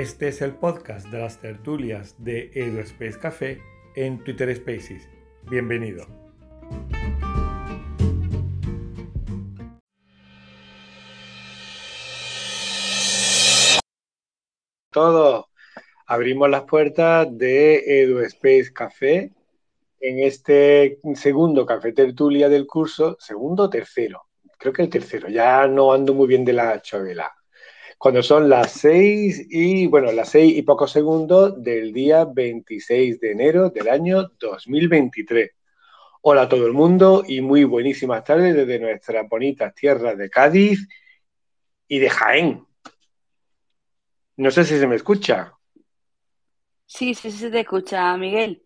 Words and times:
Este 0.00 0.28
es 0.28 0.40
el 0.40 0.54
podcast 0.54 1.08
de 1.08 1.18
las 1.18 1.42
tertulias 1.42 2.14
de 2.16 2.50
EduSpace 2.54 3.18
Café 3.18 3.60
en 3.94 4.24
Twitter 4.24 4.56
Spaces. 4.56 5.06
Bienvenido. 5.50 6.06
Todo. 14.90 15.48
Abrimos 16.06 16.48
las 16.48 16.62
puertas 16.62 17.28
de 17.36 18.00
EduSpace 18.00 18.72
Café 18.72 19.30
en 20.00 20.20
este 20.20 20.98
segundo 21.14 21.66
café 21.66 21.92
tertulia 21.92 22.48
del 22.48 22.66
curso, 22.66 23.18
segundo 23.20 23.64
o 23.64 23.68
tercero, 23.68 24.22
creo 24.56 24.72
que 24.72 24.80
el 24.80 24.88
tercero, 24.88 25.28
ya 25.28 25.66
no 25.66 25.92
ando 25.92 26.14
muy 26.14 26.26
bien 26.26 26.46
de 26.46 26.54
la 26.54 26.80
chovela. 26.80 27.30
Cuando 28.00 28.22
son 28.22 28.48
las 28.48 28.72
seis 28.72 29.46
y, 29.50 29.86
bueno, 29.86 30.10
las 30.10 30.30
seis 30.30 30.56
y 30.56 30.62
pocos 30.62 30.90
segundos 30.90 31.62
del 31.62 31.92
día 31.92 32.24
26 32.24 33.20
de 33.20 33.32
enero 33.32 33.68
del 33.68 33.90
año 33.90 34.26
2023. 34.40 35.50
Hola 36.22 36.40
a 36.40 36.48
todo 36.48 36.66
el 36.66 36.72
mundo 36.72 37.24
y 37.28 37.42
muy 37.42 37.64
buenísimas 37.64 38.24
tardes 38.24 38.54
desde 38.54 38.78
nuestras 38.78 39.28
bonitas 39.28 39.74
tierras 39.74 40.16
de 40.16 40.30
Cádiz 40.30 40.88
y 41.88 41.98
de 41.98 42.08
Jaén. 42.08 42.66
No 44.38 44.50
sé 44.50 44.64
si 44.64 44.78
se 44.78 44.86
me 44.86 44.96
escucha. 44.96 45.52
Sí, 46.86 47.12
sí, 47.12 47.30
sí 47.30 47.36
se 47.36 47.50
te 47.50 47.60
escucha, 47.60 48.16
Miguel. 48.16 48.62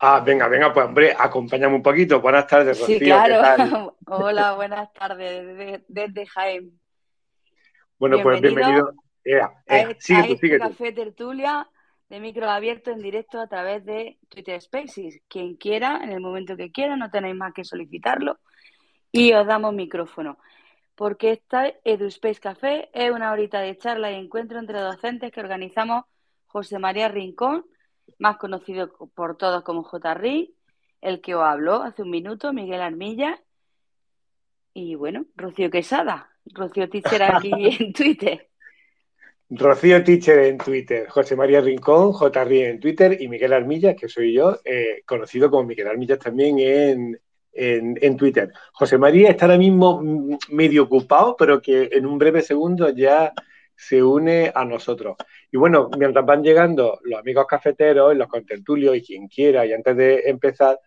Ah, 0.00 0.20
venga, 0.20 0.48
venga, 0.48 0.74
pues 0.74 0.84
hombre, 0.84 1.16
acompáñame 1.18 1.76
un 1.76 1.82
poquito. 1.82 2.20
Buenas 2.20 2.46
tardes, 2.46 2.78
Rocío. 2.78 2.98
Sí, 2.98 3.04
claro. 3.06 3.96
Hola, 4.06 4.52
buenas 4.52 4.92
tardes 4.92 5.82
desde, 5.88 6.26
Jaén. 6.26 6.78
Bueno, 7.98 8.18
pues 8.22 8.40
bienvenido. 8.40 8.92
Eh, 9.24 9.40
eh, 9.66 9.96
este 9.98 10.58
Café 10.58 10.92
Tertulia 10.92 11.68
de 12.08 12.20
micro 12.20 12.48
abierto 12.48 12.90
en 12.90 12.98
directo 12.98 13.40
a 13.40 13.48
través 13.48 13.84
de 13.84 14.18
Twitter 14.28 14.60
Spaces. 14.60 15.22
Quien 15.28 15.56
quiera, 15.56 16.00
en 16.02 16.12
el 16.12 16.20
momento 16.20 16.56
que 16.56 16.70
quiera, 16.70 16.96
no 16.96 17.10
tenéis 17.10 17.34
más 17.34 17.54
que 17.54 17.64
solicitarlo 17.64 18.38
y 19.10 19.32
os 19.32 19.46
damos 19.46 19.74
micrófono. 19.74 20.38
Porque 20.94 21.32
esta 21.32 21.72
EduSpace 21.84 22.40
Café 22.40 22.90
es 22.92 23.10
una 23.10 23.32
horita 23.32 23.60
de 23.60 23.76
charla 23.78 24.12
y 24.12 24.16
encuentro 24.16 24.58
entre 24.58 24.80
docentes 24.80 25.32
que 25.32 25.40
organizamos 25.40 26.04
José 26.46 26.78
María 26.78 27.08
Rincón 27.08 27.64
más 28.18 28.36
conocido 28.36 28.92
por 29.14 29.36
todos 29.36 29.62
como 29.62 29.84
JRI, 29.84 30.54
el 31.00 31.20
que 31.20 31.34
os 31.34 31.42
habló 31.42 31.82
hace 31.82 32.02
un 32.02 32.10
minuto, 32.10 32.52
Miguel 32.52 32.80
Armilla, 32.80 33.42
y 34.72 34.94
bueno, 34.94 35.24
Rocío 35.34 35.70
Quesada, 35.70 36.35
Rocío 36.52 36.88
Teacher 36.88 37.22
aquí 37.22 37.52
en 37.80 37.92
Twitter. 37.92 38.48
Rocío 39.48 40.02
Teacher 40.02 40.38
en 40.40 40.58
Twitter, 40.58 41.08
José 41.08 41.36
María 41.36 41.60
Rincón, 41.60 42.12
JRI 42.12 42.62
en 42.62 42.80
Twitter 42.80 43.16
y 43.20 43.28
Miguel 43.28 43.52
Armilla, 43.52 43.94
que 43.94 44.08
soy 44.08 44.32
yo, 44.32 44.58
eh, 44.64 45.02
conocido 45.06 45.48
como 45.50 45.64
Miguel 45.64 45.86
Armilla 45.86 46.18
también 46.18 46.58
en, 46.58 47.20
en, 47.52 48.16
Twitter. 48.16 48.50
José 48.72 48.98
María 48.98 49.30
está 49.30 49.44
ahora 49.44 49.58
mismo 49.58 50.02
medio 50.48 50.82
ocupado, 50.82 51.36
pero 51.38 51.62
que 51.62 51.88
en 51.92 52.06
un 52.06 52.18
breve 52.18 52.42
segundo 52.42 52.88
ya 52.88 53.32
se 53.76 54.02
une 54.02 54.50
a 54.52 54.64
nosotros. 54.64 55.16
Y 55.52 55.56
bueno, 55.56 55.90
mientras 55.96 56.26
van 56.26 56.42
llegando 56.42 56.98
los 57.04 57.20
amigos 57.20 57.46
cafeteros, 57.46 58.16
los 58.16 58.28
contertulios 58.28 58.96
y 58.96 59.02
quien 59.02 59.28
quiera, 59.28 59.64
y 59.64 59.72
antes 59.72 59.96
de 59.96 60.22
empezar, 60.26 60.78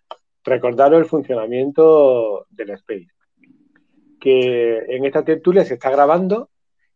recordaros 0.44 1.00
el 1.00 1.06
funcionamiento 1.06 2.46
del 2.50 2.72
Space. 2.72 3.08
Que 4.20 4.80
en 4.90 5.06
esta 5.06 5.24
tertulia 5.24 5.66
se 5.66 5.76
está 5.76 5.90
grabando 5.90 6.50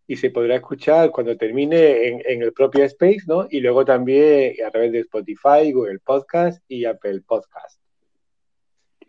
y 0.06 0.18
se 0.18 0.30
podrá 0.30 0.56
escuchar 0.56 1.12
cuando 1.12 1.38
termine 1.38 2.08
en, 2.08 2.22
en, 2.26 2.42
el 2.44 2.54
propio 2.54 2.84
Space, 2.84 3.22
¿no? 3.26 3.48
Y 3.50 3.62
luego 3.62 3.86
también 3.86 4.54
a 4.66 4.70
través 4.70 4.92
de 4.92 5.00
Spotify, 5.00 5.72
Google 5.72 6.00
Podcast 6.00 6.62
y 6.68 6.86
Apple 6.86 7.22
Podcast. 7.26 7.80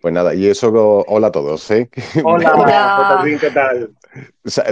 Pues 0.05 0.13
nada, 0.13 0.35
y 0.35 0.47
eso, 0.47 0.71
hola 1.07 1.29
a 1.29 1.33
todos, 1.33 1.71
¿eh? 1.71 1.89
Hola, 2.25 3.25
¿qué 3.41 3.51
tal? 3.51 3.91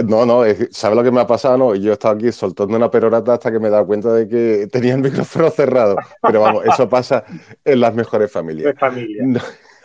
No, 0.05 0.27
no, 0.27 0.43
¿sabes 0.69 0.95
lo 0.95 1.03
que 1.03 1.09
me 1.09 1.21
ha 1.21 1.25
pasado? 1.25 1.57
No, 1.57 1.73
yo 1.73 1.89
he 1.89 1.93
estado 1.93 2.13
aquí 2.13 2.31
soltando 2.31 2.77
una 2.77 2.91
perorata 2.91 3.33
hasta 3.33 3.51
que 3.51 3.57
me 3.57 3.69
he 3.69 3.71
dado 3.71 3.87
cuenta 3.87 4.13
de 4.13 4.27
que 4.27 4.67
tenía 4.71 4.93
el 4.93 5.01
micrófono 5.01 5.49
cerrado. 5.49 5.95
Pero 6.21 6.41
vamos, 6.41 6.63
eso 6.65 6.87
pasa 6.87 7.25
en 7.65 7.79
las 7.79 7.95
mejores 7.95 8.31
familias. 8.31 8.75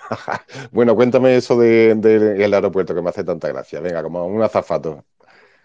bueno, 0.72 0.94
cuéntame 0.94 1.36
eso 1.36 1.58
del 1.58 2.00
de, 2.00 2.44
aeropuerto 2.44 2.94
que 2.94 3.02
me 3.02 3.10
hace 3.10 3.24
tanta 3.24 3.48
gracia. 3.48 3.80
Venga, 3.80 4.02
como 4.02 4.26
un 4.26 4.42
azafato. 4.42 5.04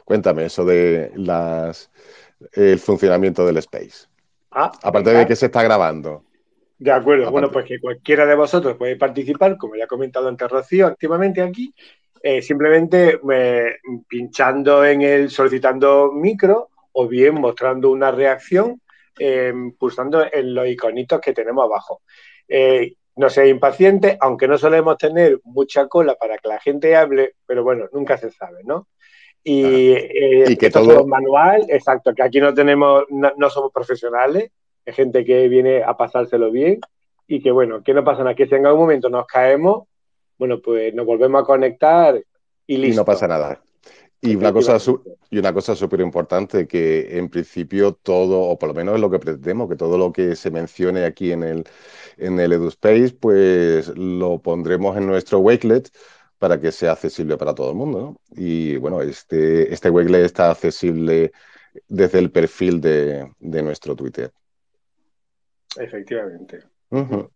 Cuéntame 0.05 0.45
eso 0.45 0.65
de 0.65 1.11
las 1.15 1.89
el 2.53 2.79
funcionamiento 2.79 3.45
del 3.45 3.57
space. 3.57 4.07
Ah, 4.51 4.71
Aparte 4.83 5.11
de 5.11 5.25
que 5.25 5.35
se 5.35 5.47
está 5.47 5.63
grabando. 5.63 6.23
De 6.77 6.91
acuerdo, 6.91 7.31
bueno, 7.31 7.49
pues 7.49 7.65
que 7.65 7.79
cualquiera 7.79 8.25
de 8.25 8.35
vosotros 8.35 8.75
puede 8.75 8.97
participar, 8.97 9.57
como 9.57 9.75
ya 9.75 9.85
ha 9.85 9.87
comentado 9.87 10.27
antes 10.27 10.49
Rocío, 10.49 10.87
activamente 10.87 11.41
aquí, 11.41 11.73
eh, 12.21 12.41
simplemente 12.41 13.19
eh, 13.31 13.77
pinchando 14.07 14.83
en 14.83 15.01
el, 15.01 15.29
solicitando 15.29 16.11
micro 16.11 16.69
o 16.91 17.07
bien 17.07 17.35
mostrando 17.35 17.89
una 17.89 18.11
reacción, 18.11 18.81
eh, 19.17 19.53
pulsando 19.77 20.25
en 20.31 20.53
los 20.53 20.67
iconitos 20.67 21.21
que 21.21 21.33
tenemos 21.33 21.65
abajo. 21.65 22.01
No 23.15 23.29
seáis 23.29 23.51
impacientes, 23.51 24.17
aunque 24.19 24.47
no 24.47 24.57
solemos 24.57 24.97
tener 24.97 25.39
mucha 25.43 25.87
cola 25.87 26.15
para 26.15 26.37
que 26.37 26.47
la 26.47 26.59
gente 26.59 26.95
hable, 26.95 27.35
pero 27.45 27.63
bueno, 27.63 27.85
nunca 27.91 28.17
se 28.17 28.31
sabe, 28.31 28.63
¿no? 28.63 28.87
Y, 29.43 30.55
que 30.55 30.69
todo 30.69 31.01
es 31.01 31.05
manual, 31.05 31.65
exacto, 31.67 32.13
que 32.13 32.23
aquí 32.23 32.39
no 32.39 32.53
tenemos, 32.53 33.03
no 33.09 33.49
somos 33.49 33.71
profesionales, 33.73 34.51
hay 34.85 34.93
gente 34.93 35.25
que 35.25 35.47
viene 35.47 35.83
a 35.83 35.95
pasárselo 35.95 36.51
bien 36.51 36.79
y 37.27 37.41
que 37.41 37.51
bueno, 37.51 37.83
que 37.83 37.93
no 37.93 38.03
pasa 38.03 38.23
nada, 38.23 38.35
que 38.35 38.47
si 38.47 38.55
en 38.55 38.65
algún 38.65 38.81
momento 38.81 39.09
nos 39.09 39.25
caemos, 39.25 39.87
bueno, 40.37 40.59
pues 40.61 40.93
nos 40.93 41.05
volvemos 41.05 41.41
a 41.41 41.45
conectar 41.45 42.21
y 42.67 42.77
listo. 42.77 42.93
Y 42.93 42.97
no 42.97 43.05
pasa 43.05 43.27
nada. 43.27 43.61
Y 44.21 44.35
una 44.37 44.53
cosa 44.53 44.77
y 45.29 45.37
una 45.37 45.53
cosa 45.53 45.75
súper 45.75 45.99
importante, 45.99 46.65
que 46.65 47.17
en 47.17 47.27
principio 47.29 47.93
todo, 47.93 48.41
o 48.41 48.57
por 48.57 48.69
lo 48.69 48.75
menos 48.75 48.95
es 48.95 49.01
lo 49.01 49.09
que 49.09 49.19
pretendemos, 49.19 49.67
que 49.69 49.75
todo 49.75 49.97
lo 49.97 50.13
que 50.13 50.37
se 50.37 50.49
mencione 50.49 51.03
aquí 51.03 51.33
en 51.33 51.43
el, 51.43 51.65
en 52.17 52.39
el 52.39 52.53
EduSpace, 52.53 53.15
pues 53.19 53.89
lo 53.97 54.39
pondremos 54.41 54.97
en 54.97 55.07
nuestro 55.07 55.39
Wakelet 55.39 55.89
para 56.37 56.59
que 56.59 56.71
sea 56.71 56.91
accesible 56.91 57.37
para 57.37 57.55
todo 57.55 57.69
el 57.69 57.75
mundo. 57.75 57.99
¿no? 57.99 58.17
Y 58.35 58.77
bueno, 58.77 59.01
este, 59.01 59.73
este 59.73 59.89
Wakelet 59.89 60.25
está 60.25 60.51
accesible 60.51 61.31
desde 61.87 62.19
el 62.19 62.31
perfil 62.31 62.81
de, 62.81 63.31
de 63.39 63.63
nuestro 63.63 63.95
Twitter. 63.95 64.31
Efectivamente. 65.77 66.63
bueno, 66.89 67.29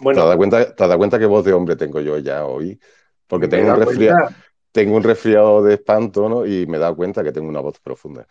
¿Te 0.00 0.20
has, 0.20 0.36
cuenta, 0.36 0.74
¿Te 0.74 0.96
cuenta 0.96 1.18
qué 1.18 1.26
voz 1.26 1.44
de 1.44 1.52
hombre 1.52 1.76
tengo 1.76 2.00
yo 2.00 2.18
ya 2.18 2.44
hoy? 2.44 2.78
Porque 3.26 3.48
tengo 3.48 3.72
un, 3.72 3.80
resfriado, 3.80 4.28
tengo 4.70 4.96
un 4.96 5.02
resfriado 5.02 5.62
de 5.62 5.74
espanto, 5.74 6.28
¿no? 6.28 6.46
Y 6.46 6.66
me 6.66 6.76
he 6.76 6.80
dado 6.80 6.96
cuenta 6.96 7.24
que 7.24 7.32
tengo 7.32 7.48
una 7.48 7.60
voz 7.60 7.80
profunda. 7.80 8.26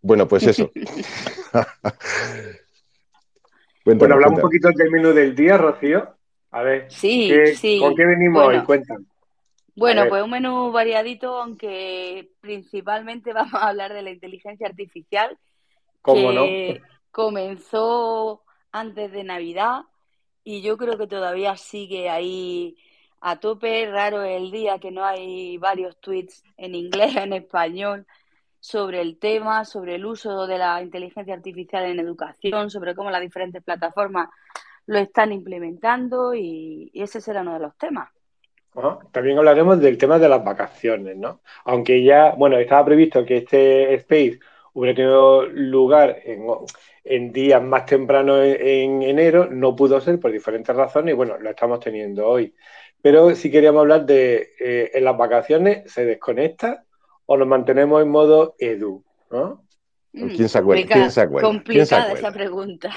Bueno, 0.00 0.26
pues 0.26 0.46
eso. 0.46 0.70
bueno, 3.84 4.14
hablamos 4.14 4.36
un 4.36 4.42
poquito 4.42 4.68
del 4.74 4.90
menú 4.90 5.12
del 5.12 5.34
día, 5.34 5.56
Rocío. 5.56 6.14
A 6.50 6.62
ver, 6.62 6.90
sí, 6.90 7.32
sí. 7.56 7.78
¿con 7.80 7.94
qué 7.94 8.04
venimos 8.04 8.46
hoy? 8.46 8.62
Cuéntame. 8.62 9.06
Bueno, 9.74 10.04
pues 10.08 10.22
un 10.22 10.30
menú 10.30 10.70
variadito, 10.70 11.40
aunque 11.40 12.30
principalmente 12.40 13.32
vamos 13.34 13.54
a 13.54 13.68
hablar 13.68 13.92
de 13.92 14.02
la 14.02 14.10
inteligencia 14.10 14.66
artificial. 14.66 15.38
¿Cómo 16.02 16.32
no? 16.32 16.44
Comenzó 17.10 18.42
antes 18.72 19.12
de 19.12 19.24
Navidad 19.24 19.82
y 20.44 20.62
yo 20.62 20.76
creo 20.76 20.98
que 20.98 21.06
todavía 21.06 21.56
sigue 21.56 22.10
ahí 22.10 22.76
a 23.20 23.38
tope. 23.38 23.86
Raro 23.90 24.22
el 24.22 24.50
día 24.50 24.78
que 24.78 24.90
no 24.90 25.04
hay 25.04 25.56
varios 25.58 25.98
tweets 26.00 26.42
en 26.56 26.74
inglés, 26.74 27.16
en 27.16 27.32
español, 27.32 28.06
sobre 28.62 29.00
el 29.00 29.18
tema, 29.18 29.64
sobre 29.64 29.96
el 29.96 30.06
uso 30.06 30.46
de 30.46 30.56
la 30.56 30.80
inteligencia 30.80 31.34
artificial 31.34 31.84
en 31.84 31.98
educación, 31.98 32.70
sobre 32.70 32.94
cómo 32.94 33.10
las 33.10 33.20
diferentes 33.20 33.60
plataformas 33.60 34.28
lo 34.86 34.98
están 34.98 35.32
implementando 35.32 36.32
y, 36.32 36.88
ese 36.94 37.20
será 37.20 37.42
uno 37.42 37.54
de 37.54 37.58
los 37.58 37.76
temas. 37.76 38.08
También 39.10 39.36
hablaremos 39.36 39.80
del 39.80 39.98
tema 39.98 40.20
de 40.20 40.28
las 40.28 40.44
vacaciones, 40.44 41.16
¿no? 41.16 41.40
Aunque 41.64 42.04
ya, 42.04 42.36
bueno, 42.36 42.56
estaba 42.56 42.84
previsto 42.84 43.24
que 43.24 43.38
este 43.38 43.94
space 43.94 44.38
hubiera 44.74 44.94
tenido 44.94 45.44
lugar 45.46 46.20
en, 46.24 47.32
días 47.32 47.60
más 47.60 47.84
tempranos 47.84 48.38
en, 48.44 49.02
enero, 49.02 49.48
no 49.50 49.74
pudo 49.74 50.00
ser 50.00 50.20
por 50.20 50.30
diferentes 50.30 50.74
razones 50.74 51.14
y 51.14 51.16
bueno, 51.16 51.36
lo 51.36 51.50
estamos 51.50 51.80
teniendo 51.80 52.28
hoy. 52.28 52.54
Pero 53.02 53.34
si 53.34 53.50
queríamos 53.50 53.80
hablar 53.80 54.06
de 54.06 54.54
eh, 54.60 54.92
en 54.94 55.04
las 55.04 55.16
vacaciones, 55.16 55.92
¿se 55.92 56.04
desconecta 56.04 56.84
o 57.32 57.36
nos 57.38 57.48
mantenemos 57.48 58.02
en 58.02 58.10
modo 58.10 58.54
edu? 58.58 59.02
¿no? 59.30 59.64
¿Quién 60.12 60.48
se 60.48 60.58
acuerda? 60.58 60.86
¿Quién 60.86 61.10
se 61.10 61.20
acuerda? 61.22 61.48
Complicada 61.48 62.12
esa 62.12 62.30
pregunta. 62.30 62.90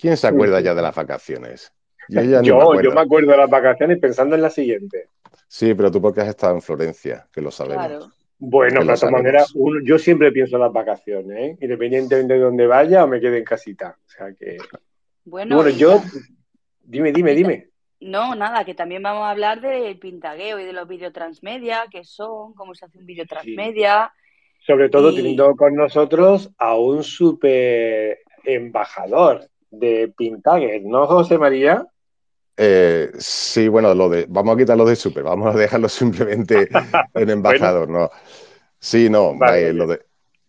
¿Quién 0.00 0.16
se 0.16 0.26
acuerda 0.26 0.60
ya 0.60 0.74
de 0.74 0.80
las 0.80 0.94
vacaciones? 0.94 1.70
Yo, 2.08 2.22
yo, 2.22 2.40
me 2.40 2.82
yo, 2.82 2.92
me 2.92 3.00
acuerdo 3.00 3.32
de 3.32 3.36
las 3.36 3.50
vacaciones 3.50 3.98
pensando 3.98 4.34
en 4.34 4.42
la 4.42 4.48
siguiente. 4.48 5.10
Sí, 5.46 5.74
pero 5.74 5.90
tú 5.90 6.00
porque 6.00 6.22
has 6.22 6.28
estado 6.28 6.54
en 6.54 6.62
Florencia, 6.62 7.28
que 7.30 7.42
lo 7.42 7.50
sabemos. 7.50 7.86
Claro. 7.86 8.10
Bueno, 8.38 8.80
de 8.80 8.86
todas 8.86 9.10
maneras, 9.10 9.54
yo 9.84 9.98
siempre 9.98 10.32
pienso 10.32 10.56
en 10.56 10.62
las 10.62 10.72
vacaciones, 10.72 11.38
¿eh? 11.38 11.58
independientemente 11.60 12.34
de 12.34 12.40
dónde 12.40 12.66
vaya 12.66 13.04
o 13.04 13.06
me 13.06 13.20
quede 13.20 13.38
en 13.38 13.44
casita. 13.44 13.96
O 13.98 14.10
sea 14.10 14.32
que. 14.34 14.56
Bueno, 15.24 15.56
bueno 15.56 15.70
yo. 15.70 16.02
Dime, 16.82 17.12
dime, 17.12 17.34
dime. 17.34 17.68
No, 18.04 18.34
nada, 18.34 18.66
que 18.66 18.74
también 18.74 19.02
vamos 19.02 19.22
a 19.22 19.30
hablar 19.30 19.62
del 19.62 19.98
pintagueo 19.98 20.60
y 20.60 20.64
de 20.64 20.74
los 20.74 20.86
vídeos 20.86 21.14
transmedia, 21.14 21.86
qué 21.90 22.04
son, 22.04 22.52
cómo 22.52 22.74
se 22.74 22.84
hace 22.84 22.98
un 22.98 23.06
vídeo 23.06 23.24
transmedia. 23.26 24.12
Sobre 24.66 24.90
todo 24.90 25.14
teniendo 25.14 25.56
con 25.56 25.74
nosotros 25.74 26.50
a 26.58 26.76
un 26.76 27.02
super 27.02 28.18
embajador 28.44 29.48
de 29.70 30.12
Pintaguer, 30.14 30.82
¿no, 30.84 31.06
José 31.06 31.38
María? 31.38 31.86
Eh, 32.58 33.10
sí, 33.16 33.68
bueno, 33.68 33.94
lo 33.94 34.10
de, 34.10 34.26
vamos 34.28 34.54
a 34.54 34.58
quitarlo 34.58 34.84
de 34.84 34.96
super, 34.96 35.22
vamos 35.22 35.54
a 35.54 35.58
dejarlo 35.58 35.88
simplemente 35.88 36.68
en 37.14 37.30
embajador, 37.30 37.88
¿no? 37.88 38.10
Sí, 38.78 39.08
no, 39.08 39.34
lo 39.34 39.86
de, 39.86 40.04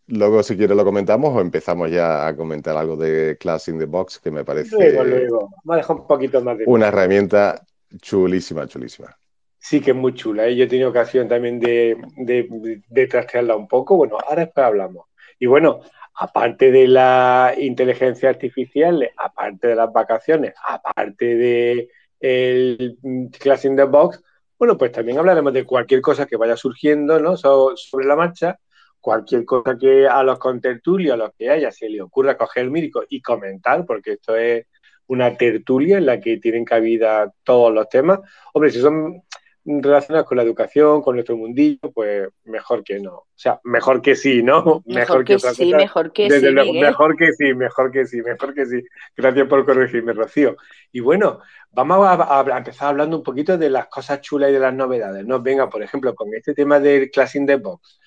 luego 0.07 0.43
si 0.43 0.55
quieres 0.55 0.75
lo 0.75 0.83
comentamos 0.83 1.35
o 1.35 1.41
empezamos 1.41 1.89
ya 1.91 2.27
a 2.27 2.35
comentar 2.35 2.77
algo 2.77 2.95
de 2.95 3.37
Class 3.39 3.67
in 3.67 3.79
the 3.79 3.85
Box, 3.85 4.19
que 4.19 4.31
me 4.31 4.43
parece 4.43 4.75
luego, 4.75 5.03
luego. 5.03 5.49
a 5.67 5.75
dejar 5.75 5.95
un 5.95 6.07
poquito 6.07 6.41
más 6.41 6.57
de... 6.57 6.65
Una 6.67 6.87
herramienta 6.87 7.65
chulísima, 8.01 8.67
chulísima. 8.67 9.15
Sí, 9.57 9.81
que 9.81 9.91
es 9.91 9.97
muy 9.97 10.13
chula. 10.13 10.47
¿eh? 10.47 10.55
Yo 10.55 10.65
he 10.65 10.67
tenido 10.67 10.89
ocasión 10.89 11.27
también 11.27 11.59
de, 11.59 11.97
de, 12.17 12.81
de, 12.87 13.07
trastearla 13.07 13.55
un 13.55 13.67
poco. 13.67 13.95
Bueno, 13.95 14.17
ahora 14.23 14.45
después 14.45 14.65
hablamos. 14.65 15.07
Y 15.39 15.47
bueno, 15.47 15.81
aparte 16.13 16.71
de 16.71 16.87
la 16.87 17.53
inteligencia 17.57 18.29
artificial, 18.29 19.09
aparte 19.17 19.69
de 19.69 19.75
las 19.75 19.91
vacaciones, 19.91 20.53
aparte 20.63 21.35
de 21.35 21.89
el 22.19 22.97
Class 23.39 23.65
in 23.65 23.75
the 23.75 23.83
Box, 23.83 24.23
bueno, 24.57 24.77
pues 24.77 24.91
también 24.91 25.17
hablaremos 25.17 25.51
de 25.53 25.65
cualquier 25.65 26.01
cosa 26.01 26.25
que 26.25 26.37
vaya 26.37 26.55
surgiendo 26.55 27.19
¿no? 27.19 27.35
sobre 27.35 28.05
la 28.05 28.15
marcha, 28.15 28.59
cualquier 29.05 29.45
cosa 29.45 29.77
que 29.79 30.07
a 30.07 30.23
los 30.23 30.39
contertulios, 30.39 31.13
a 31.13 31.17
los 31.17 31.31
que 31.37 31.47
haya, 31.47 31.71
se 31.71 31.87
le 31.87 32.01
ocurra 32.01 32.35
coger 32.35 32.63
el 32.63 32.71
mírico 32.71 33.03
y 33.07 33.21
comentar, 33.21 33.85
porque 33.85 34.13
esto 34.13 34.35
es 34.35 34.65
una 35.05 35.37
tertulia 35.37 35.99
en 35.99 36.07
la 36.07 36.19
que 36.19 36.37
tienen 36.37 36.65
cabida 36.65 37.31
todos 37.43 37.71
los 37.71 37.87
temas. 37.87 38.19
Hombre, 38.51 38.71
si 38.71 38.81
son 38.81 39.21
relacionadas 39.63 40.27
con 40.27 40.37
la 40.37 40.43
educación, 40.43 41.03
con 41.03 41.13
nuestro 41.17 41.37
mundillo, 41.37 41.91
pues 41.93 42.29
mejor 42.45 42.83
que 42.83 42.99
no. 42.99 43.13
O 43.13 43.27
sea, 43.35 43.59
mejor 43.63 44.01
que 44.01 44.15
sí, 44.15 44.41
¿no? 44.41 44.81
Mejor, 44.87 45.23
que, 45.23 45.37
sí, 45.53 45.71
mejor 45.71 46.11
que 46.11 46.27
sí. 46.27 46.51
mejor 46.51 47.15
que 47.15 47.31
sí, 47.31 47.53
mejor 47.53 47.91
que 47.91 48.05
sí, 48.07 48.21
mejor 48.23 48.55
que 48.55 48.65
sí. 48.65 48.83
Gracias 49.15 49.47
por 49.47 49.63
corregirme, 49.67 50.13
Rocío. 50.13 50.57
Y 50.91 50.99
bueno, 50.99 51.41
vamos 51.69 52.07
a, 52.09 52.57
empezar 52.57 52.87
hablando 52.87 53.17
un 53.17 53.23
poquito 53.23 53.55
de 53.55 53.69
las 53.69 53.85
cosas 53.85 54.19
chulas 54.21 54.49
y 54.49 54.53
de 54.53 54.59
las 54.59 54.73
novedades, 54.73 55.23
¿no? 55.27 55.43
Venga, 55.43 55.69
por 55.69 55.83
ejemplo, 55.83 56.15
con 56.15 56.33
este 56.33 56.55
tema 56.55 56.79
del 56.79 57.11
Classing 57.11 57.45
the 57.45 57.57
Box. 57.57 57.99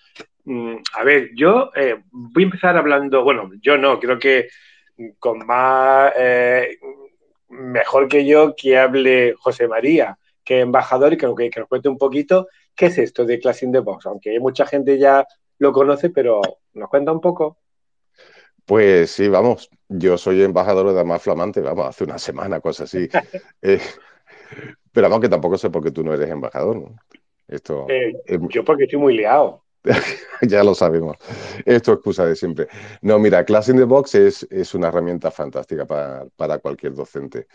Mm, 0.49 0.77
a 0.95 1.05
ver, 1.05 1.29
yo 1.35 1.71
eh, 1.77 2.01
voy 2.11 2.45
a 2.45 2.47
empezar 2.47 2.75
hablando, 2.75 3.23
bueno, 3.23 3.51
yo 3.61 3.77
no, 3.77 4.01
creo 4.01 4.19
que 4.19 4.49
con 5.19 5.47
más, 5.47 6.11
eh, 6.17 6.79
mejor 7.51 8.09
que 8.09 8.25
yo 8.25 8.55
que 8.57 8.79
hable 8.79 9.35
José 9.39 9.69
María 9.69 10.19
que 10.43 10.61
embajador 10.61 11.13
y 11.13 11.19
que, 11.19 11.51
que, 11.51 11.61
nos 11.61 11.69
cuente 11.69 11.91
un 11.91 11.99
poquito 11.99 12.49
qué 12.75 12.87
es 12.87 12.97
esto 12.97 13.27
de 13.27 13.39
Class 13.39 13.63
in 13.63 13.73
the 13.73 13.81
Box, 13.81 14.07
aunque 14.07 14.41
mucha 14.41 14.65
gente 14.65 14.97
ya 14.99 15.27
lo 15.59 15.71
conoce, 15.71 16.09
pero 16.09 16.41
nos 16.73 16.89
cuenta 16.89 17.13
un 17.13 17.21
poco. 17.21 17.59
Pues 18.65 19.11
sí, 19.11 19.29
vamos, 19.29 19.69
yo 19.87 20.17
soy 20.17 20.43
embajador 20.43 20.87
de 20.89 20.95
Damas 20.95 21.21
Flamante, 21.21 21.61
vamos, 21.61 21.89
hace 21.89 22.05
una 22.05 22.19
semana, 22.19 22.61
cosas 22.61 22.95
así. 22.95 23.07
Eh, 23.61 23.81
pero 24.93 25.11
vamos, 25.11 25.21
que 25.21 25.29
tampoco 25.29 25.59
sé 25.59 25.69
por 25.69 25.85
qué 25.85 25.91
tú 25.91 26.03
no 26.03 26.15
eres 26.15 26.31
embajador. 26.31 26.91
Esto, 27.47 27.85
eh, 27.91 28.15
yo 28.49 28.65
porque 28.65 28.85
estoy 28.85 28.99
muy 28.99 29.15
liado. 29.15 29.68
ya 30.43 30.65
lo 30.65 30.75
sabemos. 30.75 31.17
Esto 31.65 31.93
es 31.93 31.97
excusa 31.97 32.27
de 32.27 32.37
siempre. 32.37 32.69
No, 33.03 33.19
mira, 33.19 33.45
Class 33.45 33.69
in 33.69 33.77
the 33.77 33.85
Box 33.85 34.15
es, 34.15 34.47
es 34.51 34.75
una 34.75 34.89
herramienta 34.89 35.31
fantástica 35.31 35.87
para, 35.87 36.27
para 36.37 36.59
cualquier 36.59 36.95
docente. 36.95 37.47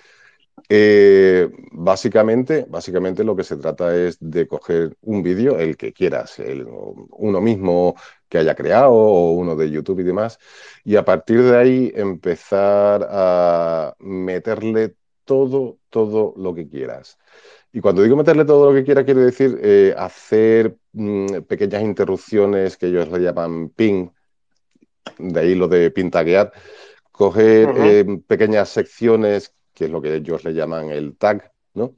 Eh, 0.69 1.49
básicamente, 1.71 2.65
básicamente 2.69 3.23
lo 3.23 3.35
que 3.35 3.43
se 3.43 3.57
trata 3.57 3.95
es 3.95 4.17
de 4.19 4.47
coger 4.47 4.95
un 5.01 5.23
vídeo, 5.23 5.57
el 5.59 5.75
que 5.77 5.93
quieras, 5.93 6.39
uno 7.11 7.41
mismo 7.41 7.95
que 8.29 8.37
haya 8.37 8.55
creado 8.55 8.91
o 8.93 9.31
uno 9.31 9.55
de 9.55 9.69
YouTube 9.71 9.99
y 10.01 10.03
demás, 10.03 10.37
y 10.83 10.95
a 10.95 11.05
partir 11.05 11.41
de 11.43 11.57
ahí 11.57 11.91
empezar 11.95 13.07
a 13.09 13.95
meterle 13.99 14.95
todo, 15.25 15.79
todo 15.89 16.33
lo 16.37 16.53
que 16.53 16.67
quieras. 16.67 17.17
Y 17.73 17.81
cuando 17.81 18.03
digo 18.03 18.15
meterle 18.15 18.45
todo 18.45 18.69
lo 18.69 18.75
que 18.75 18.85
quieras, 18.85 19.03
quiero 19.03 19.21
decir 19.21 19.59
eh, 19.61 19.95
hacer 19.97 20.77
mm, 20.93 21.41
pequeñas 21.47 21.81
interrupciones 21.81 22.77
que 22.77 22.85
ellos 22.87 23.09
le 23.09 23.19
llaman 23.19 23.69
ping, 23.69 24.09
de 25.17 25.39
ahí 25.39 25.55
lo 25.55 25.67
de 25.67 25.89
pintaguear, 25.89 26.53
coger 27.11 27.69
eh, 27.77 28.05
pequeñas 28.27 28.69
secciones 28.69 29.53
que 29.73 29.85
es 29.85 29.91
lo 29.91 30.01
que 30.01 30.15
ellos 30.15 30.43
le 30.43 30.53
llaman 30.53 30.89
el 30.89 31.17
tag, 31.17 31.51
¿no? 31.73 31.95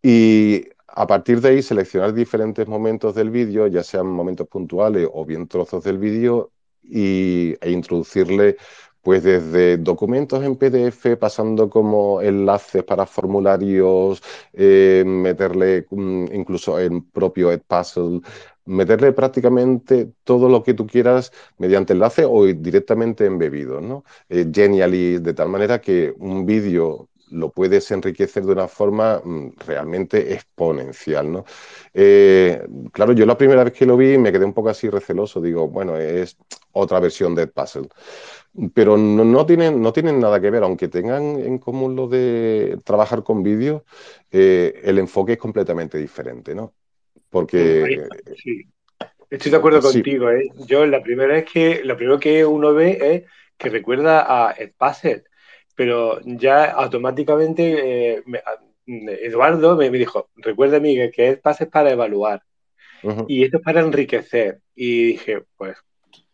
Y 0.00 0.64
a 0.86 1.06
partir 1.06 1.40
de 1.40 1.48
ahí 1.48 1.62
seleccionar 1.62 2.14
diferentes 2.14 2.68
momentos 2.68 3.14
del 3.14 3.30
vídeo, 3.30 3.66
ya 3.66 3.82
sean 3.82 4.06
momentos 4.06 4.46
puntuales 4.46 5.08
o 5.12 5.24
bien 5.24 5.48
trozos 5.48 5.82
del 5.82 5.98
vídeo, 5.98 6.52
y, 6.82 7.54
e 7.60 7.70
introducirle 7.70 8.56
pues 9.02 9.22
desde 9.24 9.78
documentos 9.78 10.44
en 10.44 10.56
PDF, 10.56 11.16
pasando 11.16 11.68
como 11.68 12.20
enlaces 12.22 12.84
para 12.84 13.06
formularios, 13.06 14.22
eh, 14.52 15.02
meterle 15.06 15.86
mm, 15.90 16.26
incluso 16.32 16.78
en 16.78 17.02
propio 17.10 17.50
Edpuzzle, 17.52 18.20
meterle 18.64 19.12
prácticamente 19.12 20.12
todo 20.24 20.48
lo 20.48 20.62
que 20.62 20.74
tú 20.74 20.86
quieras 20.86 21.32
mediante 21.58 21.92
enlace 21.94 22.24
o 22.24 22.46
directamente 22.46 23.26
embebido, 23.26 23.80
¿no? 23.80 24.04
Eh, 24.28 24.48
genially, 24.52 25.18
de 25.18 25.34
tal 25.34 25.48
manera 25.48 25.80
que 25.80 26.14
un 26.18 26.46
vídeo 26.46 27.08
lo 27.32 27.50
puedes 27.50 27.90
enriquecer 27.90 28.44
de 28.44 28.52
una 28.52 28.68
forma 28.68 29.20
mm, 29.24 29.52
realmente 29.66 30.32
exponencial, 30.32 31.32
¿no? 31.32 31.44
Eh, 31.92 32.62
claro, 32.92 33.12
yo 33.12 33.26
la 33.26 33.36
primera 33.36 33.64
vez 33.64 33.72
que 33.72 33.86
lo 33.86 33.96
vi 33.96 34.18
me 34.18 34.32
quedé 34.32 34.44
un 34.44 34.52
poco 34.52 34.68
así 34.68 34.88
receloso, 34.88 35.40
digo, 35.40 35.68
bueno, 35.68 35.96
es 35.96 36.36
otra 36.72 37.00
versión 37.00 37.34
de 37.34 37.46
Puzzle. 37.46 37.88
Pero 38.74 38.98
no, 38.98 39.46
tienen, 39.46 39.80
no 39.80 39.92
tienen 39.92 40.20
nada 40.20 40.38
que 40.40 40.50
ver, 40.50 40.62
aunque 40.62 40.88
tengan 40.88 41.40
en 41.40 41.58
común 41.58 41.96
lo 41.96 42.06
de 42.06 42.78
trabajar 42.84 43.22
con 43.22 43.42
vídeo, 43.42 43.84
eh, 44.30 44.80
el 44.84 44.98
enfoque 44.98 45.32
es 45.32 45.38
completamente 45.38 45.96
diferente, 45.96 46.54
¿no? 46.54 46.74
Porque... 47.30 48.06
Sí. 48.36 48.66
Estoy 49.30 49.50
de 49.50 49.56
acuerdo 49.56 49.80
contigo, 49.80 50.30
¿eh? 50.30 50.50
Yo 50.66 50.84
la 50.84 51.02
primera 51.02 51.32
vez 51.32 51.46
que, 51.50 51.80
lo 51.84 51.96
primero 51.96 52.20
que 52.20 52.44
uno 52.44 52.74
ve 52.74 52.98
es 53.00 53.22
que 53.56 53.70
recuerda 53.70 54.20
a 54.28 54.54
Puzzle, 54.76 55.24
pero 55.74 56.20
ya 56.24 56.64
automáticamente 56.72 58.16
eh, 58.16 58.22
Eduardo 58.86 59.76
me, 59.76 59.90
dijo, 59.90 60.28
recuerda 60.36 60.80
Miguel 60.80 61.10
que 61.10 61.28
es 61.28 61.68
para 61.68 61.90
evaluar 61.90 62.42
y 63.26 63.44
esto 63.44 63.58
es 63.58 63.62
para 63.62 63.80
enriquecer. 63.80 64.60
Y 64.74 65.06
dije, 65.06 65.44
pues 65.56 65.76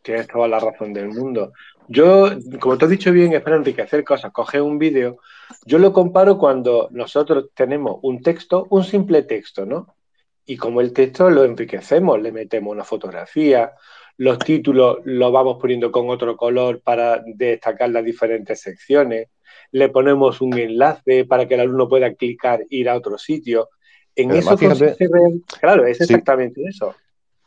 tienes 0.03 0.27
toda 0.27 0.49
la 0.49 0.61
razón 0.61 0.93
del 0.93 1.09
mundo. 1.09 1.53
Yo, 1.89 2.31
como 2.61 2.77
te 2.77 2.85
has 2.85 2.91
dicho 2.91 3.13
bien, 3.13 3.33
es 3.33 3.43
para 3.43 3.57
enriquecer 3.57 4.05
cosas. 4.05 4.33
Coge 4.33 4.61
un 4.61 4.79
vídeo. 4.79 5.19
Yo 5.65 5.79
lo 5.79 5.93
comparo 5.93 6.39
cuando 6.39 6.89
nosotros 6.93 7.51
tenemos 7.55 7.99
un 8.03 8.23
texto, 8.23 8.67
un 8.71 8.85
simple 8.85 9.23
texto, 9.23 9.65
¿no? 9.65 9.95
Y 10.45 10.57
como 10.57 10.81
el 10.81 10.93
texto 10.93 11.31
lo 11.31 11.45
enriquecemos, 11.45 12.21
le 12.21 12.33
metemos 12.33 12.73
una 12.73 12.85
fotografía, 12.85 13.73
los 14.19 14.39
títulos 14.41 14.99
los 15.05 15.33
vamos 15.33 15.59
poniendo 15.61 15.91
con 15.91 16.11
otro 16.11 16.37
color 16.37 16.81
para 16.83 17.23
destacar 17.25 17.91
las 17.91 18.05
diferentes 18.05 18.61
secciones, 18.61 19.29
le 19.71 19.89
ponemos 19.89 20.41
un 20.41 20.59
enlace 20.59 21.25
para 21.25 21.47
que 21.47 21.55
el 21.55 21.61
alumno 21.61 21.89
pueda 21.89 22.13
clicar, 22.15 22.65
ir 22.69 22.89
a 22.89 22.97
otro 22.97 23.17
sitio. 23.17 23.69
En 24.15 24.33
eso 24.33 24.57
claro, 25.61 25.87
es 25.87 26.01
exactamente 26.01 26.63
eso. 26.69 26.95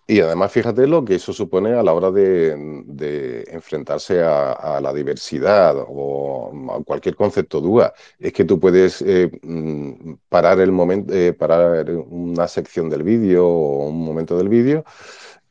Y 0.08 0.20
además, 0.20 0.52
fíjate 0.52 0.88
lo 0.88 1.06
que 1.06 1.16
eso 1.16 1.32
supone 1.32 1.74
a 1.74 1.84
la 1.84 1.94
hora 1.94 2.10
de, 2.12 3.44
enfrentarse 3.50 4.22
a, 4.24 4.80
la 4.82 4.94
diversidad 4.94 5.76
o 5.88 6.52
a 6.74 6.84
cualquier 6.84 7.16
concepto 7.16 7.60
duda. 7.60 7.94
Es 8.18 8.32
que 8.32 8.46
tú 8.46 8.60
puedes 8.60 9.02
eh, 9.02 9.30
mm, 9.42 10.14
parar 10.30 10.60
el 10.62 10.72
momento, 10.72 11.14
eh, 11.14 11.34
parar 11.34 11.90
una 11.90 12.48
sección 12.48 12.90
del 12.90 13.04
vídeo 13.04 13.46
o 13.48 13.88
un 13.88 14.04
momento 14.04 14.38
del 14.38 14.50
vídeo 14.50 14.86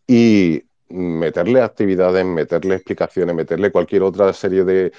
y 0.06 0.64
meterle 0.90 1.62
actividades, 1.62 2.24
meterle 2.24 2.74
explicaciones, 2.76 3.34
meterle 3.34 3.72
cualquier 3.72 4.02
otra 4.02 4.32
serie 4.32 4.64
de, 4.64 4.92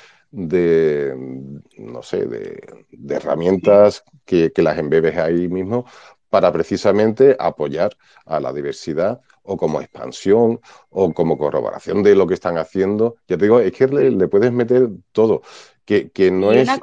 no 1.78 2.02
sé, 2.02 2.26
de, 2.26 3.16
herramientas 3.16 4.04
que, 4.26 4.52
que, 4.52 4.62
las 4.62 4.78
embebes 4.78 5.18
ahí 5.18 5.48
mismo 5.48 5.86
para 6.30 6.52
precisamente 6.52 7.36
apoyar 7.38 7.96
a 8.26 8.40
la 8.40 8.54
diversidad 8.54 9.20
o 9.44 9.58
como 9.58 9.82
expansión 9.82 10.62
o 10.90 11.14
como 11.14 11.38
corroboración 11.38 12.04
de 12.04 12.16
lo 12.16 12.26
que 12.26 12.36
están 12.36 12.58
haciendo. 12.58 13.18
Ya 13.28 13.38
te 13.38 13.46
digo, 13.46 13.60
es 13.60 13.74
que 13.74 13.88
le, 13.88 14.28
puedes 14.30 14.52
meter 14.52 14.90
todo, 15.12 15.42
que, 15.86 16.10
no 16.32 16.54
es... 16.54 16.70
Una, 16.70 16.80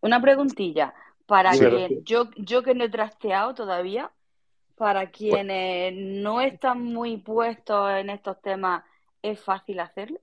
una 0.00 0.22
preguntilla, 0.22 0.94
para 1.26 1.52
que 1.52 2.00
yo, 2.04 2.30
yo 2.36 2.62
que 2.62 2.74
no 2.74 2.84
he 2.84 2.88
trasteado 2.88 3.54
todavía, 3.54 4.10
Para 4.80 5.10
quienes 5.10 5.92
no 5.94 6.40
están 6.40 6.80
muy 6.82 7.18
puestos 7.18 7.92
en 7.92 8.08
estos 8.08 8.40
temas, 8.40 8.82
¿es 9.20 9.38
fácil 9.38 9.78
hacerlo? 9.78 10.18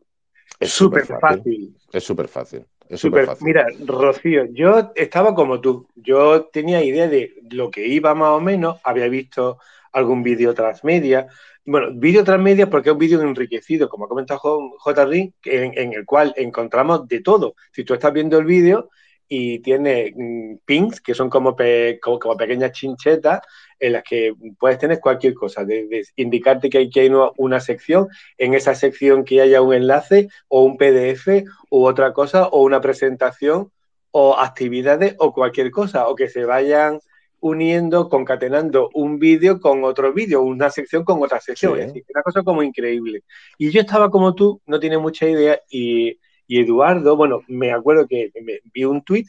Es 0.60 0.72
súper 0.72 1.06
fácil. 1.06 1.78
Es 1.94 2.04
súper 2.04 2.28
fácil. 2.28 2.66
Es 2.90 3.00
súper 3.00 3.28
fácil. 3.28 3.46
Mira, 3.46 3.68
Rocío, 3.86 4.46
yo 4.46 4.94
estaba 4.96 5.36
como 5.36 5.62
tú. 5.62 5.88
Yo 5.94 6.46
tenía 6.46 6.84
idea 6.84 7.08
de 7.08 7.36
lo 7.52 7.70
que 7.70 7.86
iba 7.86 8.16
más 8.16 8.30
o 8.30 8.42
menos. 8.42 8.80
Había 8.84 9.08
visto 9.10 9.60
algún 9.92 10.24
vídeo 10.24 10.56
transmedia. 10.56 11.28
Bueno, 11.64 11.90
vídeo 11.94 12.24
transmedia 12.24 12.68
porque 12.68 12.90
es 12.90 12.94
un 12.94 13.00
vídeo 13.00 13.22
enriquecido, 13.22 13.88
como 13.88 14.06
ha 14.06 14.10
comentado 14.10 14.72
J. 14.80 15.04
en, 15.04 15.34
en 15.44 15.94
el 15.94 16.04
cual 16.04 16.34
encontramos 16.36 17.08
de 17.08 17.22
todo. 17.22 17.54
Si 17.72 17.84
tú 17.84 17.94
estás 17.94 18.12
viendo 18.12 18.40
el 18.40 18.46
vídeo 18.46 18.90
y 19.28 19.60
tiene 19.60 20.14
mm, 20.16 20.58
pings, 20.66 21.02
que 21.02 21.14
son 21.14 21.30
como, 21.30 21.56
como, 22.02 22.38
pequeñas 22.38 22.72
chinchetas 22.72 23.42
en 23.80 23.94
las 23.94 24.04
que 24.04 24.34
puedes 24.60 24.80
tener 24.80 25.00
cualquier 25.00 25.34
cosa, 25.34 25.64
de, 25.66 26.04
indicarte 26.16 26.70
que 26.70 26.80
hay, 26.80 26.90
que 26.90 27.02
hay 27.02 27.12
una, 27.38 27.60
sección, 27.60 28.08
en 28.38 28.54
esa 28.54 28.74
sección 28.76 29.24
que 29.24 29.42
haya 29.42 29.62
un 29.62 29.74
enlace 29.74 30.30
o 30.48 30.64
un 30.64 30.78
PDF 30.78 31.44
u 31.70 31.86
otra 31.86 32.14
cosa 32.14 32.48
o 32.48 32.64
una 32.64 32.82
presentación 32.82 33.72
o 34.12 34.38
actividades 34.38 35.16
o 35.20 35.34
cualquier 35.34 35.70
cosa, 35.72 36.08
o 36.08 36.16
que 36.16 36.30
se 36.30 36.46
vayan 36.46 37.00
uniendo, 37.40 38.10
concatenando 38.10 38.90
un 38.94 39.20
vídeo 39.20 39.60
con 39.60 39.84
otro 39.84 40.12
vídeo, 40.12 40.42
una 40.42 40.70
sección 40.72 41.04
con 41.04 41.22
otra 41.22 41.40
sección. 41.40 41.80
Es 41.80 41.88
decir, 41.88 42.04
una 42.10 42.24
cosa 42.24 42.42
como 42.42 42.64
increíble. 42.64 43.24
Y 43.58 43.70
yo 43.70 43.82
estaba 43.82 44.10
como 44.10 44.34
tú, 44.34 44.62
no 44.66 44.80
tiene 44.80 44.98
mucha 44.98 45.28
idea 45.28 45.62
y 45.70 46.18
y 46.48 46.62
Eduardo, 46.62 47.16
bueno, 47.16 47.42
me 47.48 47.72
acuerdo 47.72 48.08
que 48.08 48.32
me 48.42 48.62
vi 48.74 48.86
un 48.86 49.04
tuit 49.04 49.27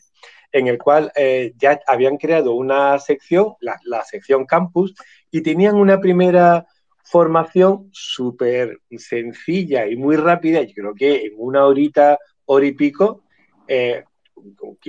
en 0.52 0.68
el 0.68 0.78
cual 0.78 1.12
eh, 1.14 1.52
ya 1.58 1.80
habían 1.86 2.16
creado 2.16 2.54
una 2.54 2.98
sección, 2.98 3.54
la, 3.60 4.04
sección 4.04 4.46
campus, 4.46 4.94
y 5.30 5.42
tenían 5.42 5.76
una 5.76 6.00
primera 6.00 6.66
formación 7.02 7.90
súper 7.92 8.80
sencilla 8.96 9.86
y 9.86 9.96
muy 9.96 10.16
rápida, 10.16 10.62
yo 10.62 10.72
creo 10.74 10.94
que 10.94 11.26
en 11.26 11.32
una 11.36 11.66
horita, 11.66 12.18
hora 12.46 12.66
y 12.66 12.72
pico, 12.72 13.24
eh, 13.66 14.04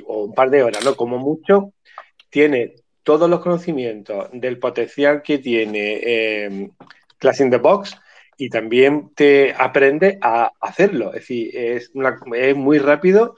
o 0.05 0.24
un 0.25 0.33
par 0.33 0.50
de 0.50 0.63
horas, 0.63 0.83
¿no? 0.86 0.95
Como 0.95 1.17
mucho, 1.17 1.74
tiene 2.29 2.75
todos 3.03 3.29
los 3.29 3.39
conocimientos 3.39 4.29
del 4.31 4.59
potencial 4.59 5.21
que 5.21 5.39
tiene 5.39 6.00
eh, 6.03 6.69
Class 7.17 7.41
in 7.41 7.50
the 7.50 7.57
Box, 7.57 7.98
y 8.39 8.50
también 8.50 9.12
te 9.15 9.53
aprende 9.53 10.17
a 10.22 10.53
hacerlo. 10.62 11.10
Es 11.10 11.22
decir, 11.22 11.51
es, 11.53 11.91
es 12.36 12.55
muy 12.55 12.79
rápido, 12.79 13.36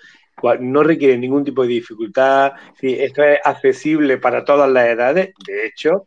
no 0.60 0.84
requiere 0.84 1.18
ningún 1.18 1.44
tipo 1.44 1.64
de 1.64 1.70
dificultad. 1.70 2.54
esto 2.80 3.24
es 3.24 3.40
accesible 3.44 4.20
para 4.20 4.46
todas 4.46 4.72
las 4.72 4.86
edades. 4.88 5.34
De 5.44 5.66
hecho, 5.66 6.06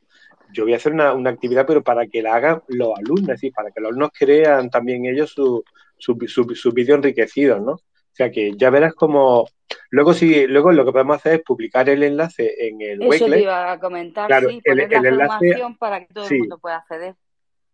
yo 0.53 0.63
voy 0.63 0.75
a 0.75 0.77
hacer 0.77 0.93
una, 0.93 1.11
actividad, 1.29 1.67
pero 1.67 1.83
para 1.83 2.07
que 2.07 2.23
la 2.23 2.37
hagan 2.37 2.63
los 2.69 2.97
alumnos, 2.97 3.31
es 3.31 3.41
decir, 3.41 3.53
para 3.53 3.73
que 3.73 3.81
los 3.81 3.89
alumnos 3.89 4.11
crean 4.17 4.71
también 4.71 5.05
ellos 5.07 5.33
su, 5.33 5.65
su, 5.99 6.17
su, 6.55 6.71
vídeo 6.71 6.95
enriquecido, 6.95 7.59
¿no? 7.59 7.73
O 7.73 8.17
sea 8.17 8.31
que 8.31 8.53
ya 8.57 8.71
verás 8.71 8.95
como 8.95 9.49
luego 9.91 10.15
sí, 10.15 10.47
luego 10.47 10.71
lo 10.71 10.85
que 10.85 10.93
podemos 10.93 11.17
hacer 11.17 11.35
es 11.35 11.43
publicar 11.43 11.89
el 11.89 12.05
enlace 12.05 12.69
en 12.69 12.81
el 12.81 13.03
Eso 13.03 13.27
te 13.27 13.41
iba 13.41 13.73
a 13.73 13.81
comentar, 13.81 14.31
sí, 14.49 14.61
poner 14.65 14.89
la 14.89 15.11
información 15.11 15.77
para 15.79 16.07
que 16.07 16.15
todo 16.15 16.29
el 16.29 16.39
mundo 16.39 16.59
pueda 16.59 16.77
acceder. 16.77 17.17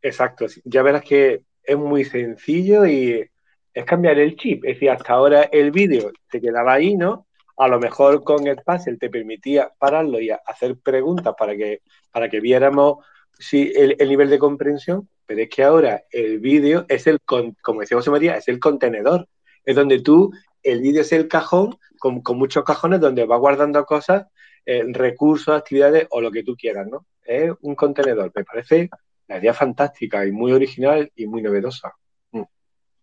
Exacto, 0.02 0.46
ya 0.64 0.82
verás 0.82 1.02
que 1.02 1.42
es 1.62 1.76
muy 1.76 2.04
sencillo 2.04 2.86
y 2.86 3.28
es 3.72 3.84
cambiar 3.84 4.18
el 4.18 4.36
chip. 4.36 4.64
Es 4.64 4.74
decir, 4.76 4.90
hasta 4.90 5.12
ahora 5.12 5.42
el 5.52 5.70
vídeo 5.70 6.10
te 6.30 6.40
quedaba 6.40 6.74
ahí, 6.74 6.96
¿no? 6.96 7.26
A 7.56 7.68
lo 7.68 7.78
mejor 7.78 8.24
con 8.24 8.46
el 8.46 8.56
puzzle 8.56 8.96
te 8.96 9.10
permitía 9.10 9.70
pararlo 9.78 10.20
y 10.20 10.30
hacer 10.30 10.78
preguntas 10.78 11.34
para 11.38 11.54
que, 11.54 11.82
para 12.10 12.28
que 12.28 12.40
viéramos 12.40 13.04
si 13.38 13.72
el, 13.74 13.96
nivel 14.08 14.30
de 14.30 14.38
comprensión, 14.38 15.08
pero 15.26 15.42
es 15.42 15.48
que 15.48 15.62
ahora 15.62 16.04
el 16.10 16.40
vídeo 16.40 16.84
es 16.88 17.06
el, 17.06 17.20
como 17.20 17.82
María, 18.10 18.36
es 18.36 18.48
el 18.48 18.58
contenedor. 18.58 19.28
Es 19.64 19.76
donde 19.76 20.00
tú, 20.00 20.32
el 20.62 20.80
vídeo 20.80 21.02
es 21.02 21.12
el 21.12 21.28
cajón, 21.28 21.76
con, 21.98 22.22
muchos 22.36 22.64
cajones 22.64 23.00
donde 23.00 23.24
vas 23.24 23.38
guardando 23.38 23.84
cosas, 23.84 24.26
eh, 24.66 24.84
recursos, 24.88 25.56
actividades 25.56 26.06
o 26.10 26.20
lo 26.20 26.30
que 26.30 26.42
tú 26.42 26.56
quieras, 26.56 26.86
¿no? 26.86 27.06
Es 27.24 27.52
un 27.60 27.74
contenedor. 27.74 28.32
Me 28.34 28.44
parece 28.44 28.90
la 29.30 29.38
idea 29.38 29.54
fantástica 29.54 30.26
y 30.26 30.32
muy 30.32 30.50
original 30.50 31.10
y 31.14 31.26
muy 31.28 31.40
novedosa. 31.40 31.92
Mm. 32.32 32.42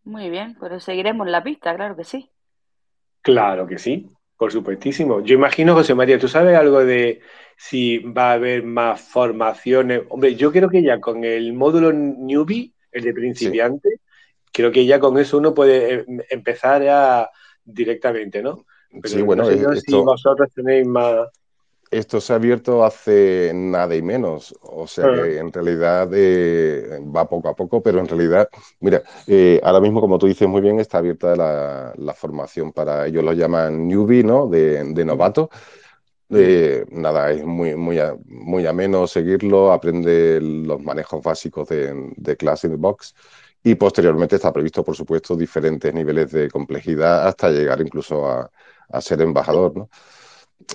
Muy 0.04 0.30
bien, 0.30 0.58
pero 0.60 0.80
seguiremos 0.82 1.26
la 1.28 1.42
pista, 1.42 1.74
claro 1.74 1.96
que 1.96 2.04
sí. 2.04 2.30
Claro 3.22 3.66
que 3.66 3.78
sí, 3.78 4.12
por 4.36 4.52
supuestísimo. 4.52 5.22
Yo 5.22 5.36
imagino, 5.36 5.74
José 5.74 5.96
María, 5.96 6.20
¿tú 6.20 6.28
sabes 6.28 6.58
algo 6.58 6.84
de 6.84 7.22
si 7.56 8.00
va 8.00 8.32
a 8.32 8.34
haber 8.34 8.64
más 8.64 9.00
formaciones? 9.02 10.02
Hombre, 10.10 10.36
yo 10.36 10.52
creo 10.52 10.70
que 10.70 10.84
ya 10.84 11.00
con 11.00 11.24
el 11.24 11.54
módulo 11.54 11.94
newbie, 11.94 12.74
el 12.92 13.04
de 13.06 13.14
principiante, 13.14 14.02
creo 14.52 14.70
que 14.70 14.86
ya 14.86 15.00
con 15.00 15.18
eso 15.18 15.38
uno 15.38 15.54
puede 15.54 15.94
eh, 15.94 16.06
empezar 16.30 16.84
ya 16.84 17.30
directamente, 17.64 18.44
¿no? 18.44 18.66
sí, 19.04 19.22
bueno, 19.22 19.46
si 19.46 19.94
vosotros 19.94 20.50
tenéis 20.54 20.86
más, 20.88 21.28
esto 21.92 22.20
se 22.20 22.34
ha 22.34 22.36
abierto 22.36 22.84
hace 22.84 23.52
nada 23.54 23.96
y 23.96 24.02
menos, 24.02 24.56
o 24.62 24.88
sea 24.88 25.06
que 25.14 25.38
en 25.38 25.52
realidad 25.52 26.10
eh, 26.14 27.00
va 27.16 27.28
poco 27.28 27.50
a 27.50 27.56
poco, 27.56 27.82
pero 27.82 28.00
en 28.00 28.08
realidad, 28.08 28.50
mira, 28.80 29.04
eh, 29.28 29.60
ahora 29.64 29.80
mismo, 29.80 30.02
como 30.02 30.18
tú 30.18 30.28
dices 30.28 30.48
muy 30.48 30.62
bien, 30.62 30.80
está 30.80 30.98
abierta 30.98 31.36
la, 31.36 32.14
formación 32.14 32.74
para, 32.74 33.08
ellos 33.08 33.24
lo 33.24 33.34
llaman 33.34 33.88
newbie, 33.88 34.24
¿no? 34.24 34.48
De, 34.48 35.06
novato. 35.06 35.50
Eh, 36.30 36.86
nada, 36.92 37.32
es 37.32 37.46
muy, 37.46 37.76
muy, 37.76 38.00
muy 38.26 38.66
ameno 38.66 39.08
seguirlo, 39.08 39.72
aprende 39.72 40.42
los 40.42 40.82
manejos 40.82 41.24
básicos 41.24 41.70
de, 41.70 42.12
de 42.18 42.36
Class 42.36 42.66
in 42.66 42.72
the 42.72 42.78
Box 42.78 43.16
y 43.64 43.76
posteriormente 43.76 44.36
está 44.36 44.52
previsto, 44.52 44.84
por 44.84 44.96
supuesto, 44.96 45.36
diferentes 45.36 45.94
niveles 45.94 46.32
de 46.32 46.50
complejidad 46.50 47.28
hasta 47.28 47.50
llegar 47.50 47.80
incluso 47.82 48.30
a, 48.30 48.52
a 48.90 49.02
ser 49.02 49.22
embajador, 49.22 49.76
¿no? 49.76 49.90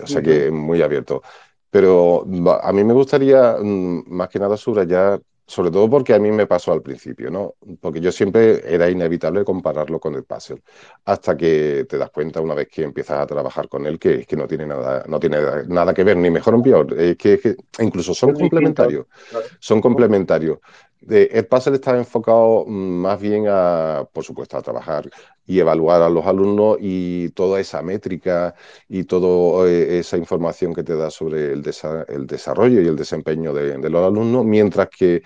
O 0.02 0.06
sea 0.06 0.22
que 0.22 0.50
muy 0.50 0.82
abierto. 0.82 1.22
Pero 1.70 2.26
a 2.62 2.72
mí 2.72 2.84
me 2.84 2.92
gustaría, 2.92 3.56
mm, 3.58 4.04
más 4.08 4.28
que 4.28 4.38
nada, 4.38 4.56
subrayar, 4.56 5.20
sobre 5.46 5.70
todo 5.70 5.88
porque 5.90 6.14
a 6.14 6.18
mí 6.18 6.30
me 6.30 6.46
pasó 6.46 6.72
al 6.72 6.82
principio, 6.82 7.30
¿no? 7.30 7.54
Porque 7.80 8.00
yo 8.00 8.12
siempre 8.12 8.62
era 8.64 8.88
inevitable 8.88 9.44
compararlo 9.44 9.98
con 9.98 10.14
el 10.14 10.24
puzzle, 10.24 10.62
hasta 11.04 11.36
que 11.36 11.86
te 11.88 11.98
das 11.98 12.10
cuenta 12.10 12.40
una 12.40 12.54
vez 12.54 12.68
que 12.68 12.82
empiezas 12.82 13.20
a 13.20 13.26
trabajar 13.26 13.68
con 13.68 13.86
él 13.86 13.98
que 13.98 14.20
es 14.20 14.26
que 14.26 14.36
no 14.36 14.46
tiene 14.46 14.66
nada, 14.66 15.04
no 15.08 15.18
tiene 15.18 15.38
nada 15.66 15.92
que 15.92 16.04
ver, 16.04 16.16
ni 16.16 16.30
mejor 16.30 16.56
ni 16.56 16.62
peor, 16.62 16.94
es 16.98 17.16
que, 17.16 17.56
incluso 17.80 18.14
son 18.14 18.34
complementarios, 18.34 19.06
son 19.58 19.80
complementarios. 19.80 20.58
El 21.08 21.46
puzzle 21.46 21.74
está 21.74 21.96
enfocado 21.96 22.64
mm, 22.66 22.70
más 22.70 23.20
bien 23.20 23.46
a, 23.48 24.06
por 24.12 24.24
supuesto, 24.24 24.56
a 24.56 24.62
trabajar 24.62 25.10
y 25.46 25.58
evaluar 25.58 26.02
a 26.02 26.08
los 26.08 26.26
alumnos 26.26 26.78
y 26.80 27.30
toda 27.30 27.60
esa 27.60 27.82
métrica 27.82 28.54
y 28.88 29.04
toda 29.04 29.68
eh, 29.68 29.98
esa 29.98 30.16
información 30.16 30.74
que 30.74 30.84
te 30.84 30.94
da 30.96 31.10
sobre 31.10 31.52
el, 31.52 31.62
desarrollo 31.62 32.80
y 32.80 32.86
el 32.86 32.96
desempeño 32.96 33.52
de, 33.52 33.90
los 33.90 34.06
alumnos, 34.06 34.44
mientras 34.44 34.88
que 34.88 35.22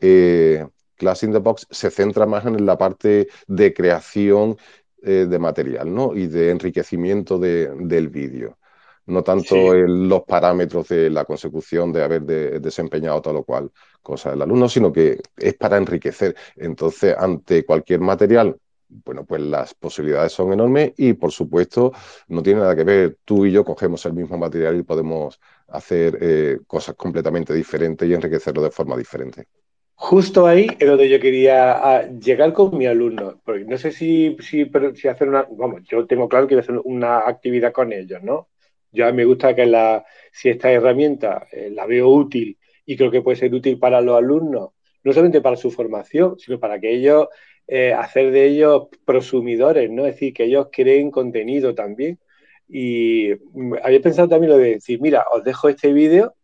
eh, 0.00 0.66
Class 0.96 1.22
in 1.22 1.32
the 1.32 1.38
Box 1.38 1.66
se 1.70 1.90
centra 1.90 2.26
más 2.26 2.44
en 2.46 2.66
la 2.66 2.76
parte 2.76 3.28
de 3.46 3.72
creación 3.72 4.56
eh, 5.02 5.26
de 5.28 5.38
material 5.38 5.94
¿no? 5.94 6.14
y 6.14 6.26
de 6.26 6.50
enriquecimiento 6.50 7.38
del 7.38 8.08
vídeo 8.08 8.58
no 9.06 9.22
tanto 9.24 9.74
en 9.74 10.08
los 10.08 10.22
parámetros 10.22 10.88
de 10.88 11.10
la 11.10 11.24
consecución 11.24 11.92
de 11.92 12.04
haber 12.04 12.22
desempeñado 12.60 13.20
tal 13.20 13.36
o 13.36 13.44
cual 13.44 13.70
cosa 14.02 14.30
del 14.30 14.42
alumno, 14.42 14.68
sino 14.68 14.92
que 14.92 15.20
es 15.36 15.54
para 15.54 15.76
enriquecer. 15.78 16.36
Entonces, 16.56 17.14
ante 17.18 17.64
cualquier 17.64 18.00
material, 18.00 18.56
bueno, 19.04 19.24
pues 19.24 19.40
las 19.42 19.74
posibilidades 19.74 20.32
son 20.32 20.52
enormes 20.52 20.92
y, 20.96 21.12
por 21.14 21.30
supuesto, 21.30 21.92
no 22.28 22.42
tiene 22.42 22.60
nada 22.60 22.74
que 22.74 22.84
ver. 22.84 23.18
Tú 23.24 23.46
y 23.46 23.52
yo 23.52 23.64
cogemos 23.64 24.04
el 24.06 24.12
mismo 24.12 24.36
material 24.36 24.76
y 24.76 24.82
podemos 24.82 25.40
hacer 25.68 26.18
eh, 26.20 26.58
cosas 26.66 26.96
completamente 26.96 27.54
diferentes 27.54 28.08
y 28.08 28.14
enriquecerlo 28.14 28.62
de 28.62 28.70
forma 28.70 28.96
diferente. 28.96 29.46
Justo 29.94 30.46
ahí 30.46 30.66
es 30.78 30.88
donde 30.88 31.08
yo 31.08 31.20
quería 31.20 31.72
ah, 31.72 32.08
llegar 32.08 32.52
con 32.54 32.76
mi 32.76 32.86
alumno, 32.86 33.40
porque 33.44 33.64
no 33.64 33.76
sé 33.76 33.92
si, 33.92 34.34
si, 34.40 34.70
si 34.94 35.08
hacer 35.08 35.28
una, 35.28 35.46
vamos, 35.50 35.82
yo 35.84 36.06
tengo 36.06 36.26
claro 36.26 36.46
que 36.46 36.58
hacer 36.58 36.80
una 36.84 37.18
actividad 37.18 37.70
con 37.70 37.92
ellos, 37.92 38.22
¿no? 38.22 38.48
Yo 38.92 39.12
me 39.12 39.24
gusta 39.24 39.54
que 39.54 39.66
la, 39.66 40.04
si 40.32 40.48
esta 40.48 40.72
herramienta 40.72 41.46
eh, 41.52 41.70
la 41.70 41.86
veo 41.86 42.08
útil 42.08 42.58
y 42.86 42.96
creo 42.96 43.10
que 43.10 43.22
puede 43.22 43.36
ser 43.36 43.54
útil 43.54 43.78
para 43.78 44.00
los 44.00 44.16
alumnos, 44.16 44.70
no 45.04 45.12
solamente 45.12 45.40
para 45.40 45.56
su 45.56 45.70
formación, 45.70 46.38
sino 46.38 46.58
para 46.58 46.80
que 46.80 46.92
ellos, 46.92 47.28
eh, 47.72 47.92
hacer 47.94 48.32
de 48.32 48.46
ellos 48.46 48.88
prosumidores, 49.04 49.90
¿no? 49.90 50.04
Es 50.06 50.14
decir, 50.14 50.34
que 50.34 50.44
ellos 50.44 50.68
creen 50.72 51.10
contenido 51.10 51.74
también. 51.74 52.18
Y 52.68 53.30
mm, 53.52 53.74
había 53.84 54.00
pensado 54.00 54.28
también 54.28 54.50
lo 54.50 54.58
de 54.58 54.74
decir, 54.74 55.00
mira, 55.00 55.24
os 55.32 55.44
dejo 55.44 55.68
este 55.68 55.92
vídeo 55.92 56.34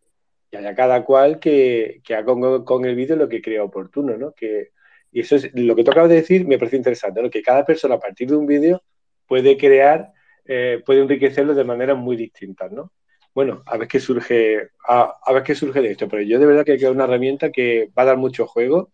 y 0.51 0.57
haya 0.57 0.75
cada 0.77 1.05
cual 1.05 1.41
que, 1.41 2.01
que 2.05 2.15
haga 2.15 2.65
con, 2.65 2.85
el 2.85 2.95
vídeo 2.95 3.17
lo 3.17 3.29
que 3.29 3.43
crea 3.43 3.65
oportuno, 3.65 4.17
¿no? 4.17 4.33
Que, 4.33 4.71
y 5.13 5.21
eso 5.21 5.37
es 5.37 5.51
lo 5.55 5.75
que 5.75 5.85
tú 5.85 5.91
acabas 5.91 6.11
de 6.11 6.17
decir, 6.17 6.47
me 6.47 6.59
parece 6.59 6.77
interesante, 6.77 7.23
¿no? 7.23 7.31
Que 7.31 7.43
cada 7.43 7.65
persona 7.65 7.97
a 7.97 8.01
partir 8.01 8.29
de 8.29 8.37
un 8.37 8.47
vídeo 8.47 8.83
puede 9.27 9.57
crear, 9.57 10.13
eh, 10.45 10.83
puede 10.87 11.01
enriquecerlo 11.03 11.55
de 11.55 11.65
maneras 11.65 11.97
muy 11.97 12.17
distintas, 12.17 12.71
¿no? 12.73 12.93
bueno, 13.37 13.63
a 13.67 13.77
ver 13.77 13.87
qué 13.87 14.01
surge, 14.01 14.71
a, 14.89 15.33
ver 15.35 15.43
qué 15.43 15.55
surge 15.55 15.83
de 15.83 15.91
esto. 15.91 16.09
Pero 16.09 16.23
yo 16.23 16.39
de 16.39 16.47
verdad 16.47 16.65
que 16.65 16.73
es 16.73 16.83
una 16.85 17.05
herramienta 17.05 17.51
que 17.51 17.91
va 17.97 18.05
a 18.05 18.07
dar 18.07 18.17
mucho 18.17 18.47
juego. 18.47 18.93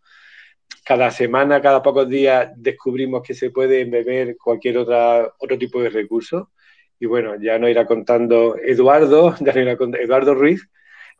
Cada 0.84 1.10
semana, 1.10 1.60
cada 1.60 1.82
pocos 1.82 2.08
días 2.08 2.50
descubrimos 2.56 3.22
que 3.22 3.34
se 3.34 3.50
puede 3.50 3.84
beber 3.84 4.36
cualquier 4.36 4.78
otra, 4.78 5.32
otro 5.38 5.58
tipo 5.58 5.80
de 5.80 5.90
recurso. 5.90 6.50
Y 6.98 7.06
bueno, 7.06 7.34
ya 7.40 7.58
no 7.58 7.68
irá 7.68 7.86
contando 7.86 8.56
Eduardo, 8.56 9.34
ya 9.40 9.52
no 9.52 9.60
irá 9.60 9.76
contando 9.76 10.04
Eduardo 10.04 10.34
Ruiz, 10.34 10.68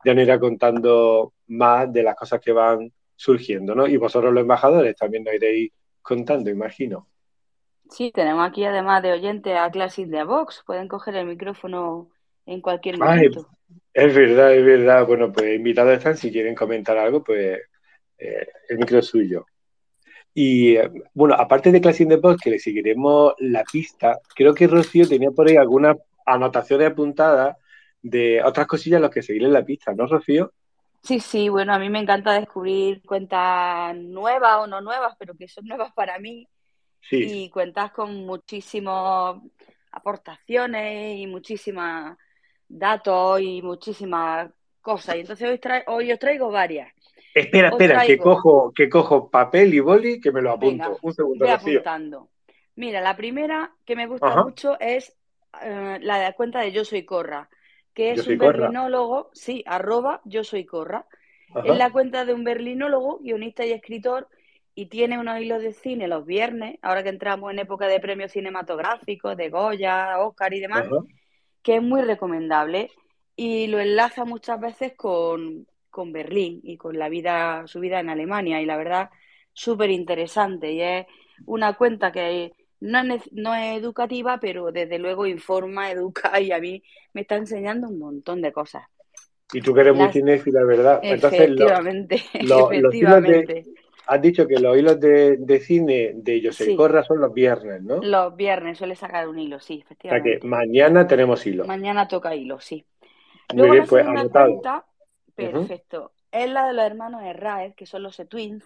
ya 0.05 0.15
no 0.15 0.23
irá 0.23 0.39
contando 0.39 1.35
más 1.49 1.93
de 1.93 2.03
las 2.03 2.17
cosas 2.17 2.41
que 2.41 2.53
van 2.53 2.93
surgiendo, 3.17 3.75
¿no? 3.75 3.87
Y 3.87 3.97
vosotros 3.97 4.33
los 4.33 4.43
embajadores 4.43 4.97
también 4.97 5.25
nos 5.25 5.35
iréis 5.35 5.71
contando, 6.03 6.51
imagino. 6.51 7.07
Sí, 7.89 8.11
tenemos 8.13 8.49
aquí 8.49 8.65
además 8.65 9.03
de 9.03 9.13
oyente 9.13 9.57
a 9.57 9.71
Classic 9.71 10.07
de 10.07 10.25
Vox. 10.25 10.63
Pueden 10.67 10.89
coger 10.89 11.15
el 11.17 11.27
micrófono 11.27 12.09
en 12.47 12.61
cualquier 12.61 12.99
momento. 12.99 13.49
es 13.93 14.15
verdad, 14.15 14.55
es 14.55 14.65
verdad. 14.65 15.07
Bueno, 15.07 15.31
pues 15.31 15.55
invitados 15.55 15.99
están. 15.99 16.17
Si 16.17 16.33
quieren 16.33 16.55
comentar 16.55 16.97
algo, 16.97 17.23
pues 17.23 17.61
eh, 18.19 18.47
el 18.69 18.79
micro 18.79 18.99
es 18.99 19.07
suyo. 19.07 19.47
Y 20.35 20.77
eh, 20.77 20.91
bueno, 21.15 21.35
aparte 21.35 21.71
de 21.71 21.81
Classic 21.81 22.09
de 22.09 22.17
Vox, 22.17 22.41
que 22.43 22.51
le 22.51 22.59
seguiremos 22.59 23.35
la 23.39 23.65
pista, 23.65 24.19
creo 24.35 24.55
que 24.55 24.67
Rocío 24.67 25.07
tenía 25.07 25.31
por 25.31 25.49
ahí 25.49 25.57
algunas 25.57 25.97
anotaciones 26.25 26.91
apuntadas 26.91 27.57
de 28.01 28.43
otras 28.43 28.67
cosillas 28.67 28.99
a 28.99 29.03
las 29.03 29.11
que 29.11 29.23
seguirle 29.23 29.49
la 29.49 29.65
pista, 29.65 29.93
¿no, 29.95 30.07
Rocío? 30.07 30.53
Sí, 31.03 31.19
sí, 31.19 31.49
bueno, 31.49 31.75
a 31.75 31.79
mí 31.79 31.91
me 31.91 31.99
encanta 31.99 32.33
descubrir 32.33 33.03
cuentas 33.03 33.97
nuevas 33.97 34.59
o 34.59 34.67
no 34.67 34.81
nuevas, 34.81 35.17
pero 35.19 35.35
que 35.35 35.49
son 35.49 35.67
nuevas 35.67 35.93
para 35.93 36.19
mí. 36.19 36.49
Y 37.11 37.51
cuentas 37.51 37.91
con 37.91 38.25
muchísimas 38.25 39.37
aportaciones 39.91 41.19
y 41.19 41.27
muchísimas 41.27 42.17
datos 42.69 43.41
y 43.41 43.61
muchísimas 43.61 44.51
cosas. 44.81 45.17
Y 45.17 45.21
entonces 45.21 45.49
hoy, 45.49 45.61
hoy 45.89 46.13
os 46.13 46.19
traigo 46.21 46.51
varias. 46.51 46.93
Espera, 47.35 47.69
espera, 47.69 48.05
que, 48.05 48.19
cojo, 48.19 48.73
que 48.75 48.89
cojo 48.89 49.31
papel 49.31 49.73
y 49.75 49.81
boli 49.81 50.21
que 50.21 50.33
me 50.33 50.43
lo 50.43 50.53
apunto. 50.53 50.99
Un 51.03 51.15
segundo. 51.15 51.45
Voy 51.45 51.55
apuntando. 51.55 52.29
Mira, 52.77 53.01
la 53.01 53.17
primera 53.17 53.73
que 53.85 53.97
me 53.97 54.07
gusta 54.07 54.43
mucho 54.43 54.79
es 54.81 55.17
eh, 55.63 55.99
la 56.01 56.19
de 56.19 56.25
la 56.25 56.33
cuenta 56.33 56.61
de 56.61 56.73
Yo 56.73 56.85
Soy 56.85 57.05
Corra 57.05 57.49
que 57.95 58.13
es 58.13 58.27
un 58.27 58.39
berlinólogo, 58.39 59.31
sí, 59.33 59.63
arroba 59.67 60.21
yo 60.25 60.45
soy 60.45 60.65
Corra. 60.65 61.07
Es 61.65 61.77
la 61.77 61.91
cuenta 61.91 62.25
de 62.25 62.33
un 62.33 62.45
berlinólogo, 62.45 63.19
guionista 63.19 63.67
y 63.67 63.73
escritor, 63.73 64.29
y 64.75 64.87
tiene 64.87 65.19
unos 65.19 65.39
hilos 65.39 65.63
de 65.63 65.75
cine 65.75 66.09
los 66.09 66.25
viernes, 66.25 66.79
ahora 66.81 67.03
que 67.03 67.11
entramos 67.11 67.53
en 67.53 67.59
época 67.59 67.87
de 67.87 68.01
premios 68.01 68.33
cinematográficos, 68.33 69.37
de 69.37 69.51
Goya, 69.51 70.19
Oscar 70.21 70.55
y 70.55 70.61
demás, 70.61 70.87
que 71.63 71.77
es 71.77 71.83
muy 71.83 72.01
recomendable. 72.01 72.91
Y 73.37 73.67
lo 73.67 73.81
enlaza 73.81 74.25
muchas 74.25 74.61
veces 74.61 74.95
con, 74.97 75.67
con 75.93 76.13
Berlín 76.13 76.61
y 76.65 76.77
con 76.77 76.99
la 76.99 77.09
vida, 77.09 77.65
su 77.67 77.79
vida 77.79 78.01
en 78.01 78.09
Alemania. 78.09 78.61
Y 78.61 78.67
la 78.67 78.77
verdad, 78.77 79.11
súper 79.53 79.91
interesante. 79.91 80.73
Y 80.73 80.81
es 80.81 81.07
una 81.47 81.75
cuenta 81.75 82.11
que 82.11 82.53
no 82.81 83.15
es, 83.15 83.33
no 83.33 83.55
es 83.55 83.79
educativa, 83.79 84.39
pero 84.41 84.73
desde 84.73 84.99
luego 84.99 85.27
informa, 85.27 85.91
educa 85.93 86.41
y 86.41 86.51
a 86.51 86.59
mí 86.59 86.83
me 87.13 87.21
está 87.21 87.37
enseñando 87.37 87.89
un 87.89 87.99
montón 87.99 88.43
de 88.43 88.53
cosas. 88.53 88.83
Y 89.53 89.61
tú 89.61 89.75
que 89.75 89.83
eres 89.83 89.95
muy 89.95 90.09
cinéfila, 90.09 90.65
¿verdad? 90.65 91.01
Efectivamente, 91.03 92.15
efectivamente. 92.33 93.65
has 94.07 94.23
dicho 94.23 94.47
que 94.47 94.59
los 94.59 94.79
hilos 94.79 94.99
de, 94.99 95.61
cine 95.63 96.13
de 96.15 96.43
José 96.43 96.75
Corra 96.75 97.05
son 97.05 97.21
los 97.21 97.35
viernes, 97.35 97.83
¿no? 97.83 98.01
Los 98.03 98.35
viernes 98.35 98.79
suele 98.79 98.97
sacar 98.97 99.29
un 99.29 99.39
hilo, 99.39 99.61
sí, 99.61 99.83
efectivamente. 99.85 100.31
O 100.31 100.33
sea 100.33 100.41
que 100.41 100.49
mañana 100.49 101.07
tenemos 101.07 101.47
hilo. 101.47 101.67
Mañana 101.67 102.09
toca 102.09 102.35
hilo, 102.35 102.61
sí. 102.61 102.87
Luego 103.55 103.73
bien, 103.73 103.85
pues, 103.87 104.07
cuenta, 104.07 104.87
perfecto, 105.35 106.13
es 106.31 106.51
la 106.51 106.67
de 106.67 106.73
los 106.73 106.85
hermanos 106.85 107.23
Herraez, 107.23 107.75
que 107.75 107.87
son 107.87 108.03
los 108.03 108.17
twins 108.29 108.65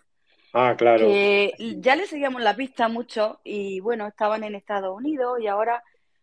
Ah, 0.59 0.75
claro. 0.75 1.07
Que 1.07 1.53
ya 1.79 1.97
le 1.97 2.07
seguíamos 2.07 2.41
la 2.41 2.57
pista 2.57 2.89
mucho 2.89 3.41
y 3.45 3.81
bueno, 3.81 4.07
estaban 4.07 4.43
en 4.43 4.55
Estados 4.55 4.97
Unidos 4.97 5.39
y 5.39 5.49
ahora 5.49 5.83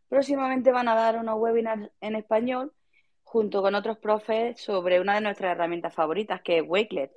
próximamente 0.10 0.71
van 0.71 0.88
a 0.88 0.95
dar 0.95 1.17
unos 1.17 1.39
webinars 1.39 1.91
en 2.01 2.15
español 2.15 2.71
junto 3.23 3.62
con 3.62 3.75
otros 3.75 3.99
profes 3.99 4.60
sobre 4.60 4.99
una 4.99 5.15
de 5.15 5.21
nuestras 5.21 5.51
herramientas 5.51 5.93
favoritas, 5.93 6.41
que 6.41 6.58
es 6.58 6.63
Wakelet. 6.65 7.12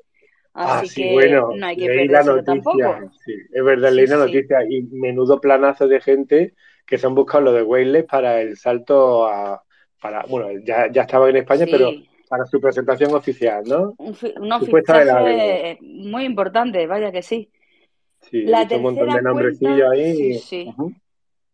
Ah, 0.53 0.81
Así 0.81 0.95
que 0.95 1.13
bueno, 1.13 1.51
no 1.55 1.67
hay 1.67 1.77
que 1.77 1.87
perderlo 1.87 2.45
tampoco. 2.45 3.11
Sí, 3.25 3.33
es 3.51 3.65
verdad, 3.65 3.93
leí 3.93 4.07
la 4.07 4.17
noticia 4.17 4.59
y 4.69 4.83
menudo 4.83 5.41
planazo 5.41 5.89
de 5.89 6.01
gente 6.01 6.55
que 6.87 6.99
se 6.99 7.07
han 7.07 7.15
buscado 7.15 7.45
lo 7.45 7.53
de 7.53 7.63
Wakelet 7.63 8.07
para 8.07 8.43
el 8.43 8.59
salto 8.59 9.27
a... 9.27 9.63
Para, 10.01 10.25
bueno, 10.29 10.49
ya, 10.63 10.93
ya 10.93 11.03
estaba 11.03 11.31
en 11.31 11.37
España, 11.37 11.65
pero 11.71 11.91
para 12.29 12.47
su 12.47 12.61
presentación 12.61 13.15
oficial, 13.15 13.65
¿no? 13.67 13.95
Un, 13.99 14.17
un 14.37 14.49
muy 15.81 16.25
importante, 16.25 16.87
vaya 16.87 17.13
que 17.13 17.23
sí. 17.23 17.51
Sí, 18.21 18.43
la 18.43 18.67
un 18.71 18.83
montón 18.83 19.11
de 19.11 19.23
nombrecillos 19.23 19.91
ahí. 19.91 20.15
Sí, 20.15 20.39
sí. 20.39 20.75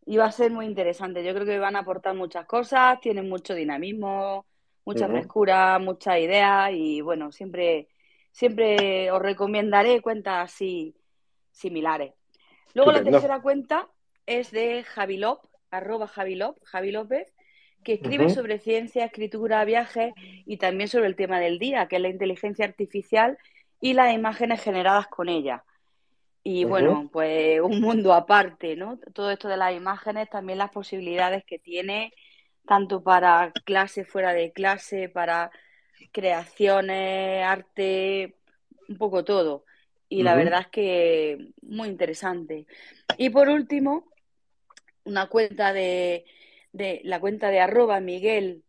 Y 0.06 0.16
va 0.16 0.26
a 0.26 0.32
ser 0.32 0.50
muy 0.50 0.66
interesante. 0.66 1.22
Yo 1.22 1.34
creo 1.34 1.46
que 1.46 1.58
van 1.58 1.76
a 1.76 1.80
aportar 1.80 2.14
muchas 2.14 2.46
cosas, 2.46 3.00
tienen 3.00 3.28
mucho 3.28 3.54
dinamismo, 3.54 4.46
mucha 4.84 5.06
frescura, 5.08 5.78
muchas 5.78 6.18
ideas 6.18 6.70
y 6.72 7.00
bueno, 7.00 7.30
siempre, 7.30 7.88
siempre 8.30 9.10
os 9.10 9.22
recomendaré 9.22 10.00
cuentas 10.00 10.52
así 10.52 10.94
similares. 11.50 12.14
Luego 12.74 12.92
la 12.92 13.04
tercera 13.04 13.40
cuenta 13.40 13.88
es 14.26 14.50
de 14.50 14.82
Javilop, 14.82 15.44
arroba 15.70 16.08
Javilop, 16.08 16.58
Javi 16.64 16.90
López, 16.90 17.32
que 17.82 17.94
escribe 17.94 18.30
sobre 18.30 18.58
ciencia, 18.58 19.04
escritura, 19.04 19.64
viajes 19.64 20.12
y 20.46 20.56
también 20.56 20.88
sobre 20.88 21.06
el 21.06 21.16
tema 21.16 21.40
del 21.40 21.58
día, 21.58 21.88
que 21.88 21.96
es 21.96 22.02
la 22.02 22.08
inteligencia 22.08 22.64
artificial 22.64 23.38
y 23.80 23.94
las 23.94 24.14
imágenes 24.14 24.62
generadas 24.62 25.08
con 25.08 25.28
ella. 25.28 25.64
Y 26.44 26.64
bueno, 26.64 27.08
pues 27.12 27.60
un 27.60 27.80
mundo 27.80 28.12
aparte, 28.12 28.74
¿no? 28.74 28.98
Todo 29.12 29.30
esto 29.30 29.48
de 29.48 29.56
las 29.56 29.74
imágenes, 29.74 30.28
también 30.28 30.58
las 30.58 30.70
posibilidades 30.70 31.44
que 31.44 31.58
tiene, 31.58 32.12
tanto 32.66 33.02
para 33.02 33.52
clase, 33.64 34.04
fuera 34.04 34.32
de 34.32 34.52
clase, 34.52 35.08
para 35.08 35.50
creaciones, 36.10 37.44
arte, 37.44 38.34
un 38.88 38.98
poco 38.98 39.24
todo. 39.24 39.64
Y 40.08 40.24
la 40.24 40.34
verdad 40.34 40.62
es 40.62 40.66
que 40.66 41.52
muy 41.62 41.88
interesante. 41.88 42.66
Y 43.16 43.30
por 43.30 43.48
último, 43.48 44.08
una 45.04 45.28
cuenta 45.28 45.72
de 45.72 46.24
de 46.72 47.00
la 47.04 47.20
cuenta 47.20 47.50
de 47.50 47.60
arroba 47.60 48.00
Miguel 48.00 48.64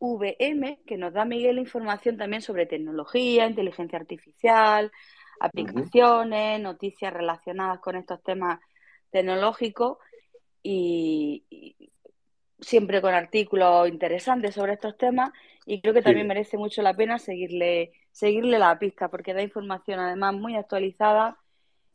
VM, 0.00 0.80
que 0.86 0.96
nos 0.96 1.12
da 1.12 1.24
Miguel 1.24 1.58
información 1.58 2.16
también 2.16 2.42
sobre 2.42 2.66
tecnología, 2.66 3.46
inteligencia 3.46 3.98
artificial, 3.98 4.92
aplicaciones, 5.40 6.60
noticias 6.60 7.12
relacionadas 7.12 7.80
con 7.80 7.96
estos 7.96 8.22
temas 8.22 8.60
tecnológicos 9.10 9.98
y, 10.62 11.44
siempre 12.60 13.00
con 13.00 13.14
artículos 13.14 13.88
interesantes 13.88 14.54
sobre 14.54 14.74
estos 14.74 14.96
temas 14.96 15.30
y 15.64 15.80
creo 15.80 15.94
que 15.94 16.02
también 16.02 16.26
merece 16.26 16.56
mucho 16.56 16.82
la 16.82 16.94
pena 16.94 17.18
seguirle, 17.18 17.92
seguirle 18.10 18.58
la 18.58 18.76
pista 18.78 19.08
porque 19.08 19.32
da 19.32 19.42
información 19.42 20.00
además 20.00 20.34
muy 20.34 20.56
actualizada 20.56 21.38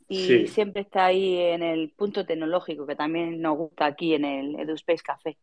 y 0.07 0.47
siempre 0.47 0.81
está 0.81 1.05
ahí 1.05 1.37
en 1.37 1.63
el 1.63 1.89
punto 1.89 2.25
tecnológico, 2.25 2.85
que 2.85 2.95
también 2.95 3.41
nos 3.41 3.57
gusta 3.57 3.85
aquí 3.85 4.13
en 4.13 4.25
el 4.25 4.59
EduSpace 4.59 5.03
Café. 5.03 5.37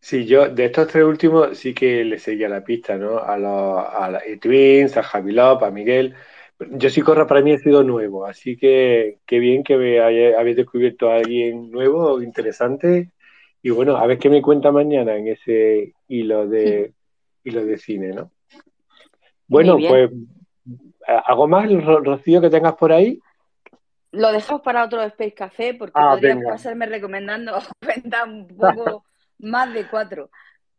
Sí, 0.00 0.26
yo 0.26 0.48
de 0.48 0.64
estos 0.64 0.88
tres 0.88 1.04
últimos 1.04 1.56
sí 1.56 1.72
que 1.72 2.04
le 2.04 2.18
seguía 2.18 2.48
la 2.48 2.64
pista, 2.64 2.96
¿no? 2.96 3.18
A 3.18 3.38
los 3.38 3.78
a 3.78 4.20
Twins, 4.40 4.96
a 4.96 5.02
Javi 5.02 5.32
Lop, 5.32 5.62
a 5.62 5.70
Miguel. 5.70 6.14
Yo 6.70 6.90
sí 6.90 7.00
corro 7.02 7.26
para 7.26 7.40
mí 7.40 7.52
ha 7.52 7.58
sido 7.58 7.84
nuevo, 7.84 8.26
así 8.26 8.56
que 8.56 9.18
qué 9.26 9.38
bien 9.38 9.62
que 9.62 9.74
habéis 10.36 10.56
descubierto 10.56 11.08
a 11.08 11.16
alguien 11.16 11.70
nuevo, 11.70 12.20
interesante. 12.20 13.12
Y 13.62 13.70
bueno, 13.70 13.96
a 13.96 14.06
ver 14.06 14.18
qué 14.18 14.28
me 14.28 14.42
cuenta 14.42 14.72
mañana 14.72 15.16
en 15.16 15.28
ese 15.28 15.94
hilo 16.08 16.48
de, 16.48 16.92
hilo 17.44 17.64
de 17.64 17.78
cine, 17.78 18.08
¿no? 18.08 18.32
Bueno, 19.46 19.76
pues, 19.76 20.10
¿algo 21.06 21.46
más, 21.46 21.70
Rocío, 21.84 22.40
que 22.40 22.50
tengas 22.50 22.74
por 22.74 22.92
ahí? 22.92 23.20
Lo 24.12 24.30
dejamos 24.30 24.60
para 24.60 24.84
otro 24.84 25.02
Space 25.02 25.34
Café 25.34 25.74
porque 25.74 25.92
ah, 25.96 26.10
podrías 26.10 26.38
pasarme 26.44 26.86
recomendando 26.86 27.58
cuenta 27.82 28.24
un 28.24 28.46
poco 28.46 29.06
más 29.38 29.72
de 29.72 29.88
cuatro 29.88 30.30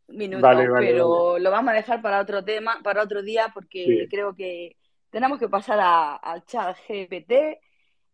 minutos, 0.06 0.48
pero 0.78 1.38
lo 1.38 1.50
vamos 1.50 1.72
a 1.72 1.76
dejar 1.76 2.00
para 2.00 2.20
otro 2.20 2.44
tema, 2.44 2.80
para 2.82 3.02
otro 3.02 3.22
día, 3.22 3.50
porque 3.52 4.06
creo 4.08 4.34
que 4.34 4.76
tenemos 5.10 5.38
que 5.38 5.48
pasar 5.48 5.78
al 6.22 6.44
chat 6.44 6.76
GPT 6.88 7.58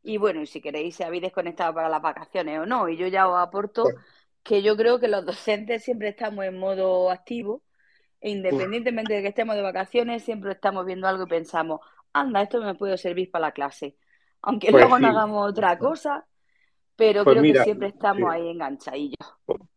y 0.02 0.16
bueno, 0.16 0.46
si 0.46 0.62
queréis, 0.62 0.96
si 0.96 1.02
habéis 1.02 1.22
desconectado 1.22 1.74
para 1.74 1.90
las 1.90 2.00
vacaciones 2.00 2.58
o 2.58 2.66
no, 2.66 2.88
y 2.88 2.96
yo 2.96 3.06
ya 3.06 3.28
os 3.28 3.38
aporto 3.38 3.84
que 4.42 4.62
yo 4.62 4.74
creo 4.76 4.98
que 4.98 5.08
los 5.08 5.26
docentes 5.26 5.84
siempre 5.84 6.08
estamos 6.08 6.46
en 6.46 6.58
modo 6.58 7.10
activo, 7.10 7.62
e 8.20 8.30
independientemente 8.30 9.12
de 9.12 9.22
que 9.22 9.28
estemos 9.28 9.56
de 9.56 9.62
vacaciones, 9.62 10.22
siempre 10.24 10.52
estamos 10.52 10.86
viendo 10.86 11.06
algo 11.06 11.24
y 11.24 11.28
pensamos, 11.28 11.80
anda, 12.14 12.40
esto 12.40 12.62
me 12.62 12.74
puede 12.74 12.96
servir 12.96 13.30
para 13.30 13.48
la 13.48 13.52
clase 13.52 13.96
aunque 14.42 14.70
pues 14.70 14.82
luego 14.82 14.98
no 14.98 15.08
hagamos 15.08 15.50
otra 15.50 15.78
cosa, 15.78 16.26
pero 16.96 17.24
pues 17.24 17.38
creo 17.38 17.52
que 17.52 17.62
siempre 17.64 17.88
estamos 17.88 18.30
ahí 18.30 18.48
enganchadillos. 18.48 19.34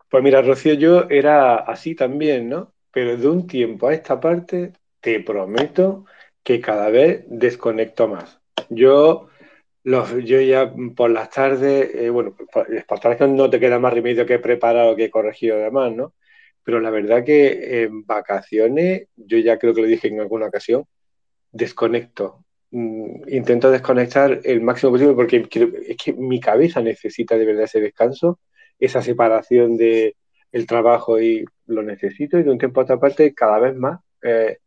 Pues 0.09 0.23
mira, 0.23 0.41
Rocío, 0.41 0.73
yo 0.73 1.03
era 1.09 1.55
así 1.55 1.95
también, 1.95 2.49
¿no? 2.49 2.73
pero 2.93 3.17
de 3.17 3.27
un 3.27 3.47
tiempo 3.47 3.87
a 3.87 3.93
esta 3.95 4.19
parte, 4.19 4.71
te 5.01 5.19
prometo 5.19 6.05
que 6.43 6.61
cada 6.61 6.89
vez 6.89 7.25
desconecto 7.27 8.07
más. 8.07 8.39
Yo, 8.69 9.29
los, 9.83 10.11
yo 10.23 10.39
ya 10.41 10.71
por 10.95 11.09
las 11.09 11.31
tardes, 11.31 11.93
eh, 11.95 12.11
bueno, 12.11 12.35
por, 12.53 12.69
las 12.69 12.85
tardes 12.85 13.27
no 13.29 13.49
te 13.49 13.59
queda 13.59 13.79
más 13.79 13.93
remedio 13.93 14.27
que 14.27 14.37
preparar 14.37 14.87
o 14.87 14.95
que 14.95 15.09
corregir 15.09 15.53
además, 15.53 15.91
¿no? 15.91 16.13
Pero 16.63 16.79
la 16.79 16.91
verdad 16.91 17.25
que 17.25 17.83
en 17.83 18.05
vacaciones, 18.05 19.07
yo 19.15 19.39
ya 19.39 19.57
creo 19.57 19.73
que 19.73 19.81
lo 19.81 19.87
dije 19.87 20.07
en 20.09 20.21
alguna 20.21 20.45
ocasión, 20.45 20.85
desconecto. 21.51 22.42
Mm, 22.75 23.29
intento 23.29 23.69
desconectar 23.69 24.39
el 24.43 24.61
máximo 24.61 24.93
posible 24.93 25.13
porque 25.13 25.47
es 25.87 25.95
que 25.95 26.11
mi 26.13 26.39
cabeza 26.39 26.81
necesita 26.81 27.37
de 27.37 27.45
verdad 27.45 27.65
ese 27.65 27.79
descanso, 27.79 28.39
esa 28.79 28.99
separación 28.99 29.77
de 29.77 30.15
el 30.51 30.65
trabajo 30.65 31.21
y 31.21 31.45
lo 31.67 31.83
necesito 31.83 32.39
y 32.39 32.43
de 32.43 32.49
un 32.49 32.57
tiempo 32.57 32.79
a 32.79 32.83
otra 32.83 32.99
parte 32.99 33.31
cada 33.35 33.59
vez 33.59 33.75
más. 33.75 33.99
Eh, 34.23 34.57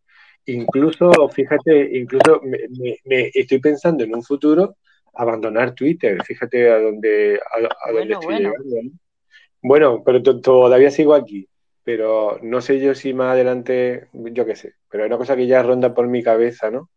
incluso, 0.47 1.11
fíjate, 1.31 1.99
incluso 1.99 2.41
me, 2.43 3.31
estoy 3.35 3.59
pensando 3.59 4.05
en 4.05 4.15
un 4.15 4.23
futuro 4.23 4.77
abandonar 5.15 5.75
Twitter, 5.75 6.23
fíjate 6.23 6.71
a 6.71 6.79
dónde, 6.79 7.41
a, 7.41 7.91
bueno, 7.91 8.13
estoy 8.13 8.35
bueno. 8.35 8.51
llegando. 8.51 8.77
Bueno, 9.63 10.03
pero 10.05 10.23
todavía 10.23 10.93
sigo 10.93 11.13
aquí, 11.13 11.49
pero 11.83 12.39
no 12.41 12.61
sé 12.61 12.79
yo 12.79 12.95
si 12.95 13.13
más 13.15 13.33
adelante, 13.33 14.07
yo 14.13 14.47
qué 14.47 14.55
sé, 14.55 14.75
pero 14.89 15.03
hay 15.03 15.09
una 15.09 15.19
cosa 15.19 15.35
que 15.35 15.49
ya 15.49 15.65
ronda 15.65 15.93
por 15.93 16.07
mi 16.07 16.23
cabeza, 16.23 16.71
¿no? 16.71 16.91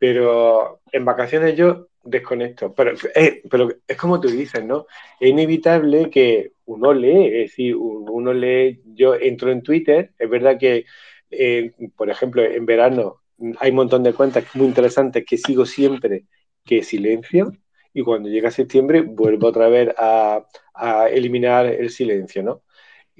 Pero 0.00 0.80
en 0.92 1.04
vacaciones 1.04 1.56
yo 1.56 1.88
desconecto. 2.02 2.74
Pero, 2.74 2.92
eh, 3.14 3.42
pero 3.50 3.68
es 3.86 3.96
como 3.96 4.20
tú 4.20 4.28
dices, 4.28 4.64
¿no? 4.64 4.86
Es 5.20 5.30
inevitable 5.30 6.10
que 6.10 6.52
uno 6.66 6.92
lee, 6.92 7.26
es 7.26 7.50
decir, 7.50 7.76
uno 7.76 8.32
lee, 8.32 8.80
yo 8.86 9.14
entro 9.14 9.50
en 9.52 9.62
Twitter, 9.62 10.12
es 10.18 10.30
verdad 10.30 10.58
que, 10.58 10.86
eh, 11.30 11.72
por 11.96 12.10
ejemplo, 12.10 12.42
en 12.42 12.66
verano 12.66 13.20
hay 13.58 13.70
un 13.70 13.76
montón 13.76 14.02
de 14.02 14.14
cuentas 14.14 14.44
muy 14.54 14.66
interesantes 14.66 15.24
que 15.26 15.36
sigo 15.38 15.66
siempre 15.66 16.24
que 16.64 16.82
silencio 16.82 17.52
y 17.92 18.02
cuando 18.02 18.28
llega 18.28 18.50
septiembre 18.50 19.02
vuelvo 19.02 19.48
otra 19.48 19.68
vez 19.68 19.90
a, 19.98 20.46
a 20.74 21.08
eliminar 21.08 21.66
el 21.66 21.90
silencio, 21.90 22.42
¿no? 22.42 22.62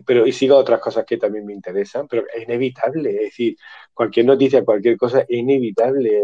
pero 0.06 0.26
y 0.26 0.32
sigo 0.32 0.56
otras 0.56 0.80
cosas 0.80 1.04
que 1.06 1.16
también 1.18 1.44
me 1.46 1.52
interesan, 1.52 2.06
pero 2.08 2.24
es 2.34 2.44
inevitable, 2.44 3.10
es 3.10 3.20
decir, 3.20 3.56
cualquier 3.94 4.26
noticia, 4.26 4.64
cualquier 4.64 4.96
cosa 4.96 5.20
es 5.20 5.30
inevitable 5.30 6.22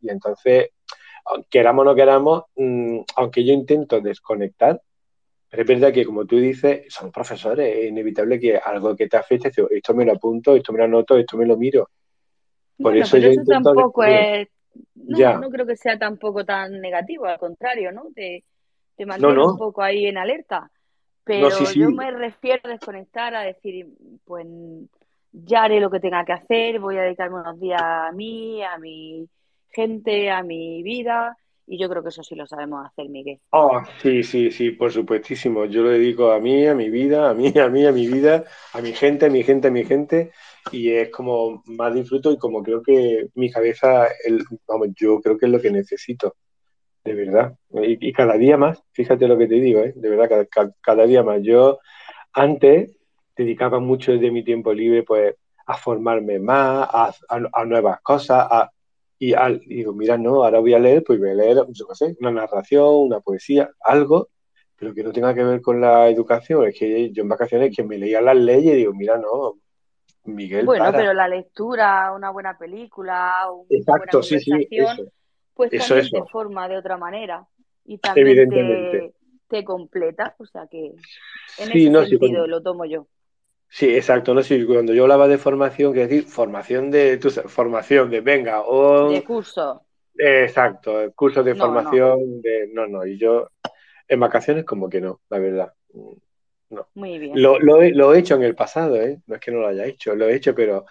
y 0.00 0.10
entonces, 0.10 0.70
queramos 1.50 1.82
o 1.82 1.84
no 1.84 1.94
queramos, 1.94 2.44
mm, 2.56 3.00
aunque 3.16 3.44
yo 3.44 3.52
intento 3.52 4.00
desconectar, 4.00 4.80
pero 5.50 5.62
es 5.62 5.68
verdad 5.68 5.92
que, 5.92 6.04
como 6.04 6.26
tú 6.26 6.36
dices, 6.36 6.84
son 6.88 7.10
profesores, 7.10 7.74
es 7.76 7.88
inevitable 7.88 8.38
que 8.38 8.56
algo 8.58 8.94
que 8.94 9.08
te 9.08 9.16
afecte, 9.16 9.50
esto 9.70 9.94
me 9.94 10.04
lo 10.04 10.12
apunto, 10.12 10.54
esto 10.54 10.72
me 10.72 10.78
lo 10.78 10.84
anoto, 10.84 11.16
esto 11.16 11.36
me 11.38 11.46
lo 11.46 11.56
miro. 11.56 11.88
Por 12.76 12.96
eso 12.96 13.16
yo 13.16 13.28
intento 13.28 13.72
tampoco 13.72 14.04
es... 14.04 14.48
No, 14.94 15.40
no 15.40 15.50
creo 15.50 15.66
que 15.66 15.76
sea 15.76 15.98
tampoco 15.98 16.44
tan 16.44 16.80
negativo, 16.80 17.24
al 17.24 17.38
contrario, 17.38 17.90
¿no? 17.90 18.04
Te, 18.14 18.44
te 18.94 19.06
mantiene 19.06 19.44
un 19.44 19.56
poco 19.56 19.82
ahí 19.82 20.06
en 20.06 20.18
alerta. 20.18 20.70
Pero 21.24 21.48
yo 21.74 21.90
me 21.90 22.10
refiero 22.10 22.60
a 22.64 22.68
desconectar, 22.68 23.34
a 23.34 23.42
decir, 23.42 23.88
pues 24.24 24.46
ya 25.32 25.64
haré 25.64 25.80
lo 25.80 25.90
que 25.90 26.00
tenga 26.00 26.24
que 26.24 26.32
hacer, 26.32 26.78
voy 26.78 26.96
a 26.96 27.02
dedicarme 27.02 27.40
unos 27.40 27.58
días 27.58 27.82
a 27.82 28.12
mí, 28.12 28.62
a 28.62 28.78
mi 28.78 29.28
gente, 29.70 30.30
a 30.30 30.42
mi 30.42 30.82
vida, 30.82 31.36
y 31.70 31.78
yo 31.78 31.88
creo 31.88 32.02
que 32.02 32.08
eso 32.08 32.22
sí 32.22 32.34
lo 32.34 32.46
sabemos 32.46 32.86
hacer, 32.86 33.10
Miguel. 33.10 33.38
Oh, 33.50 33.82
sí, 34.00 34.22
sí, 34.22 34.50
sí, 34.50 34.70
por 34.70 34.90
supuestísimo. 34.90 35.66
Yo 35.66 35.82
lo 35.82 35.90
dedico 35.90 36.32
a 36.32 36.40
mí, 36.40 36.66
a 36.66 36.74
mi 36.74 36.88
vida, 36.88 37.28
a 37.28 37.34
mí, 37.34 37.52
a 37.58 37.68
mí, 37.68 37.84
a 37.84 37.92
mi 37.92 38.06
vida, 38.06 38.44
a 38.72 38.80
mi 38.80 38.92
gente, 38.94 39.26
a 39.26 39.28
mi 39.28 39.42
gente, 39.42 39.68
a 39.68 39.70
mi 39.70 39.84
gente, 39.84 40.32
y 40.72 40.90
es 40.90 41.10
como 41.10 41.62
más 41.66 41.92
disfruto 41.92 42.32
y 42.32 42.38
como 42.38 42.62
creo 42.62 42.82
que 42.82 43.28
mi 43.34 43.50
cabeza, 43.50 44.08
el, 44.24 44.44
vamos, 44.66 44.88
yo 44.96 45.20
creo 45.20 45.36
que 45.36 45.44
es 45.44 45.52
lo 45.52 45.60
que 45.60 45.70
necesito, 45.70 46.36
de 47.04 47.14
verdad. 47.14 47.54
Y, 47.82 48.12
cada 48.12 48.38
día 48.38 48.56
más, 48.56 48.82
fíjate 48.92 49.28
lo 49.28 49.36
que 49.36 49.46
te 49.46 49.56
digo, 49.56 49.80
¿eh? 49.80 49.92
de 49.94 50.08
verdad, 50.08 50.48
cada, 50.80 51.06
día 51.06 51.22
más. 51.22 51.42
Yo 51.42 51.80
antes 52.32 52.96
dedicaba 53.36 53.78
mucho 53.78 54.12
de 54.12 54.30
mi 54.30 54.42
tiempo 54.42 54.72
libre, 54.72 55.02
pues, 55.02 55.34
a 55.66 55.76
formarme 55.76 56.38
más, 56.38 56.88
a, 56.90 57.12
a 57.28 57.64
nuevas 57.66 58.00
cosas, 58.00 58.46
a, 58.50 58.70
y, 59.18 59.34
al, 59.34 59.60
digo, 59.60 59.92
mira, 59.92 60.16
no, 60.16 60.44
ahora 60.44 60.60
voy 60.60 60.74
a 60.74 60.78
leer, 60.78 61.02
pues 61.04 61.18
voy 61.18 61.30
a 61.30 61.34
leer, 61.34 61.56
yo 61.70 61.86
qué 61.88 61.94
sé, 61.94 62.16
una 62.20 62.30
narración, 62.30 62.86
una 62.86 63.20
poesía, 63.20 63.70
algo, 63.80 64.28
pero 64.76 64.94
que 64.94 65.02
no 65.02 65.12
tenga 65.12 65.34
que 65.34 65.42
ver 65.42 65.60
con 65.60 65.80
la 65.80 66.08
educación. 66.08 66.66
Es 66.68 66.78
que 66.78 67.10
yo 67.10 67.22
en 67.22 67.28
vacaciones 67.28 67.74
que 67.74 67.82
me 67.82 67.98
leía 67.98 68.20
las 68.20 68.36
leyes 68.36 68.74
y 68.74 68.76
digo, 68.76 68.94
mira, 68.94 69.18
no, 69.18 69.58
Miguel. 70.24 70.66
Bueno, 70.66 70.92
pero 70.92 71.12
la 71.12 71.26
lectura, 71.26 72.12
una 72.14 72.30
buena 72.30 72.56
película, 72.56 73.46
una 73.50 73.66
Exacto, 73.70 74.18
buena 74.18 74.22
sí, 74.22 74.40
sí, 74.40 74.68
pues 75.54 75.70
también 75.70 76.10
te 76.10 76.30
forma 76.30 76.68
de 76.68 76.76
otra 76.76 76.96
manera 76.96 77.44
y 77.84 77.98
también 77.98 78.48
te, 78.48 79.12
te, 79.48 79.64
completa, 79.64 80.36
o 80.38 80.46
sea 80.46 80.68
que 80.68 80.94
en 81.58 81.72
ese 81.72 82.08
sentido 82.10 82.46
lo 82.46 82.62
tomo 82.62 82.84
yo. 82.84 83.08
Sí, 83.68 83.94
exacto. 83.94 84.34
No 84.34 84.42
sé, 84.42 84.64
cuando 84.66 84.94
yo 84.94 85.02
hablaba 85.02 85.28
de 85.28 85.38
formación, 85.38 85.92
quiero 85.92 86.08
decir 86.08 86.24
formación 86.24 86.90
de 86.90 87.18
tu 87.18 87.30
formación 87.30 88.10
de 88.10 88.20
venga 88.20 88.62
o 88.62 89.10
de 89.10 89.22
curso. 89.22 89.82
exacto, 90.16 91.12
curso 91.14 91.42
de 91.42 91.54
formación 91.54 92.40
de 92.40 92.70
no, 92.72 92.86
no. 92.86 93.06
Y 93.06 93.18
yo 93.18 93.50
en 94.08 94.20
vacaciones 94.20 94.64
como 94.64 94.88
que 94.88 95.00
no, 95.00 95.20
la 95.28 95.38
verdad. 95.38 95.72
No. 96.70 96.88
Muy 96.94 97.18
bien. 97.18 97.40
Lo, 97.40 97.58
lo, 97.58 97.80
lo, 97.82 98.14
he 98.14 98.18
hecho 98.18 98.34
en 98.34 98.42
el 98.42 98.54
pasado, 98.54 98.96
¿eh? 98.96 99.20
No 99.26 99.36
es 99.36 99.40
que 99.40 99.50
no 99.50 99.60
lo 99.60 99.68
haya 99.68 99.86
hecho, 99.86 100.14
lo 100.14 100.28
he 100.28 100.34
hecho, 100.34 100.54
pero 100.54 100.84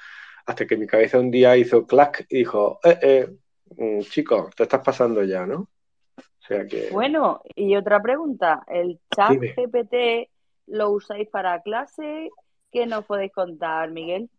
hasta 0.45 0.65
que 0.65 0.77
mi 0.77 0.87
cabeza 0.87 1.19
un 1.19 1.29
día 1.29 1.57
hizo 1.57 1.85
clac 1.85 2.25
y 2.29 2.37
dijo, 2.39 2.79
eh, 2.83 2.97
eh, 3.01 3.27
mm, 3.75 4.01
chico, 4.01 4.49
te 4.55 4.63
estás 4.63 4.81
pasando 4.81 5.23
ya, 5.23 5.45
¿no? 5.45 5.69
O 6.17 6.47
sea 6.47 6.65
que. 6.65 6.89
Bueno, 6.91 7.41
y 7.55 7.75
otra 7.75 8.01
pregunta, 8.01 8.63
¿el 8.67 8.99
chat 9.13 9.37
GPT 9.37 10.29
lo 10.67 10.91
usáis 10.91 11.27
para 11.29 11.61
clase? 11.61 12.29
¿Qué 12.71 12.85
nos 12.85 13.05
podéis 13.05 13.31
contar, 13.31 13.91
Miguel? 13.91 14.29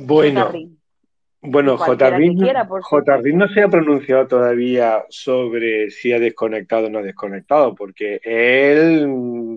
Bueno, 0.00 0.52
bueno 1.40 1.78
Jardín 1.78 3.38
no 3.38 3.48
se 3.48 3.62
ha 3.62 3.68
pronunciado 3.68 4.26
todavía 4.26 5.04
sobre 5.08 5.90
si 5.90 6.12
ha 6.12 6.18
desconectado 6.18 6.86
o 6.86 6.90
no 6.90 6.98
ha 6.98 7.02
desconectado, 7.02 7.74
porque 7.74 8.20
él 8.22 9.06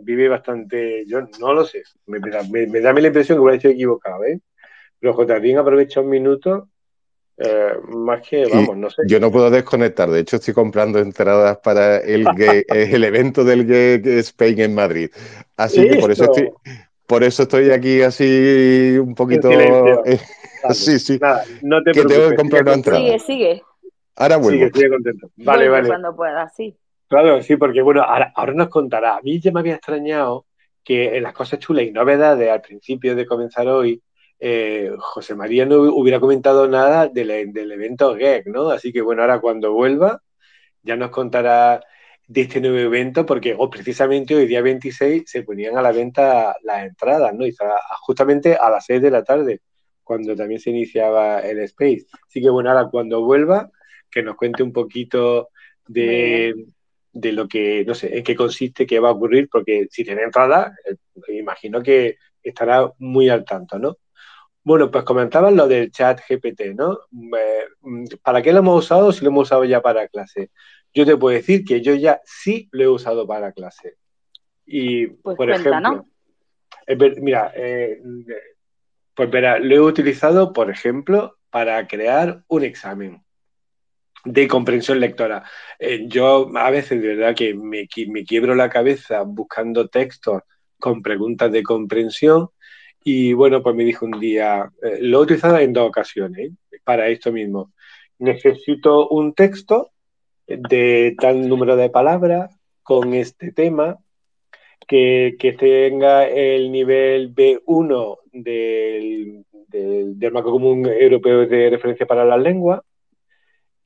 vive 0.03 0.27
bastante, 0.27 1.03
yo 1.07 1.21
no 1.39 1.53
lo 1.53 1.65
sé, 1.65 1.83
me, 2.05 2.19
da 2.19 2.93
la 2.93 3.07
impresión 3.07 3.37
que 3.37 3.41
hubiera 3.41 3.57
hecho 3.57 3.69
equivocado, 3.69 4.23
¿eh? 4.25 4.39
Pero 4.99 5.13
Jardín 5.25 5.57
aprovecha 5.57 6.01
un 6.01 6.09
minuto 6.09 6.67
eh, 7.37 7.71
más 7.87 8.27
que, 8.27 8.45
vamos, 8.51 8.75
no 8.75 8.89
sé. 8.89 9.03
Yo 9.07 9.19
no 9.19 9.31
puedo 9.31 9.49
desconectar, 9.49 10.09
de 10.09 10.19
hecho 10.19 10.35
estoy 10.35 10.53
comprando 10.53 10.99
entradas 10.99 11.57
para 11.59 11.97
el, 11.97 12.27
el 12.67 13.03
evento 13.03 13.43
del 13.43 13.65
Gay 13.65 14.01
Spain 14.19 14.59
en 14.59 14.75
Madrid. 14.75 15.09
Así 15.55 15.87
que 15.87 15.95
por 15.95 16.11
eso 16.11 16.25
estoy, 16.25 16.51
por 17.09 17.23
eso 17.23 17.41
estoy 17.43 17.71
aquí 17.71 18.03
así 18.03 18.95
un 18.99 19.15
poquito. 19.15 19.49
Eh, 19.49 20.19
sí, 20.73 20.99
sí. 20.99 21.19
no 21.63 21.81
te 21.81 21.91
que 21.91 22.03
tengo 22.03 22.29
que 22.29 22.35
comprar 22.35 22.61
una 22.61 22.73
entrada. 22.73 22.99
Sigue, 22.99 23.19
sigue. 23.19 23.63
Ahora 24.15 24.37
vuelvo. 24.37 24.59
Sigue, 24.59 24.71
sigue 24.75 24.89
contento. 24.89 25.31
Vale, 25.37 25.69
vale. 25.69 25.87
Cuando 25.87 26.15
pueda, 26.15 26.47
sí. 26.55 26.77
Claro, 27.07 27.41
sí, 27.41 27.55
porque 27.55 27.81
bueno, 27.81 28.03
ahora, 28.03 28.53
nos 28.53 28.69
contará. 28.69 29.17
A 29.17 29.21
mí 29.21 29.39
ya 29.39 29.51
me 29.51 29.61
había 29.61 29.73
extrañado 29.73 30.45
que 30.83 31.17
en 31.17 31.23
las 31.23 31.33
cosas 31.33 31.57
chulas 31.57 31.85
y 31.85 31.91
novedades 31.91 32.47
al 32.47 32.61
principio 32.61 33.15
de 33.15 33.25
comenzar 33.25 33.67
hoy, 33.67 34.03
eh, 34.39 34.91
José 34.99 35.33
María 35.33 35.65
no 35.65 35.77
hubiera 35.77 36.19
comentado 36.19 36.67
nada 36.67 37.07
del, 37.07 37.51
del 37.51 37.71
evento 37.71 38.15
GEC, 38.15 38.45
¿no? 38.45 38.69
Así 38.69 38.93
que 38.93 39.01
bueno, 39.01 39.23
ahora 39.23 39.39
cuando 39.39 39.73
vuelva, 39.73 40.21
ya 40.83 40.95
nos 40.95 41.09
contará 41.09 41.81
de 42.29 42.41
este 42.41 42.61
nuevo 42.61 42.77
evento, 42.77 43.25
porque 43.25 43.55
oh, 43.57 43.71
precisamente 43.71 44.35
hoy 44.35 44.45
día 44.45 44.61
26 44.61 45.23
se 45.25 45.41
ponían 45.41 45.75
a 45.77 45.81
la 45.81 45.91
venta 45.91 46.55
las 46.61 46.85
entradas, 46.85 47.33
¿no? 47.33 47.45
Y 47.45 47.55
justamente 48.01 48.55
a 48.55 48.69
las 48.69 48.85
6 48.85 49.01
de 49.01 49.09
la 49.09 49.23
tarde, 49.23 49.61
cuando 50.03 50.35
también 50.35 50.59
se 50.59 50.69
iniciaba 50.69 51.39
el 51.39 51.57
Space. 51.61 52.05
Así 52.27 52.39
que 52.39 52.51
bueno, 52.51 52.69
ahora 52.69 52.87
cuando 52.91 53.23
vuelva, 53.23 53.71
que 54.11 54.21
nos 54.21 54.35
cuente 54.35 54.61
un 54.61 54.71
poquito 54.71 55.49
de, 55.87 56.53
de 57.11 57.31
lo 57.31 57.47
que, 57.47 57.83
no 57.83 57.95
sé, 57.95 58.15
en 58.15 58.23
qué 58.23 58.35
consiste, 58.35 58.85
qué 58.85 58.99
va 58.99 59.09
a 59.09 59.13
ocurrir, 59.13 59.49
porque 59.51 59.87
si 59.89 60.03
tiene 60.03 60.21
entrada, 60.21 60.75
eh, 60.87 61.33
imagino 61.33 61.81
que 61.81 62.17
estará 62.43 62.93
muy 62.99 63.29
al 63.29 63.43
tanto, 63.43 63.79
¿no? 63.79 63.97
Bueno, 64.63 64.91
pues 64.91 65.03
comentaban 65.03 65.55
lo 65.55 65.67
del 65.67 65.91
chat 65.91 66.19
GPT, 66.29 66.75
¿no? 66.75 66.99
Eh, 67.35 67.65
¿Para 68.21 68.43
qué 68.43 68.53
lo 68.53 68.59
hemos 68.59 68.85
usado 68.85 69.11
si 69.11 69.23
lo 69.23 69.31
hemos 69.31 69.47
usado 69.47 69.65
ya 69.65 69.81
para 69.81 70.07
clase? 70.07 70.51
Yo 70.93 71.05
te 71.05 71.17
puedo 71.17 71.35
decir 71.35 71.63
que 71.63 71.81
yo 71.81 71.95
ya 71.95 72.21
sí 72.25 72.67
lo 72.71 72.83
he 72.83 72.87
usado 72.87 73.27
para 73.27 73.51
clase. 73.51 73.95
Y, 74.65 75.07
pues 75.07 75.37
por 75.37 75.49
ejemplo, 75.49 76.05
mira, 77.21 77.51
eh, 77.55 78.01
pues 79.15 79.29
verá, 79.29 79.59
lo 79.59 79.75
he 79.75 79.79
utilizado, 79.79 80.53
por 80.53 80.69
ejemplo, 80.69 81.37
para 81.49 81.87
crear 81.87 82.43
un 82.47 82.63
examen 82.63 83.23
de 84.25 84.47
comprensión 84.47 84.99
lectora. 84.99 85.43
Eh, 85.77 86.05
yo 86.07 86.51
a 86.55 86.69
veces 86.69 87.01
de 87.01 87.15
verdad 87.15 87.35
que 87.35 87.53
me, 87.53 87.87
me 88.07 88.23
quiebro 88.25 88.55
la 88.55 88.69
cabeza 88.69 89.21
buscando 89.23 89.87
textos 89.87 90.43
con 90.77 91.01
preguntas 91.01 91.51
de 91.51 91.63
comprensión 91.63 92.49
Y 93.03 93.33
bueno, 93.33 93.63
pues 93.63 93.75
me 93.75 93.83
dijo 93.83 94.05
un 94.05 94.19
día, 94.19 94.69
eh, 94.83 94.99
lo 95.01 95.19
he 95.19 95.23
utilizado 95.23 95.57
en 95.57 95.73
dos 95.73 95.87
ocasiones 95.89 96.51
para 96.83 97.07
esto 97.07 97.31
mismo. 97.31 97.73
Necesito 98.19 99.07
un 99.09 99.33
texto 99.33 99.91
de 100.57 101.15
tal 101.19 101.47
número 101.47 101.75
de 101.75 101.89
palabras 101.89 102.59
con 102.81 103.13
este 103.13 103.51
tema 103.51 103.97
que, 104.87 105.55
tenga 105.59 106.27
el 106.27 106.71
nivel 106.71 107.33
B1 107.35 108.17
del, 108.31 109.45
del, 109.67 110.31
marco 110.31 110.51
común 110.51 110.87
europeo 110.87 111.45
de 111.45 111.69
referencia 111.69 112.07
para 112.07 112.25
las 112.25 112.41
lenguas 112.41 112.81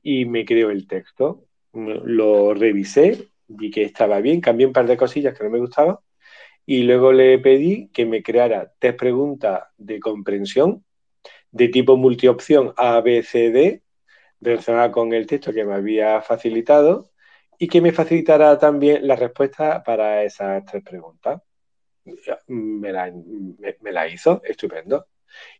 y 0.02 0.24
me 0.24 0.44
creó 0.44 0.70
el 0.70 0.86
texto. 0.86 1.44
Lo 1.72 2.54
revisé, 2.54 3.28
vi 3.48 3.70
que 3.70 3.82
estaba 3.82 4.20
bien, 4.20 4.40
cambié 4.40 4.66
un 4.66 4.72
par 4.72 4.86
de 4.86 4.96
cosillas 4.96 5.36
que 5.36 5.44
no 5.44 5.50
me 5.50 5.58
gustaban 5.58 5.96
y 6.64 6.84
luego 6.84 7.12
le 7.12 7.38
pedí 7.38 7.88
que 7.88 8.06
me 8.06 8.22
creara 8.22 8.72
tres 8.78 8.94
preguntas 8.94 9.64
de 9.76 10.00
comprensión 10.00 10.84
de 11.50 11.68
tipo 11.68 11.96
multiopción 11.96 12.72
A, 12.76 13.00
B, 13.00 13.22
C, 13.22 13.50
D 13.50 13.83
relacionada 14.44 14.92
con 14.92 15.12
el 15.12 15.26
texto 15.26 15.52
que 15.52 15.64
me 15.64 15.74
había 15.74 16.20
facilitado 16.22 17.10
y 17.58 17.68
que 17.68 17.80
me 17.80 17.92
facilitara 17.92 18.58
también 18.58 19.06
la 19.06 19.16
respuesta 19.16 19.82
para 19.82 20.22
esas 20.24 20.64
tres 20.64 20.82
preguntas. 20.84 21.40
Me 22.48 22.92
la, 22.92 24.08
hizo, 24.08 24.42
estupendo. 24.44 25.06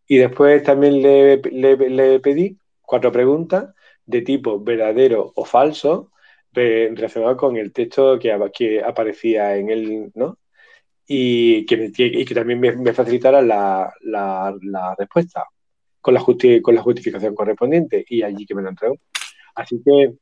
Y 0.07 0.19
después 0.19 0.63
también 0.63 1.01
le, 1.03 1.39
le, 1.39 2.21
pedí 2.21 2.59
cuatro 2.83 3.11
preguntas 3.11 3.75
de 4.05 4.23
tipo 4.23 4.61
verdadero 4.61 5.33
o 5.35 5.45
falso 5.45 6.13
relacionado 6.53 7.37
con 7.37 7.57
el 7.57 7.73
texto 7.73 8.19
que, 8.19 8.39
que 8.53 8.83
aparecía 8.83 9.57
en 9.57 9.71
él, 9.71 10.13
¿no? 10.15 10.39
Y 11.07 11.67
que, 11.67 11.93
y 11.97 12.25
que 12.25 12.35
también 12.35 12.61
me, 12.61 12.93
facilitara 12.93 13.43
la, 13.43 13.93
la, 14.03 14.95
respuesta 14.99 15.45
con 16.05 16.13
la, 16.13 16.23
con 16.63 16.75
la 16.75 16.83
justificación 16.83 17.35
correspondiente 17.35 18.05
y 18.07 18.23
allí 18.23 18.45
que 18.45 18.55
me 18.55 18.61
lo 18.61 18.69
entregó. 18.69 18.99
Así 19.55 19.81
que 19.83 20.15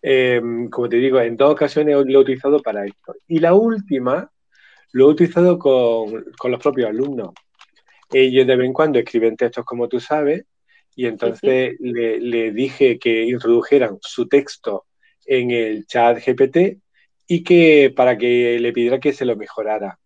Em, 0.00 0.68
como 0.70 0.88
te 0.88 0.96
digo, 0.96 1.20
en 1.20 1.36
dos 1.36 1.52
ocasiones 1.52 1.96
lo 2.06 2.20
he 2.20 2.22
utilizado 2.22 2.60
para 2.60 2.84
esto. 2.84 3.14
Y 3.26 3.38
la 3.40 3.54
última 3.54 4.30
lo 4.92 5.06
he 5.06 5.08
utilizado 5.12 5.58
con, 5.58 6.24
los 6.50 6.62
propios 6.62 6.88
alumnos. 6.88 7.30
Ellos 8.10 8.46
de 8.46 8.56
vez 8.56 8.66
en 8.66 8.72
cuando 8.72 8.98
escriben 8.98 9.36
textos 9.36 9.64
como 9.64 9.88
tú 9.88 10.00
sabes, 10.00 10.44
y 10.94 11.06
entonces 11.06 11.76
Le, 11.78 12.52
dije 12.52 12.98
que 12.98 13.24
introdujeran 13.24 13.98
su 14.00 14.26
texto 14.28 14.86
en 15.26 15.50
el 15.50 15.86
chat 15.86 16.18
GPT 16.24 16.80
y 17.28 17.44
que 17.44 17.92
para 17.94 18.16
que 18.16 18.58
le 18.58 18.72
pidiera 18.72 18.98
que 18.98 19.12
se 19.12 19.24
lo 19.24 19.36
mejorara. 19.36 19.98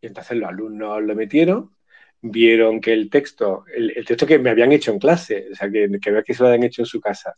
Y 0.00 0.08
entonces 0.08 0.36
los 0.38 0.48
alumnos 0.48 1.02
lo 1.02 1.14
metieron, 1.14 1.75
vieron 2.30 2.80
que 2.80 2.92
el 2.92 3.10
texto, 3.10 3.64
el, 3.74 4.04
texto 4.04 4.26
que 4.26 4.38
me 4.38 4.50
habían 4.50 4.72
hecho 4.72 4.92
en 4.92 4.98
clase, 4.98 5.48
o 5.52 5.54
sea, 5.54 5.70
que, 5.70 5.88
que, 6.00 6.22
que 6.24 6.34
se 6.34 6.42
lo 6.42 6.48
habían 6.48 6.64
hecho 6.64 6.82
en 6.82 6.86
su 6.86 7.00
casa, 7.00 7.34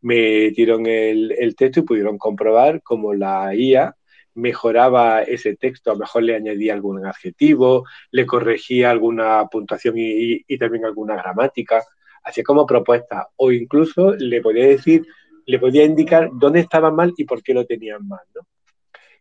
me 0.00 0.50
dieron 0.50 0.86
el, 0.86 1.54
texto 1.56 1.80
y 1.80 1.82
pudieron 1.84 2.18
comprobar 2.18 2.82
cómo 2.82 3.14
la 3.14 3.54
IA 3.54 3.94
mejoraba 4.34 5.22
ese 5.22 5.56
texto, 5.56 5.90
a 5.90 5.94
lo 5.94 6.00
mejor 6.00 6.22
le 6.22 6.36
añadía 6.36 6.72
algún 6.72 7.04
adjetivo, 7.04 7.84
le 8.12 8.24
corregía 8.24 8.90
alguna 8.90 9.46
puntuación 9.50 9.94
y, 9.96 10.58
también 10.58 10.84
alguna 10.84 11.16
gramática, 11.16 11.82
hacía 12.22 12.44
como 12.44 12.66
propuesta, 12.66 13.28
o 13.36 13.50
incluso 13.50 14.14
le 14.14 14.40
podía 14.40 14.66
decir, 14.66 15.04
le 15.46 15.58
podía 15.58 15.84
indicar 15.84 16.30
dónde 16.32 16.60
estaba 16.60 16.90
mal 16.92 17.12
y 17.16 17.24
por 17.24 17.42
qué 17.42 17.54
lo 17.54 17.66
tenían 17.66 18.06
mal, 18.06 18.20
¿no? 18.34 18.42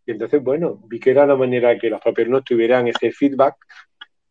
Y 0.05 0.11
entonces, 0.11 0.41
bueno, 0.41 0.79
vi 0.87 0.99
que 0.99 1.11
era 1.11 1.25
una 1.25 1.35
manera 1.35 1.77
que 1.77 1.89
los 1.89 1.99
propios 1.99 2.29
no 2.29 2.41
tuvieran 2.41 2.87
ese 2.87 3.11
feedback 3.11 3.55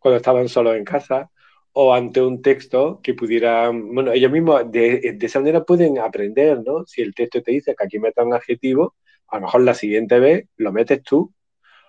cuando 0.06 0.18
estaban 0.18 0.48
solos 0.48 0.76
en 0.76 0.84
casa, 0.84 1.32
o 1.72 1.92
ante 1.92 2.22
un 2.22 2.40
texto 2.40 3.00
que 3.02 3.14
pudiera, 3.14 3.70
bueno, 3.70 4.12
ellos 4.12 4.30
mismos 4.30 4.70
de, 4.70 5.18
esa 5.20 5.40
manera 5.40 5.64
pueden 5.64 5.98
aprender, 5.98 6.62
¿no? 6.64 6.86
Si 6.86 7.02
el 7.02 7.12
texto 7.12 7.42
te 7.42 7.50
dice 7.50 7.74
que 7.74 7.84
aquí 7.84 7.98
meta 7.98 8.22
un 8.22 8.32
adjetivo, 8.32 8.94
a 9.26 9.36
lo 9.36 9.42
mejor 9.42 9.62
la 9.62 9.74
siguiente 9.74 10.20
vez 10.20 10.46
lo 10.58 10.70
metes 10.70 11.02
tú, 11.02 11.34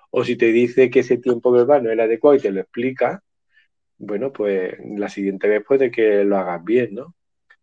o 0.10 0.23
si 0.23 0.36
te 0.36 0.47
dice 0.47 0.89
que 0.89 1.01
ese 1.01 1.19
tiempo 1.19 1.51
verbal 1.51 1.84
no 1.84 1.89
es 1.89 1.93
el 1.93 1.99
adecuado 1.99 2.36
y 2.38 2.39
te 2.39 2.51
lo 2.51 2.60
explica, 2.60 3.21
bueno, 3.99 4.34
pues 4.34 4.73
la 4.97 5.10
siguiente 5.10 5.47
vez 5.47 5.63
puede 5.63 5.91
que 5.91 6.23
lo 6.23 6.38
hagas 6.38 6.63
bien, 6.63 6.95
¿no? 6.95 7.13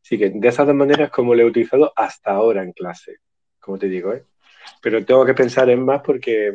Así 0.04 0.18
que 0.18 0.30
de 0.30 0.48
esas 0.48 0.68
dos 0.68 0.76
maneras 0.76 1.10
como 1.10 1.34
lo 1.34 1.42
he 1.42 1.46
utilizado 1.46 1.92
hasta 1.96 2.30
ahora 2.30 2.62
en 2.62 2.72
clase, 2.72 3.16
como 3.58 3.76
te 3.76 3.88
digo, 3.88 4.12
¿eh? 4.12 4.24
Pero 4.80 5.04
tengo 5.04 5.26
que 5.26 5.34
pensar 5.34 5.68
en 5.68 5.84
más 5.84 6.00
porque 6.02 6.54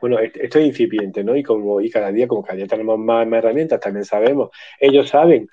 bueno, 0.00 0.18
esto 0.18 0.58
es 0.58 0.66
incipiente, 0.66 1.22
¿no? 1.22 1.36
Y 1.36 1.42
como 1.42 1.80
y 1.80 1.90
cada 1.90 2.10
día, 2.10 2.26
como 2.26 2.42
cada 2.42 2.56
día 2.56 2.66
tenemos 2.66 2.98
más, 2.98 3.26
herramientas, 3.30 3.80
también 3.80 4.04
sabemos, 4.04 4.50
ellos 4.80 5.08
saben 5.08 5.48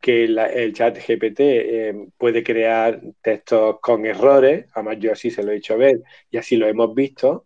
que 0.00 0.24
el 0.24 0.72
chat 0.72 0.96
GPT 0.96 1.40
eh, 1.40 2.08
puede 2.16 2.42
crear 2.42 3.00
textos 3.20 3.78
con 3.80 4.06
errores, 4.06 4.66
además 4.74 4.98
yo 4.98 5.12
así 5.12 5.30
se 5.30 5.42
lo 5.42 5.52
he 5.52 5.56
hecho 5.56 5.76
ver 5.76 6.00
y 6.30 6.38
así 6.38 6.56
lo 6.56 6.66
hemos 6.66 6.94
visto, 6.94 7.44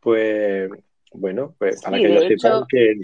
pues 0.00 0.70
bueno, 1.12 1.54
pues 1.58 1.82
para 1.82 1.98
que 1.98 2.06
ellos 2.06 2.24
sepan 2.26 2.64
que... 2.68 2.94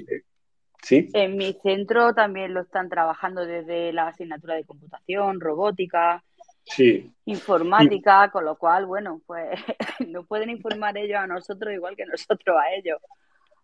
¿Sí? 0.82 1.10
En 1.12 1.36
mi 1.36 1.52
centro 1.62 2.14
también 2.14 2.54
lo 2.54 2.62
están 2.62 2.88
trabajando 2.88 3.44
desde 3.44 3.92
la 3.92 4.08
asignatura 4.08 4.54
de 4.54 4.64
computación, 4.64 5.38
robótica, 5.38 6.24
sí. 6.64 7.10
informática, 7.24 8.30
con 8.30 8.44
lo 8.44 8.56
cual, 8.56 8.86
bueno, 8.86 9.20
pues 9.26 9.48
nos 10.08 10.26
pueden 10.26 10.50
informar 10.50 10.96
ellos 10.98 11.18
a 11.18 11.26
nosotros 11.26 11.72
igual 11.72 11.96
que 11.96 12.06
nosotros 12.06 12.56
a 12.56 12.74
ellos. 12.74 12.98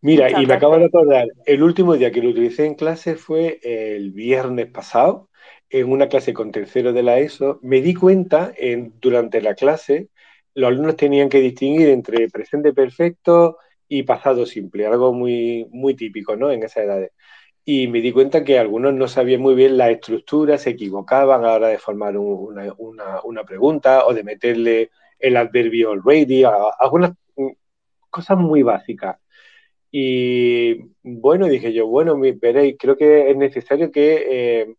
Mira, 0.03 0.41
y 0.41 0.47
me 0.47 0.55
acabo 0.55 0.79
de 0.79 0.85
acordar, 0.85 1.27
el 1.47 1.63
último 1.63 1.95
día 1.95 2.13
que 2.13 2.23
lo 2.23 2.31
utilicé 2.31 2.67
en 2.67 2.75
clase 2.75 3.17
fue 3.17 3.59
el 3.63 4.13
viernes 4.13 4.67
pasado, 4.67 5.31
en 5.71 5.91
una 5.91 6.09
clase 6.09 6.33
con 6.33 6.53
tercero 6.53 6.93
de 6.93 7.03
la 7.03 7.19
ESO. 7.19 7.59
Me 7.63 7.81
di 7.81 7.95
cuenta 7.95 8.53
en, 8.57 8.95
durante 9.01 9.41
la 9.41 9.55
clase, 9.55 10.11
los 10.55 10.69
alumnos 10.69 10.97
tenían 10.97 11.29
que 11.29 11.41
distinguir 11.41 11.89
entre 11.89 12.29
presente 12.29 12.73
perfecto 12.73 13.59
y 13.89 14.03
pasado 14.03 14.47
simple, 14.47 14.87
algo 14.87 15.13
muy, 15.13 15.67
muy 15.71 15.95
típico 15.95 16.37
¿no? 16.37 16.51
en 16.51 16.63
esas 16.63 16.85
edades 16.85 17.13
y 17.69 17.89
me 17.89 18.01
di 18.01 18.13
cuenta 18.13 18.45
que 18.45 18.61
algunos 18.61 18.95
no 18.95 19.09
sabían 19.09 19.41
muy 19.41 19.57
bien 19.57 19.77
la 19.77 19.91
estructura, 19.91 20.57
se 20.57 20.71
equivocaban 20.71 21.41
a 21.45 21.49
la 21.49 21.55
hora 21.55 21.69
de 21.69 21.79
formar 21.79 22.17
una, 22.17 23.45
pregunta 23.45 24.07
o 24.07 24.15
de 24.15 24.23
meterle 24.23 24.91
el 25.19 25.37
adverbio 25.37 25.91
already, 25.91 26.45
algunas 26.79 27.13
cosas 28.09 28.39
muy 28.39 28.63
básicas. 28.63 29.19
Y 29.91 30.77
bueno, 31.03 31.47
dije 31.49 31.73
yo, 31.73 31.89
bueno, 31.89 32.17
veréis, 32.41 32.77
creo 32.79 32.97
que 32.97 33.31
es 33.31 33.37
necesario 33.37 33.91
que 33.91 34.61
eh, 34.61 34.75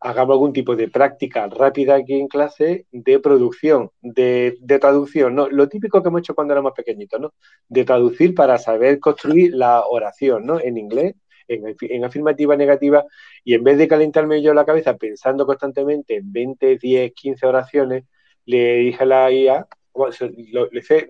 hagamos 0.00 0.34
algún 0.34 0.54
tipo 0.54 0.76
de 0.76 0.88
práctica 0.88 1.46
rápida 1.48 1.96
aquí 1.96 2.14
en 2.14 2.28
clase 2.28 2.86
de 2.90 3.18
producción, 3.18 3.90
de, 4.00 4.56
de, 4.60 4.78
traducción, 4.78 5.34
¿no? 5.34 5.48
Lo 5.50 5.68
típico 5.68 6.02
que 6.02 6.08
hemos 6.08 6.20
hecho 6.20 6.34
cuando 6.34 6.54
éramos 6.54 6.72
pequeñitos, 6.72 7.20
¿no? 7.20 7.34
De 7.68 7.84
traducir 7.84 8.34
para 8.34 8.56
saber 8.58 8.98
construir 8.98 9.54
la 9.54 9.84
oración, 9.86 10.46
¿no? 10.46 10.58
En 10.58 10.78
inglés 10.78 11.16
en, 11.50 12.04
afirmativa 12.04 12.56
negativa 12.56 13.04
y 13.44 13.54
en 13.54 13.64
vez 13.64 13.78
de 13.78 13.88
calentarme 13.88 14.42
yo 14.42 14.54
la 14.54 14.64
cabeza 14.64 14.96
pensando 14.96 15.46
constantemente 15.46 16.16
en 16.16 16.32
20, 16.32 16.78
10, 16.78 17.12
15 17.12 17.46
oraciones, 17.46 18.04
le 18.46 18.76
dije 18.76 19.02
a 19.02 19.06
la 19.06 19.30
IA, 19.30 19.66
lo, 19.94 20.68
hice, 20.72 21.08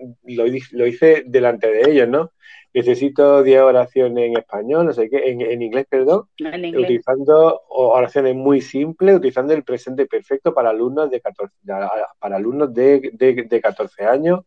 lo, 0.72 0.87
hice 0.87 1.22
delante 1.26 1.70
de 1.70 1.90
ellos, 1.90 2.09
¿no? 2.09 2.33
Necesito 2.72 3.42
10 3.42 3.61
oraciones 3.62 4.29
en 4.29 4.37
español, 4.37 4.87
no 4.87 4.92
sé 4.92 5.11
qué, 5.11 5.31
en, 5.31 5.62
inglés, 5.62 5.87
perdón, 5.88 6.29
utilizando 6.38 7.62
oraciones 7.68 8.35
muy 8.35 8.61
simples, 8.61 9.16
utilizando 9.16 9.53
el 9.53 9.64
presente 9.64 10.07
perfecto 10.07 10.55
para 10.55 10.70
alumnos 10.70 11.11
de 11.11 11.20
14, 11.20 11.55
para 12.18 12.37
alumnos 12.37 12.72
de, 12.72 13.11
de, 13.12 13.61
14 13.61 14.05
años 14.05 14.40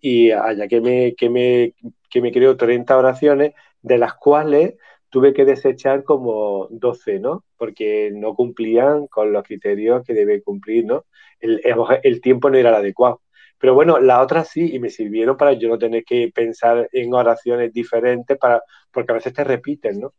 y 0.00 0.30
allá 0.30 0.68
que 0.68 0.80
me, 0.80 1.14
que 1.14 1.28
me, 1.28 1.74
que 2.08 2.20
me 2.20 2.32
creo 2.32 2.56
30 2.56 2.96
oraciones, 2.96 3.54
de 3.82 3.98
las 3.98 4.14
cuales 4.14 4.74
tuve 5.14 5.32
que 5.32 5.44
desechar 5.44 6.02
como 6.02 6.66
12, 6.72 7.20
¿no? 7.20 7.44
Porque 7.56 8.10
no 8.12 8.34
cumplían 8.34 9.06
con 9.06 9.32
los 9.32 9.44
criterios 9.44 10.02
que 10.04 10.12
debe 10.12 10.42
cumplir, 10.42 10.86
¿no? 10.86 11.04
El, 11.38 12.20
tiempo 12.20 12.50
no 12.50 12.58
era 12.58 12.70
el 12.70 12.74
adecuado. 12.74 13.22
Pero 13.56 13.74
bueno, 13.74 14.00
las 14.00 14.24
otras 14.24 14.48
sí, 14.48 14.74
y 14.74 14.80
me 14.80 14.90
sirvieron 14.90 15.36
para 15.36 15.52
yo 15.52 15.68
no 15.68 15.78
tener 15.78 16.02
que 16.02 16.32
pensar 16.34 16.88
en 16.90 17.14
oraciones 17.14 17.72
diferentes, 17.72 18.36
para, 18.36 18.60
porque 18.90 19.12
a 19.12 19.14
veces 19.14 19.32
te 19.32 19.44
repiten, 19.44 20.00
¿no? 20.00 20.14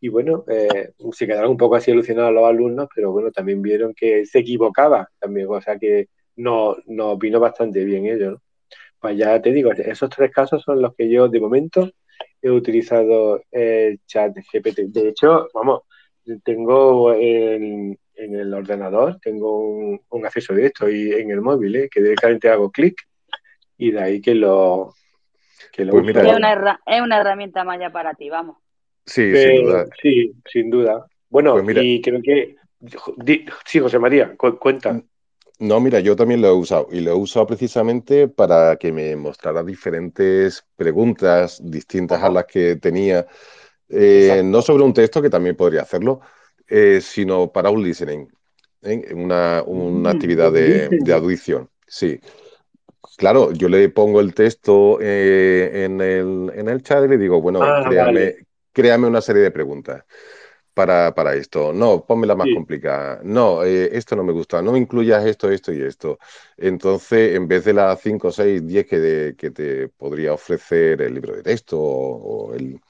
Y 0.00 0.08
bueno, 0.08 0.46
eh, 0.48 0.92
se 1.12 1.26
quedaron 1.26 1.50
un 1.50 1.58
poco 1.58 1.76
así 1.76 1.90
alucinados 1.90 2.32
los 2.32 2.44
alumnos, 2.46 2.88
pero 2.94 3.12
bueno, 3.12 3.30
también 3.32 3.60
vieron 3.60 3.92
que 3.92 4.24
se 4.24 4.38
equivocaba 4.38 5.10
también, 5.18 5.46
o 5.50 5.60
sea 5.60 5.78
que 5.78 6.08
no, 6.36 6.76
no 6.86 7.18
vino 7.18 7.38
bastante 7.38 7.84
bien 7.84 8.06
ellos, 8.06 8.32
¿no? 8.32 8.42
Pues 8.98 9.18
ya 9.18 9.42
te 9.42 9.52
digo, 9.52 9.72
esos 9.72 10.08
tres 10.08 10.30
casos 10.32 10.62
son 10.62 10.80
los 10.80 10.94
que 10.94 11.10
yo 11.10 11.28
de 11.28 11.40
momento 11.40 11.90
he 12.40 12.50
utilizado 12.50 13.42
el 13.50 14.00
chat 14.06 14.36
GPT. 14.36 14.80
De 14.88 15.08
hecho, 15.08 15.48
vamos, 15.54 15.82
tengo 16.44 17.14
en, 17.14 17.98
el 18.14 18.54
ordenador, 18.54 19.18
tengo 19.20 19.98
un, 20.08 20.26
acceso 20.26 20.54
directo 20.54 20.88
y 20.88 21.12
en 21.12 21.30
el 21.30 21.40
móvil, 21.40 21.76
¿eh? 21.76 21.88
que 21.90 22.02
directamente 22.02 22.48
hago 22.48 22.70
clic 22.70 22.96
y 23.78 23.90
de 23.90 24.02
ahí 24.02 24.20
que 24.20 24.34
lo... 24.34 24.94
Que 25.72 25.84
lo 25.84 25.92
pues 25.92 26.08
es, 26.08 26.36
una, 26.36 26.80
es 26.84 27.00
una 27.00 27.20
herramienta 27.20 27.64
más 27.64 27.78
ya 27.80 27.90
para 27.90 28.14
ti, 28.14 28.28
vamos. 28.28 28.58
Sí, 29.06 29.34
sin 29.34 29.64
duda. 29.64 29.86
Sí, 30.00 30.32
sin 30.50 30.70
duda. 30.70 31.06
Bueno, 31.30 31.54
pues 31.62 31.76
y 31.80 32.02
creo 32.02 32.20
que... 32.22 32.56
Sí, 33.64 33.78
José 33.78 33.98
María, 33.98 34.36
cuenta. 34.36 35.00
No, 35.62 35.78
mira, 35.78 36.00
yo 36.00 36.16
también 36.16 36.42
lo 36.42 36.48
he 36.48 36.52
usado 36.52 36.88
y 36.90 36.98
lo 36.98 37.12
he 37.12 37.14
usado 37.14 37.46
precisamente 37.46 38.26
para 38.26 38.74
que 38.74 38.90
me 38.90 39.14
mostrara 39.14 39.62
diferentes 39.62 40.66
preguntas 40.74 41.60
distintas 41.62 42.20
a 42.20 42.30
las 42.30 42.46
que 42.46 42.74
tenía, 42.74 43.28
eh, 43.88 44.42
no 44.44 44.60
sobre 44.60 44.82
un 44.82 44.92
texto, 44.92 45.22
que 45.22 45.30
también 45.30 45.54
podría 45.54 45.82
hacerlo, 45.82 46.20
eh, 46.66 47.00
sino 47.00 47.52
para 47.52 47.70
un 47.70 47.80
listening, 47.80 48.26
¿eh? 48.82 49.14
una, 49.14 49.62
mm, 49.64 50.04
actividad 50.08 50.50
de, 50.50 51.12
audición. 51.14 51.70
Sí. 51.86 52.18
Claro, 53.16 53.52
yo 53.52 53.68
le 53.68 53.88
pongo 53.88 54.20
el 54.20 54.34
texto 54.34 55.00
en 55.00 56.00
el, 56.00 56.82
chat 56.82 57.04
y 57.04 57.08
le 57.08 57.18
digo, 57.18 57.40
bueno, 57.40 57.62
ah, 57.62 57.88
créame 58.72 59.06
una 59.06 59.20
serie 59.20 59.42
de 59.42 59.52
preguntas 59.52 60.02
para, 60.74 61.14
para 61.14 61.34
esto. 61.34 61.72
No, 61.72 62.04
ponme 62.04 62.26
la 62.26 62.34
más 62.34 62.48
complicada. 62.54 63.20
No, 63.22 63.64
eh, 63.64 63.90
esto 63.92 64.16
no 64.16 64.24
me 64.24 64.32
gusta. 64.32 64.62
No 64.62 64.76
incluyas 64.76 65.24
esto, 65.26 65.50
esto 65.50 65.72
y 65.72 65.82
esto. 65.82 66.18
Entonces, 66.56 67.34
en 67.36 67.48
vez 67.48 67.64
de 67.64 67.74
las 67.74 68.00
5, 68.00 68.30
6, 68.32 68.66
10 68.66 68.86
que, 68.86 69.34
que 69.36 69.50
te 69.50 69.88
podría 69.88 70.32
ofrecer 70.32 71.02
el 71.02 71.14
libro 71.14 71.34
de 71.36 71.42
texto 71.42 71.78
o, 71.80 72.54
el, 72.54 72.80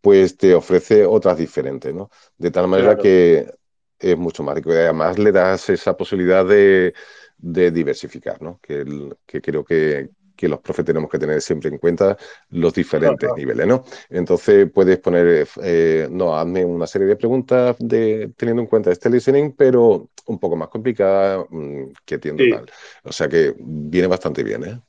pues 0.00 0.36
te 0.36 0.54
ofrece 0.54 1.06
otras 1.06 1.38
diferentes, 1.38 1.94
¿no? 1.94 2.10
De 2.36 2.50
tal 2.50 2.68
manera 2.68 2.96
que 2.96 3.50
es 3.98 4.18
mucho 4.18 4.42
más 4.42 4.54
rico 4.54 4.72
y 4.72 4.76
además 4.76 5.18
le 5.18 5.32
das 5.32 5.70
esa 5.70 5.96
posibilidad 5.96 6.44
de, 6.44 6.92
de 7.38 7.70
diversificar, 7.70 8.42
¿no? 8.42 8.60
Que, 8.60 8.84
que 9.26 9.40
creo 9.40 9.64
que, 9.64 10.10
que 10.36 10.48
los 10.48 10.60
profes 10.60 10.84
tenemos 10.84 11.10
que 11.10 11.18
tener 11.18 11.40
siempre 11.40 11.70
en 11.70 11.78
cuenta 11.78 12.16
los 12.50 12.72
diferentes 12.74 13.30
niveles, 13.36 13.66
¿no? 13.66 13.84
Entonces 14.10 14.70
puedes 14.70 14.98
poner, 14.98 15.46
eh, 15.62 16.08
no, 16.10 16.36
hazme 16.36 16.64
una 16.64 16.86
serie 16.86 17.06
de 17.08 17.16
preguntas 17.16 17.76
de, 17.78 18.32
teniendo 18.36 18.62
en 18.62 18.68
cuenta 18.68 18.90
este 18.90 19.10
listening, 19.10 19.52
pero 19.52 20.10
un 20.26 20.38
poco 20.38 20.56
más 20.56 20.68
complicada 20.68 21.44
mm, 21.48 21.92
que 22.04 22.18
tiendo 22.18 22.44
tal. 22.50 22.70
O 23.02 23.12
sea 23.12 23.28
que 23.28 23.54
viene 23.58 24.08
bastante 24.08 24.42
bien, 24.42 24.64
¿eh? 24.64 24.80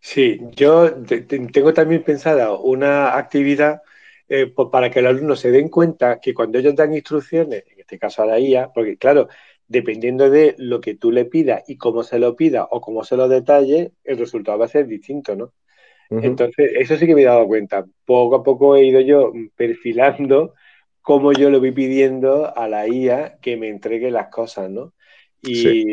Sí, 0.00 0.38
yo 0.52 0.92
tengo 1.26 1.74
también 1.74 2.04
pensada 2.04 2.52
una 2.52 3.16
actividad 3.16 3.82
eh, 4.28 4.46
para 4.70 4.90
que 4.90 5.02
los 5.02 5.10
alumnos 5.10 5.40
se 5.40 5.50
den 5.50 5.68
cuenta 5.68 6.20
que 6.20 6.34
cuando 6.34 6.58
ellos 6.58 6.76
dan 6.76 6.94
instrucciones, 6.94 7.64
en 7.66 7.80
este 7.80 7.98
caso 7.98 8.22
a 8.22 8.26
la 8.26 8.38
IA, 8.38 8.70
porque 8.72 8.96
claro, 8.96 9.28
dependiendo 9.68 10.30
de 10.30 10.54
lo 10.58 10.80
que 10.80 10.94
tú 10.94 11.12
le 11.12 11.26
pidas 11.26 11.62
y 11.68 11.76
cómo 11.76 12.02
se 12.02 12.18
lo 12.18 12.34
pida 12.34 12.66
o 12.70 12.80
cómo 12.80 13.04
se 13.04 13.16
lo 13.16 13.28
detalle, 13.28 13.92
el 14.02 14.18
resultado 14.18 14.58
va 14.58 14.64
a 14.64 14.68
ser 14.68 14.86
distinto, 14.86 15.36
¿no? 15.36 15.52
Entonces, 16.10 16.72
eso 16.74 16.96
sí 16.96 17.06
que 17.06 17.14
me 17.14 17.20
he 17.20 17.26
dado 17.26 17.46
cuenta. 17.46 17.84
Poco 18.06 18.36
a 18.36 18.42
poco 18.42 18.76
he 18.76 18.86
ido 18.86 19.00
yo 19.00 19.30
perfilando 19.54 20.54
cómo 21.02 21.32
yo 21.32 21.50
le 21.50 21.58
voy 21.58 21.72
pidiendo 21.72 22.56
a 22.56 22.66
la 22.66 22.88
IA 22.88 23.38
que 23.42 23.58
me 23.58 23.68
entregue 23.68 24.10
las 24.10 24.28
cosas, 24.28 24.70
¿no? 24.70 24.94
Y, 25.42 25.84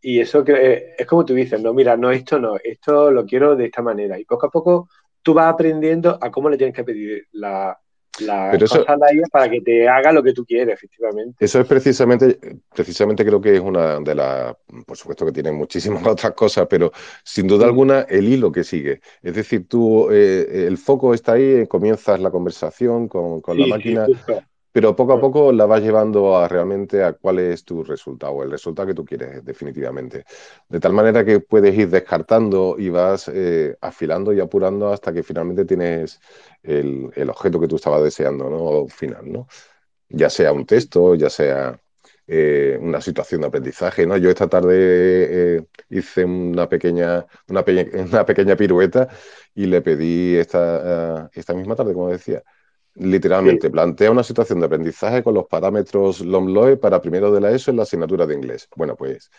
y 0.00 0.20
eso 0.20 0.42
que 0.42 0.94
es 0.98 1.06
como 1.06 1.24
tú 1.26 1.34
dices, 1.34 1.60
no, 1.60 1.74
mira, 1.74 1.96
no, 1.98 2.10
esto 2.10 2.40
no, 2.40 2.56
esto 2.64 3.10
lo 3.10 3.26
quiero 3.26 3.54
de 3.56 3.66
esta 3.66 3.82
manera. 3.82 4.18
Y 4.18 4.24
poco 4.24 4.46
a 4.46 4.50
poco 4.50 4.88
tú 5.22 5.34
vas 5.34 5.52
aprendiendo 5.52 6.18
a 6.20 6.30
cómo 6.30 6.48
le 6.48 6.56
tienes 6.56 6.74
que 6.74 6.84
pedir 6.84 7.28
la, 7.32 7.78
la 8.20 8.50
Pero 8.52 8.66
eso, 8.66 8.84
para 9.30 9.48
que 9.48 9.60
te 9.60 9.88
haga 9.88 10.12
lo 10.12 10.22
que 10.22 10.32
tú 10.32 10.44
quieres, 10.44 10.74
efectivamente. 10.74 11.44
Eso 11.44 11.60
es 11.60 11.66
precisamente, 11.66 12.38
precisamente 12.74 13.24
creo 13.24 13.40
que 13.40 13.54
es 13.54 13.60
una 13.60 14.00
de 14.00 14.14
las, 14.14 14.54
por 14.86 14.96
supuesto 14.96 15.24
que 15.24 15.32
tiene 15.32 15.52
muchísimas 15.52 16.06
otras 16.06 16.32
cosas, 16.32 16.66
pero 16.68 16.92
sin 17.24 17.46
duda 17.46 17.66
alguna 17.66 18.02
el 18.02 18.28
hilo 18.28 18.52
que 18.52 18.64
sigue. 18.64 19.00
Es 19.22 19.34
decir, 19.34 19.66
tú, 19.66 20.10
eh, 20.10 20.66
el 20.66 20.78
foco 20.78 21.14
está 21.14 21.32
ahí, 21.32 21.66
comienzas 21.66 22.20
la 22.20 22.30
conversación 22.30 23.08
con, 23.08 23.40
la 23.46 23.66
máquina, 23.66 24.06
pero 24.72 24.96
poco 24.96 25.12
a 25.12 25.20
poco 25.20 25.52
la 25.52 25.66
vas 25.66 25.82
llevando 25.82 26.36
a 26.36 26.48
realmente 26.48 27.04
a 27.04 27.12
cuál 27.12 27.38
es 27.40 27.64
tu 27.64 27.84
resultado, 27.84 28.42
el 28.42 28.50
resultado 28.50 28.88
que 28.88 28.94
tú 28.94 29.04
quieres 29.04 29.44
definitivamente. 29.44 30.24
De 30.68 30.80
tal 30.80 30.94
manera 30.94 31.24
que 31.24 31.40
puedes 31.40 31.76
ir 31.76 31.90
descartando 31.90 32.76
y 32.78 32.88
vas 32.88 33.28
eh, 33.28 33.76
afilando 33.80 34.32
y 34.32 34.40
apurando 34.40 34.90
hasta 34.92 35.12
que 35.12 35.22
finalmente 35.22 35.66
tienes 35.66 36.20
el, 36.62 37.12
objeto 37.28 37.60
que 37.60 37.68
tú 37.68 37.76
estabas 37.76 38.02
deseando, 38.02 38.48
¿no? 38.50 38.88
final, 38.88 39.30
¿no? 39.30 39.46
Ya 40.08 40.30
sea 40.30 40.52
un 40.52 40.66
texto, 40.66 41.14
ya 41.14 41.30
sea 41.30 41.80
eh, 42.26 42.78
una 42.80 43.00
situación 43.00 43.42
de 43.42 43.48
aprendizaje, 43.48 44.06
¿no? 44.06 44.16
Yo 44.16 44.30
esta 44.30 44.48
tarde 44.48 45.56
eh, 45.58 45.66
hice 45.90 46.24
una 46.24 46.68
pequeña, 46.68 47.26
una, 47.48 47.64
una, 48.12 48.24
pequeña 48.26 48.56
pirueta 48.56 49.08
y 49.54 49.66
le 49.66 49.82
pedí 49.82 50.36
esta, 50.36 51.30
esta 51.34 51.54
misma 51.54 51.76
tarde, 51.76 51.94
como 51.94 52.08
decía, 52.08 52.42
Literalmente, 52.94 53.70
plantea 53.70 54.10
una 54.10 54.22
situación 54.22 54.60
de 54.60 54.66
aprendizaje 54.66 55.22
con 55.22 55.34
los 55.34 55.46
parámetros 55.46 56.20
LOMLOE 56.20 56.76
para 56.76 57.00
primero 57.00 57.32
de 57.32 57.40
la 57.40 57.50
ESO 57.50 57.70
en 57.70 57.78
la 57.78 57.84
asignatura 57.84 58.26
de 58.26 58.34
inglés. 58.34 58.68
Bueno, 58.76 58.96
pues 58.96 59.30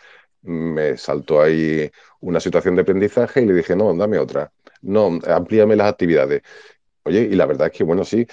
me 0.41 0.97
saltó 0.97 1.41
ahí 1.41 1.89
una 2.21 2.39
situación 2.39 2.75
de 2.75 2.81
aprendizaje 2.81 3.41
y 3.41 3.45
le 3.45 3.53
dije, 3.53 3.75
no, 3.75 3.93
dame 3.95 4.17
otra. 4.17 4.51
No, 4.81 5.19
amplíame 5.27 5.75
las 5.75 5.91
actividades. 5.91 6.41
Oye, 7.03 7.21
y 7.21 7.35
la 7.35 7.45
verdad 7.45 7.67
es 7.67 7.77
que, 7.77 7.83
bueno, 7.83 8.03
sí, 8.05 8.25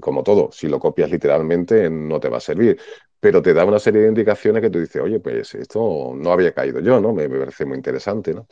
como 0.00 0.22
todo, 0.22 0.50
si 0.52 0.68
lo 0.68 0.78
copias 0.78 1.10
literalmente 1.10 1.90
no 1.90 2.20
te 2.20 2.28
va 2.28 2.38
a 2.38 2.40
servir, 2.40 2.80
pero 3.20 3.42
te 3.42 3.54
da 3.54 3.64
una 3.64 3.78
serie 3.78 4.02
de 4.02 4.08
indicaciones 4.08 4.62
que 4.62 4.70
tú 4.70 4.80
dices, 4.80 5.02
oye, 5.02 5.20
pues 5.20 5.54
esto 5.54 6.12
no 6.14 6.32
había 6.32 6.52
caído 6.52 6.80
yo, 6.80 7.00
¿no? 7.00 7.12
Me, 7.12 7.28
me 7.28 7.38
parece 7.38 7.64
muy 7.64 7.76
interesante, 7.76 8.34
¿no? 8.34 8.46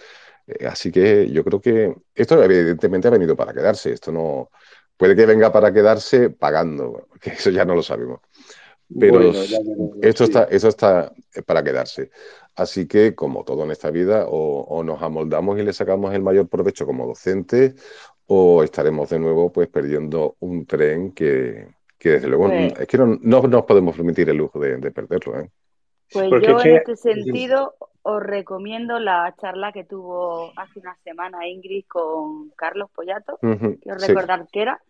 Eh, 0.47 0.67
así 0.67 0.91
que 0.93 1.31
yo 1.31 1.45
creo 1.45 1.61
que 1.61 1.95
esto 2.15 2.43
evidentemente 2.43 3.09
ha 3.09 3.11
venido 3.11 3.37
para 3.37 3.53
quedarse, 3.53 3.93
esto 3.93 4.13
no 4.13 4.51
Puede 5.01 5.17
que 5.17 5.25
venga 5.25 5.51
para 5.51 5.73
quedarse 5.73 6.29
pagando, 6.29 7.09
que 7.23 7.31
eso 7.31 7.49
ya 7.49 7.65
no 7.65 7.75
lo 7.75 7.83
sabemos. 7.83 8.21
Pero 8.99 9.33
esto, 10.03 10.25
está, 10.25 10.45
eso 10.45 10.69
está 10.69 11.11
para 11.47 11.65
quedarse. 11.65 12.11
Así 12.55 12.87
que, 12.87 13.15
como 13.15 13.43
todo 13.43 13.65
en 13.65 13.71
esta 13.71 13.91
vida, 13.91 14.27
o, 14.29 14.83
nos 14.85 15.01
amoldamos 15.01 15.59
y 15.59 15.63
le 15.63 15.73
sacamos 15.73 16.13
el 16.13 16.21
mayor 16.21 16.49
provecho 16.49 16.85
como 16.85 17.07
docentes, 17.07 17.77
o 18.27 18.63
estaremos 18.63 19.09
de 19.09 19.21
nuevo 19.21 19.51
pues 19.51 19.69
perdiendo 19.69 20.37
un 20.41 20.67
tren 20.67 21.13
que, 21.13 21.69
desde 21.99 22.29
luego 22.29 22.49
pues 22.49 22.75
es 22.81 22.87
que 22.87 22.99
no, 22.99 23.17
nos 23.17 23.65
podemos 23.65 23.97
permitir 23.97 24.29
el 24.29 24.37
lujo 24.37 24.61
de, 24.61 24.91
perderlo. 24.91 25.41
¿eh? 25.41 25.51
Pues 26.13 26.29
yo 26.43 26.61
en 26.61 26.77
este 26.77 26.97
sentido 26.97 27.75
os 28.03 28.23
recomiendo 28.23 28.99
la 28.99 29.35
charla 29.39 29.73
que 29.73 29.85
tuvo 29.85 30.53
hace 30.57 30.81
una 30.81 30.97
semana 31.05 31.47
Ingrid 31.47 31.85
con 31.87 32.51
Carlos 32.51 32.91
Pollato, 32.91 33.39
que 33.41 33.93
os 33.93 34.07
recordar 34.07 34.47
que 34.51 34.63
era, 34.63 34.81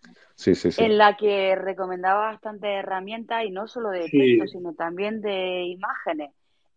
en 0.79 0.99
la 0.99 1.17
que 1.17 1.57
recomendaba 1.57 2.31
bastantes 2.31 2.71
herramientas 2.71 3.45
y 3.45 3.51
no 3.51 3.67
solo 3.67 3.91
de 3.91 4.09
texto, 4.09 4.47
sino 4.47 4.75
también 4.75 5.21
de 5.21 5.65
imágenes, 5.65 6.33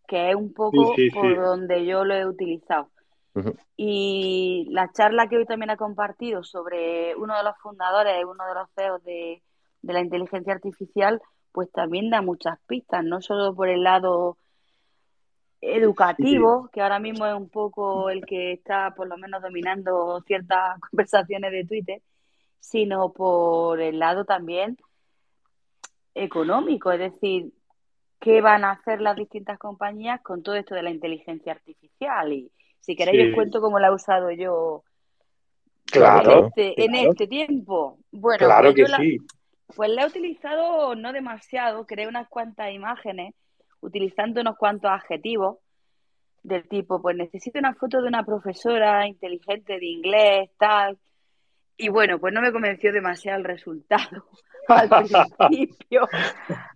que 0.08 0.30
es 0.30 0.36
un 0.36 0.52
poco 0.52 0.94
por 1.12 1.36
donde 1.36 1.86
yo 1.86 2.04
lo 2.04 2.14
he 2.14 2.26
utilizado. 2.26 2.90
Y 3.76 4.68
la 4.70 4.90
charla 4.92 5.28
que 5.28 5.36
hoy 5.36 5.44
también 5.44 5.70
ha 5.70 5.76
compartido 5.76 6.44
sobre 6.44 7.16
uno 7.16 7.36
de 7.36 7.42
los 7.42 7.56
fundadores, 7.58 8.24
uno 8.24 8.44
de 8.46 8.54
los 8.54 8.70
CEOs 8.74 9.02
de, 9.04 9.42
de 9.82 9.92
la 9.92 10.00
inteligencia 10.00 10.52
artificial, 10.52 11.20
pues 11.52 11.70
también 11.70 12.10
da 12.10 12.22
muchas 12.22 12.58
pistas, 12.66 13.04
no 13.04 13.20
solo 13.20 13.54
por 13.54 13.68
el 13.68 13.84
lado 13.84 14.36
educativo, 15.64 16.68
que 16.72 16.80
ahora 16.80 16.98
mismo 16.98 17.26
es 17.26 17.34
un 17.34 17.48
poco 17.48 18.10
el 18.10 18.24
que 18.24 18.52
está 18.52 18.94
por 18.94 19.08
lo 19.08 19.16
menos 19.16 19.42
dominando 19.42 20.20
ciertas 20.26 20.78
conversaciones 20.90 21.52
de 21.52 21.64
Twitter, 21.64 22.02
sino 22.60 23.12
por 23.12 23.80
el 23.80 23.98
lado 23.98 24.24
también 24.24 24.76
económico, 26.14 26.92
es 26.92 27.00
decir, 27.00 27.52
qué 28.20 28.40
van 28.40 28.64
a 28.64 28.72
hacer 28.72 29.00
las 29.00 29.16
distintas 29.16 29.58
compañías 29.58 30.20
con 30.22 30.42
todo 30.42 30.54
esto 30.54 30.74
de 30.74 30.82
la 30.82 30.90
inteligencia 30.90 31.52
artificial. 31.52 32.32
Y 32.32 32.50
si 32.80 32.94
queréis 32.94 33.30
os 33.30 33.34
cuento 33.34 33.60
cómo 33.60 33.78
la 33.78 33.88
he 33.88 33.94
usado 33.94 34.30
yo 34.30 34.84
claro, 35.84 36.38
en, 36.38 36.44
este, 36.46 36.84
en 36.84 36.94
este 36.94 37.26
tiempo. 37.26 37.98
Bueno, 38.12 38.46
claro 38.46 38.72
pues 38.72 38.90
que 38.90 38.96
sí. 38.96 39.18
Pues 39.74 39.90
la 39.90 40.02
he 40.02 40.06
utilizado 40.06 40.94
no 40.94 41.12
demasiado, 41.12 41.86
creé 41.86 42.06
unas 42.06 42.28
cuantas 42.28 42.72
imágenes 42.72 43.34
utilizando 43.84 44.40
unos 44.40 44.56
cuantos 44.56 44.90
adjetivos 44.90 45.58
del 46.42 46.66
tipo, 46.68 47.00
pues 47.00 47.16
necesito 47.16 47.58
una 47.58 47.74
foto 47.74 48.00
de 48.00 48.08
una 48.08 48.24
profesora 48.24 49.06
inteligente 49.06 49.78
de 49.78 49.86
inglés, 49.86 50.50
tal. 50.58 50.98
Y 51.76 51.88
bueno, 51.88 52.18
pues 52.18 52.32
no 52.32 52.40
me 52.40 52.52
convenció 52.52 52.92
demasiado 52.92 53.38
el 53.38 53.44
resultado. 53.44 54.28
Al 54.68 54.88
principio 54.88 56.08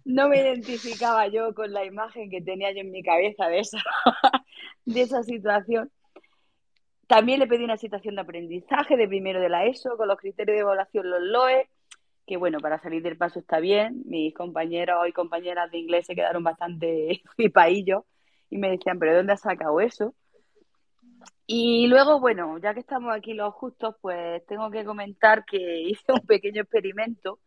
no 0.04 0.28
me 0.28 0.40
identificaba 0.42 1.26
yo 1.28 1.54
con 1.54 1.72
la 1.72 1.84
imagen 1.84 2.30
que 2.30 2.42
tenía 2.42 2.70
yo 2.72 2.80
en 2.80 2.90
mi 2.90 3.02
cabeza 3.02 3.46
de 3.48 3.61
esa, 3.61 3.78
de 4.84 5.00
esa 5.00 5.22
situación. 5.22 5.90
También 7.06 7.38
le 7.38 7.46
pedí 7.46 7.64
una 7.64 7.78
situación 7.78 8.16
de 8.16 8.20
aprendizaje 8.20 8.96
de 8.96 9.09
primero 9.09 9.40
de 9.40 9.48
la 9.48 9.64
ESO 9.64 9.96
con 9.96 10.09
los 10.09 10.18
criterios 10.18 10.56
de 10.56 10.61
evaluación, 10.61 11.09
los 11.09 11.22
LOE, 11.22 11.70
que 12.29 12.37
bueno, 12.37 12.61
para 12.61 12.79
salir 12.79 13.03
del 13.03 13.16
paso 13.16 13.41
está 13.41 13.59
bien. 13.59 14.03
Mis 14.05 14.35
compañeros 14.35 15.09
y 15.09 15.12
compañeras 15.12 15.70
de 15.70 15.79
inglés 15.79 16.07
se 16.07 16.14
quedaron 16.14 16.45
bastante 16.45 17.22
flipaillos 17.37 18.05
y 18.51 18.59
me 18.59 18.70
decían, 18.70 18.99
¿pero 18.99 19.12
de 19.12 19.16
dónde 19.18 19.33
has 19.33 19.41
sacado 19.41 19.81
eso? 19.81 20.14
Y 21.47 21.87
luego, 21.87 22.20
bueno, 22.20 22.59
ya 22.59 22.74
que 22.74 22.81
estamos 22.81 23.14
aquí 23.14 23.33
los 23.33 23.55
justos, 23.55 23.97
pues 24.03 24.45
tengo 24.47 24.70
que 24.70 24.85
comentar 24.85 25.45
que 25.47 25.81
hice 25.89 26.12
un 26.12 26.20
pequeño 26.20 26.62
experimento 26.62 27.41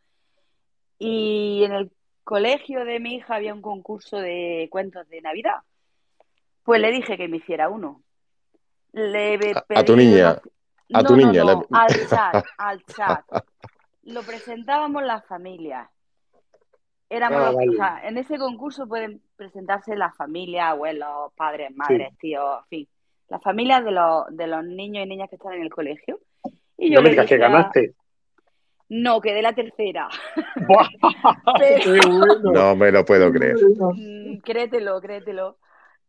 y 0.98 1.64
en 1.64 1.74
el 1.74 1.92
colegio 2.24 2.84
de 2.84 3.00
mi 3.00 3.16
hija 3.16 3.36
había 3.36 3.54
un 3.54 3.62
concurso 3.62 4.18
de 4.18 4.68
cuentos 4.72 5.08
de 5.10 5.22
Navidad. 5.22 5.58
Pues 6.64 6.82
le 6.82 6.92
dije 6.92 7.18
que 7.18 7.28
me 7.28 7.38
hiciera 7.38 7.70
uno. 7.70 8.02
Le 8.94 9.54
a, 9.70 9.86
tu 9.86 9.96
niña. 9.96 10.42
A 10.94 11.04
tu 11.04 11.16
niña. 11.16 11.44
al 11.72 12.10
chat, 12.10 12.46
al 12.58 12.84
chat. 12.86 13.26
Lo 14.04 14.24
presentábamos 14.24 15.04
las 15.04 15.26
familias. 15.26 15.90
Éramos 17.10 17.56
ah, 17.82 18.00
en 18.04 18.18
ese 18.18 18.38
concurso 18.38 18.88
pueden 18.88 19.22
presentarse 19.36 19.96
las 19.96 20.16
familias, 20.16 20.70
abuelos, 20.70 21.34
padres, 21.36 21.76
madres, 21.76 22.18
tíos, 22.18 22.62
en 22.64 22.70
fin 22.70 22.88
las 23.32 23.42
familias 23.42 23.84
de 23.86 23.92
los, 23.92 24.26
de 24.30 24.46
los 24.46 24.64
niños 24.66 25.06
y 25.06 25.10
niñas 25.10 25.30
que 25.30 25.38
están 25.38 25.54
en 25.54 25.64
el 25.64 25.70
colegio. 25.70 26.20
Y 26.78 26.92
yo 26.92 26.98
no 26.98 27.04
me 27.04 27.12
digas 27.12 27.28
que 27.28 27.38
ganaste. 27.38 27.94
No, 28.90 29.22
quedé 29.22 29.42
la 29.42 29.54
tercera. 29.54 30.10
No 32.44 32.76
me 32.76 32.92
lo 32.92 33.06
puedo 33.06 33.32
creer. 33.32 33.56
Mm, 33.56 34.42
créetelo, 34.42 35.00
créetelo. 35.00 35.58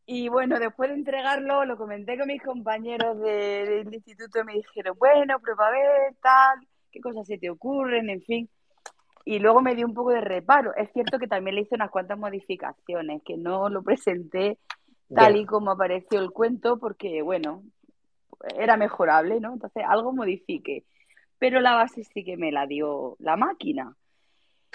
Y 0.05 0.28
bueno, 0.28 0.59
después 0.59 0.90
de 0.90 0.97
entregarlo, 0.97 1.64
lo 1.64 1.76
comenté 1.76 2.18
con 2.18 2.26
mis 2.26 2.43
compañeros 2.43 3.20
del 3.20 3.95
instituto 3.95 4.40
y 4.40 4.45
me 4.45 4.55
dijeron, 4.55 4.97
bueno, 4.99 5.38
prueba 5.38 5.68
a 5.68 5.70
ver, 5.70 6.14
tal, 6.20 6.66
qué 6.93 7.01
cosas 7.01 7.26
se 7.26 7.38
te 7.38 7.51
ocurren, 7.51 8.11
en 8.11 8.22
fin. 8.22 8.49
Y 9.24 9.38
luego 9.38 9.61
me 9.61 9.74
dio 9.74 9.86
un 9.86 9.95
poco 9.95 10.11
de 10.11 10.20
reparo. 10.20 10.74
Es 10.76 10.93
cierto 10.93 11.18
que 11.18 11.26
también 11.26 11.57
le 11.57 11.62
hice 11.62 11.74
unas 11.74 11.90
cuantas 11.90 12.18
modificaciones, 12.18 13.22
que 13.24 13.36
no 13.36 13.68
lo 13.68 13.82
presenté 13.82 14.59
tal 15.14 15.36
y 15.36 15.45
como 15.45 15.70
apareció 15.72 16.20
el 16.20 16.30
cuento, 16.30 16.78
porque, 16.78 17.22
bueno, 17.22 17.62
era 18.57 18.76
mejorable, 18.76 19.40
¿no? 19.40 19.53
Entonces, 19.53 19.84
algo 19.86 20.12
modifique. 20.12 20.84
Pero 21.38 21.61
la 21.61 21.74
base 21.74 22.05
sí 22.05 22.24
que 22.24 22.36
me 22.36 22.53
la 22.53 22.66
dio 22.66 23.16
la 23.18 23.36
máquina. 23.36 23.97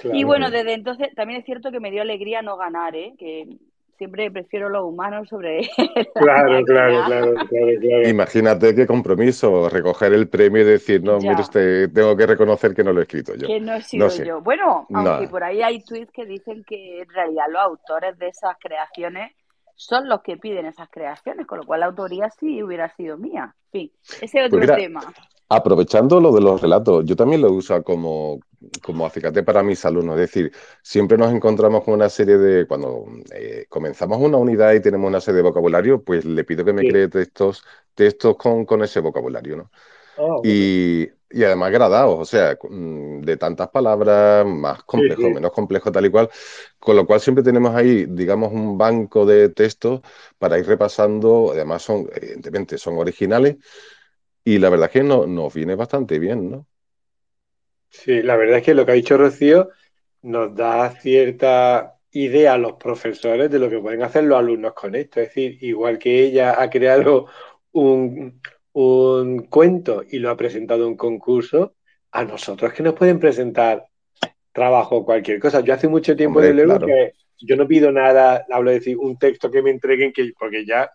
Y 0.03 0.23
bueno, 0.23 0.51
desde 0.51 0.73
entonces 0.73 1.13
también 1.15 1.39
es 1.39 1.45
cierto 1.45 1.71
que 1.71 1.79
me 1.79 1.89
dio 1.89 2.03
alegría 2.03 2.41
no 2.41 2.55
ganar, 2.55 2.95
¿eh? 2.95 3.15
Que 3.17 3.57
siempre 3.97 4.31
prefiero 4.31 4.69
los 4.69 4.83
humanos 4.83 5.27
sobre. 5.27 5.61
claro, 6.15 6.63
claro, 6.63 7.03
claro, 7.05 7.33
claro, 7.49 8.07
Imagínate 8.07 8.75
qué 8.75 8.85
compromiso, 8.85 9.69
recoger 9.69 10.13
el 10.13 10.29
premio 10.29 10.61
y 10.61 10.65
decir, 10.65 11.03
no, 11.03 11.17
mire 11.17 11.41
usted, 11.41 11.91
tengo 11.91 12.15
que 12.15 12.25
reconocer 12.25 12.73
que 12.73 12.83
no 12.83 12.93
lo 12.93 12.99
he 12.99 13.03
escrito 13.03 13.35
yo. 13.35 13.47
Que 13.47 13.59
no 13.59 13.73
he 13.73 13.81
sido 13.81 14.09
yo. 14.23 14.41
Bueno, 14.41 14.87
aunque 14.93 15.27
por 15.27 15.43
ahí 15.43 15.61
hay 15.61 15.83
tweets 15.83 16.11
que 16.11 16.25
dicen 16.25 16.63
que 16.63 17.01
en 17.01 17.09
realidad 17.09 17.45
los 17.49 17.61
autores 17.61 18.17
de 18.17 18.27
esas 18.27 18.55
creaciones 18.59 19.33
son 19.75 20.09
los 20.09 20.21
que 20.21 20.37
piden 20.37 20.65
esas 20.65 20.89
creaciones, 20.89 21.45
con 21.45 21.59
lo 21.59 21.65
cual 21.65 21.81
la 21.81 21.85
autoría 21.87 22.29
sí 22.29 22.63
hubiera 22.63 22.89
sido 22.95 23.17
mía. 23.17 23.55
En 23.71 23.71
fin, 23.71 23.91
ese 24.21 24.39
es 24.39 24.45
otro 24.47 24.59
pues 24.59 24.75
tema. 24.75 25.01
Aprovechando 25.49 26.19
lo 26.19 26.33
de 26.33 26.41
los 26.41 26.61
relatos, 26.61 27.05
yo 27.05 27.15
también 27.15 27.41
lo 27.41 27.49
uso 27.53 27.81
como, 27.81 28.39
como 28.83 29.05
acicate 29.05 29.43
para 29.43 29.63
mis 29.63 29.85
alumnos. 29.85 30.15
Es 30.15 30.31
decir, 30.31 30.51
siempre 30.81 31.17
nos 31.17 31.31
encontramos 31.31 31.85
con 31.85 31.93
una 31.93 32.09
serie 32.09 32.37
de. 32.37 32.67
Cuando 32.67 33.05
eh, 33.33 33.65
comenzamos 33.69 34.19
una 34.19 34.37
unidad 34.37 34.73
y 34.73 34.81
tenemos 34.81 35.07
una 35.07 35.21
serie 35.21 35.37
de 35.37 35.43
vocabulario, 35.43 36.03
pues 36.03 36.25
le 36.25 36.43
pido 36.43 36.65
que 36.65 36.73
me 36.73 36.85
cree 36.85 37.07
textos, 37.07 37.63
textos 37.95 38.35
con, 38.35 38.65
con 38.65 38.83
ese 38.83 38.99
vocabulario, 38.99 39.55
¿no? 39.55 39.71
Ah, 40.17 40.41
y, 40.43 41.07
y 41.29 41.43
además 41.45 41.71
gradados, 41.71 42.19
o 42.19 42.25
sea, 42.25 42.57
de 42.69 43.37
tantas 43.37 43.69
palabras, 43.69 44.45
más 44.45 44.83
complejo, 44.83 45.29
menos 45.29 45.51
complejo, 45.51 45.93
tal 45.93 46.07
y 46.07 46.09
cual. 46.09 46.29
Con 46.77 46.97
lo 46.97 47.05
cual 47.07 47.21
siempre 47.21 47.43
tenemos 47.43 47.73
ahí, 47.73 48.05
digamos, 48.05 48.51
un 48.51 48.77
banco 48.77 49.25
de 49.25 49.47
textos 49.49 50.01
para 50.37 50.59
ir 50.59 50.67
repasando. 50.67 51.51
Además, 51.53 51.83
son, 51.83 52.09
evidentemente, 52.13 52.77
son 52.77 52.97
originales 52.97 53.55
y 54.47 54.59
la 54.59 54.69
verdad 54.69 54.85
es 54.85 54.93
que 54.93 55.03
no, 55.03 55.27
nos 55.27 55.53
viene 55.53 55.75
bastante 55.75 56.19
bien, 56.19 56.49
¿no? 56.49 56.65
Sí, 57.89 58.21
la 58.21 58.37
verdad 58.37 58.59
es 58.59 58.63
que 58.63 58.73
lo 58.73 58.85
que 58.85 58.93
ha 58.93 58.95
dicho 58.95 59.17
Rocío 59.17 59.71
nos 60.21 60.55
da 60.55 60.89
cierta 60.91 61.97
idea 62.11 62.53
a 62.53 62.57
los 62.57 62.73
profesores 62.73 63.51
de 63.51 63.59
lo 63.59 63.69
que 63.69 63.79
pueden 63.79 64.03
hacer 64.03 64.23
los 64.23 64.39
alumnos 64.39 64.71
con 64.71 64.95
esto. 64.95 65.19
Es 65.19 65.27
decir, 65.27 65.61
igual 65.61 65.99
que 65.99 66.23
ella 66.23 66.61
ha 66.61 66.69
creado 66.69 67.27
un, 67.73 68.39
un 68.71 69.39
cuento 69.47 70.05
y 70.09 70.19
lo 70.19 70.29
ha 70.29 70.37
presentado 70.37 70.83
en 70.83 70.91
un 70.91 70.97
concurso, 70.97 71.75
a 72.11 72.23
nosotros 72.23 72.71
que 72.71 72.83
nos 72.83 72.93
pueden 72.93 73.19
presentar 73.19 73.85
trabajo 74.53 74.95
o 74.95 75.05
cualquier 75.05 75.41
cosa. 75.41 75.59
Yo 75.59 75.73
hace 75.73 75.89
mucho 75.89 76.15
tiempo, 76.15 76.39
de 76.39 76.53
luego, 76.53 76.79
que 76.85 77.11
yo 77.41 77.57
no 77.57 77.67
pido 77.67 77.91
nada, 77.91 78.45
hablo 78.49 78.69
de 78.69 78.77
decir, 78.77 78.97
un 78.97 79.19
texto 79.19 79.51
que 79.51 79.61
me 79.61 79.71
entreguen, 79.71 80.13
que, 80.13 80.31
porque 80.39 80.65
ya 80.65 80.89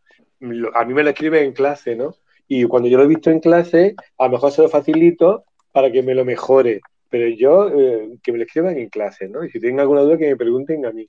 a 0.75 0.85
mí 0.87 0.95
me 0.95 1.03
lo 1.03 1.11
escriben 1.11 1.45
en 1.45 1.53
clase, 1.53 1.95
¿no? 1.95 2.17
Y 2.49 2.65
cuando 2.65 2.89
yo 2.89 2.99
lo 2.99 3.05
he 3.05 3.09
visto 3.09 3.31
en 3.31 3.41
clase, 3.41 3.95
a 4.19 4.25
lo 4.27 4.33
mejor 4.33 4.53
se 4.53 4.63
lo 4.63 4.69
facilito 4.69 5.45
para 5.73 5.91
que 5.91 6.03
me 6.03 6.15
lo 6.15 6.25
mejore. 6.25 6.81
Pero 7.09 7.29
yo, 7.29 7.69
eh, 7.69 8.19
que 8.23 8.33
me 8.33 8.39
lo 8.39 8.45
escriban 8.45 8.77
en 8.77 8.89
clase, 8.89 9.29
¿no? 9.29 9.45
Y 9.45 9.51
si 9.51 9.61
tienen 9.61 9.81
alguna 9.81 10.03
duda, 10.03 10.19
que 10.19 10.29
me 10.29 10.37
pregunten 10.37 10.87
a 10.87 10.93
mí. 10.93 11.09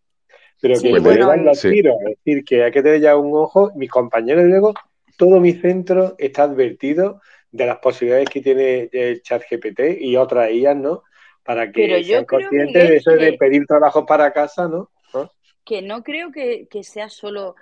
Pero 0.62 0.80
que 0.80 0.94
me 0.94 1.00
bueno, 1.00 1.36
los 1.36 1.62
tiros, 1.62 1.96
es 2.08 2.18
decir, 2.18 2.44
que 2.44 2.64
hay 2.64 2.72
que 2.72 2.82
tener 2.82 3.02
ya 3.02 3.18
un 3.18 3.32
ojo. 3.34 3.72
Mis 3.76 3.90
compañeros 3.90 4.46
luego 4.46 4.74
todo 5.18 5.40
mi 5.40 5.54
centro 5.54 6.16
está 6.18 6.44
advertido 6.44 7.22
de 7.52 7.66
las 7.66 7.78
posibilidades 7.78 8.30
que 8.30 8.42
tiene 8.42 8.90
el 8.92 9.22
chat 9.22 9.44
GPT 9.50 10.02
y 10.02 10.16
otras 10.18 10.52
IAS, 10.52 10.76
¿no? 10.76 11.04
Para 11.44 11.72
que 11.72 12.04
sean 12.04 12.26
conscientes 12.26 12.90
de 12.90 12.96
eso 12.96 13.12
de 13.12 13.34
pedir 13.34 13.66
trabajo 13.66 14.06
para 14.06 14.34
casa, 14.34 14.68
¿no? 14.68 14.90
Que 15.64 15.82
no 15.82 16.04
creo 16.04 16.32
que, 16.32 16.68
sea 16.84 17.10
solo 17.10 17.56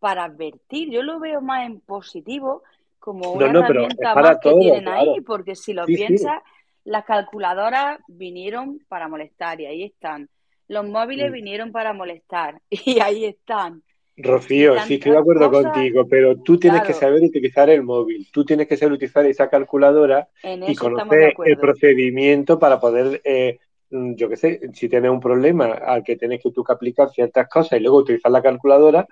para 0.00 0.24
advertir, 0.24 0.90
yo 0.90 1.02
lo 1.02 1.20
veo 1.20 1.40
más 1.40 1.66
en 1.66 1.80
positivo, 1.80 2.62
como 3.08 3.32
una 3.32 3.46
herramienta 3.46 4.14
más 4.14 4.38
que 4.38 4.52
tienen 4.52 4.86
ahí, 4.86 5.22
porque 5.22 5.56
si 5.56 5.72
lo 5.72 5.86
piensas, 5.86 6.42
las 6.84 7.06
calculadoras 7.06 7.98
vinieron 8.06 8.80
para 8.86 9.08
molestar 9.08 9.58
y 9.62 9.64
ahí 9.64 9.82
están. 9.82 10.28
Los 10.68 10.86
móviles 10.86 11.30
mm. 11.30 11.32
vinieron 11.32 11.72
para 11.72 11.94
molestar 11.94 12.60
y 12.70 13.00
ahí 13.00 13.24
están. 13.24 13.82
Rocío, 14.14 14.78
sí 14.82 14.94
estoy 14.94 15.12
de 15.12 15.18
acuerdo 15.18 15.50
contigo, 15.50 16.06
pero 16.06 16.36
tú 16.42 16.58
tienes 16.58 16.82
que 16.82 16.92
saber 16.92 17.22
utilizar 17.22 17.70
el 17.70 17.82
móvil, 17.82 18.28
tú 18.30 18.44
tienes 18.44 18.66
que 18.66 18.76
saber 18.76 18.92
utilizar 18.92 19.24
esa 19.24 19.48
calculadora 19.48 20.28
y 20.42 20.74
conocer 20.74 21.32
el 21.46 21.56
procedimiento 21.56 22.58
para 22.58 22.78
poder, 22.78 23.22
eh, 23.24 23.58
mm, 23.90 24.16
yo 24.16 24.28
qué 24.28 24.36
sé, 24.36 24.60
si 24.74 24.88
tienes 24.88 25.10
un 25.10 25.20
problema 25.20 25.66
al 25.66 26.02
que 26.02 26.16
tienes 26.16 26.42
que 26.42 26.50
tú 26.50 26.62
que 26.62 26.72
aplicar 26.72 27.08
ciertas 27.08 27.48
cosas 27.48 27.78
y 27.78 27.82
luego 27.82 27.98
utilizar 27.98 28.30
la 28.32 28.42
calculadora, 28.42 29.06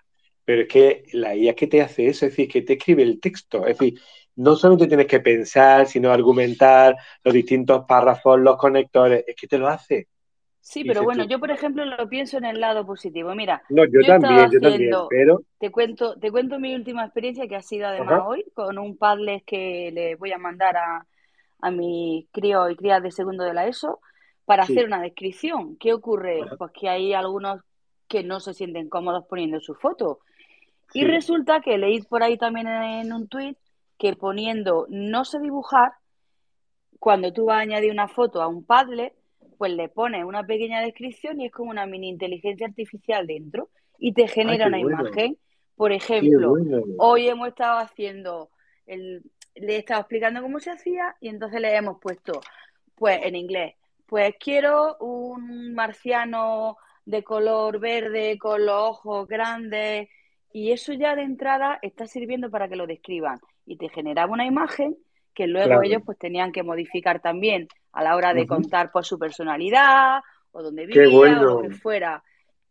pero 0.47 0.63
es 0.63 0.69
que 0.69 1.03
la 1.13 1.35
IA 1.35 1.55
que 1.55 1.67
te 1.67 1.83
hace 1.83 2.07
eso, 2.07 2.25
es 2.25 2.33
decir, 2.33 2.49
que 2.49 2.63
te 2.63 2.75
escribe 2.75 3.03
el 3.03 3.21
texto, 3.21 3.67
es 3.67 3.77
decir, 3.77 4.01
no 4.37 4.55
solamente 4.55 4.87
tienes 4.87 5.09
que 5.09 5.19
pensar, 5.19 5.87
sino 5.87 6.13
argumentar 6.13 6.97
los 7.25 7.35
distintos 7.35 7.85
párrafos, 7.87 8.39
los 8.39 8.57
conectores, 8.57 9.25
es 9.27 9.35
que 9.35 9.49
te 9.49 9.59
lo 9.59 9.67
hace. 9.67 10.07
Sí, 10.61 10.85
pero 10.85 11.03
bueno, 11.03 11.25
yo 11.25 11.41
por 11.41 11.51
ejemplo 11.51 11.85
lo 11.85 12.09
pienso 12.09 12.39
en 12.39 12.45
el 12.45 12.61
lado 12.61 12.87
positivo. 12.87 13.35
Mira, 13.35 13.63
no, 13.71 13.85
yo, 13.85 14.01
también, 14.07 14.51
yo 14.51 14.61
también, 14.61 14.91
pero 15.09 15.43
te 15.59 15.71
cuento, 15.71 16.17
te 16.17 16.31
cuento 16.31 16.59
mi 16.59 16.75
última 16.75 17.05
experiencia 17.05 17.47
que 17.49 17.57
ha 17.57 17.63
sido 17.63 17.89
además 17.89 18.23
hoy 18.27 18.45
con 18.55 18.79
un 18.79 18.97
padlet 18.97 19.45
que 19.45 19.91
le 19.93 20.17
voy 20.17 20.33
a 20.33 20.39
mandar 20.39 20.77
a, 20.77 21.07
a 21.61 21.71
mis 21.71 22.29
críos 22.31 22.71
y 22.71 22.77
crías 22.77 23.03
de 23.03 23.11
segundo 23.11 23.45
de 23.45 23.55
la 23.55 23.67
ESO 23.67 24.01
para 24.45 24.65
hacer 24.65 24.87
una 24.87 25.01
descripción. 25.01 25.77
¿Qué 25.77 25.93
ocurre? 25.93 26.41
Pues 26.59 26.73
que 26.73 26.89
hay 26.89 27.15
algunos 27.15 27.61
que 28.09 28.23
no 28.23 28.41
se 28.41 28.55
sienten 28.55 28.89
cómodos 28.89 29.25
poniendo 29.29 29.61
su 29.61 29.75
foto. 29.75 30.21
Y 30.93 31.05
resulta 31.05 31.61
que 31.61 31.79
leí 31.79 32.01
por 32.03 32.23
ahí 32.23 32.39
también 32.39 32.69
en 32.69 33.13
un 33.13 33.29
tuit 33.29 33.59
que 33.99 34.15
poniendo 34.15 34.87
no 34.89 35.25
sé 35.25 35.39
dibujar, 35.41 35.93
cuando 36.99 37.33
tú 37.33 37.47
vas 37.47 37.59
a 37.59 37.61
añadir 37.61 37.93
una 37.93 38.09
foto 38.09 38.43
a 38.43 38.49
un 38.49 38.65
Padlet, 38.65 39.15
pues 39.59 39.73
le 39.73 39.89
pones 39.89 40.25
una 40.25 40.45
pequeña 40.45 40.81
descripción 40.81 41.41
y 41.41 41.47
es 41.47 41.53
como 41.53 41.71
una 41.71 41.87
mini 41.87 42.09
inteligencia 42.09 42.67
artificial 42.67 43.27
dentro 43.27 43.71
y 43.99 44.13
te 44.13 44.29
genera 44.29 44.67
una 44.67 44.79
imagen. 44.79 45.39
Por 45.77 45.93
ejemplo, 45.93 46.55
hoy 46.99 47.29
hemos 47.29 47.49
estado 47.49 47.79
haciendo, 47.79 48.51
el, 48.87 49.23
le 49.55 49.77
he 49.77 49.79
estado 49.79 50.01
explicando 50.01 50.43
cómo 50.43 50.59
se 50.59 50.71
hacía 50.71 51.17
y 51.21 51.29
entonces 51.29 51.61
le 51.61 51.75
hemos 51.75 51.99
puesto, 52.01 52.41
pues 52.95 53.21
en 53.23 53.37
inglés, 53.37 53.75
pues 54.07 54.35
quiero 54.39 54.97
un 55.01 55.75
marciano 55.75 56.77
de 57.05 57.23
color 57.23 57.79
verde 57.79 58.39
con 58.39 58.65
los 58.65 58.75
ojos 58.75 59.29
grandes 59.29 60.09
y 60.57 60.73
eso 60.73 60.95
ya 60.95 61.15
de 61.15 61.21
entrada 61.21 61.79
está 61.83 62.07
sirviendo 62.07 62.51
para 62.51 62.67
que 62.67 62.77
lo 62.77 62.87
describan 62.87 63.39
y 63.67 63.77
te 63.77 63.91
generaba 63.91 64.33
una 64.33 64.47
imagen 64.47 64.97
que 65.35 65.47
luego 65.47 65.83
ellos 65.83 66.01
pues 66.03 66.17
tenían 66.17 66.51
que 66.51 66.63
modificar 66.63 67.21
también 67.21 67.69
a 67.93 68.03
la 68.03 68.17
hora 68.17 68.33
de 68.33 68.47
contar 68.47 68.91
por 68.91 69.05
su 69.05 69.19
personalidad 69.19 70.21
o 70.53 70.63
donde 70.63 70.87
vivía 70.87 71.43
o 71.43 71.45
lo 71.45 71.61
que 71.61 71.75
fuera. 71.75 72.25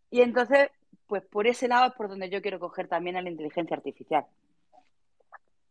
Y 0.10 0.22
entonces, 0.22 0.70
pues 1.06 1.22
por 1.30 1.46
ese 1.46 1.68
lado 1.68 1.90
es 1.90 1.94
por 1.94 2.10
donde 2.10 2.28
yo 2.32 2.42
quiero 2.42 2.60
coger 2.60 2.88
también 2.88 3.18
a 3.18 3.22
la 3.22 3.30
inteligencia 3.30 3.78
artificial. 3.78 4.26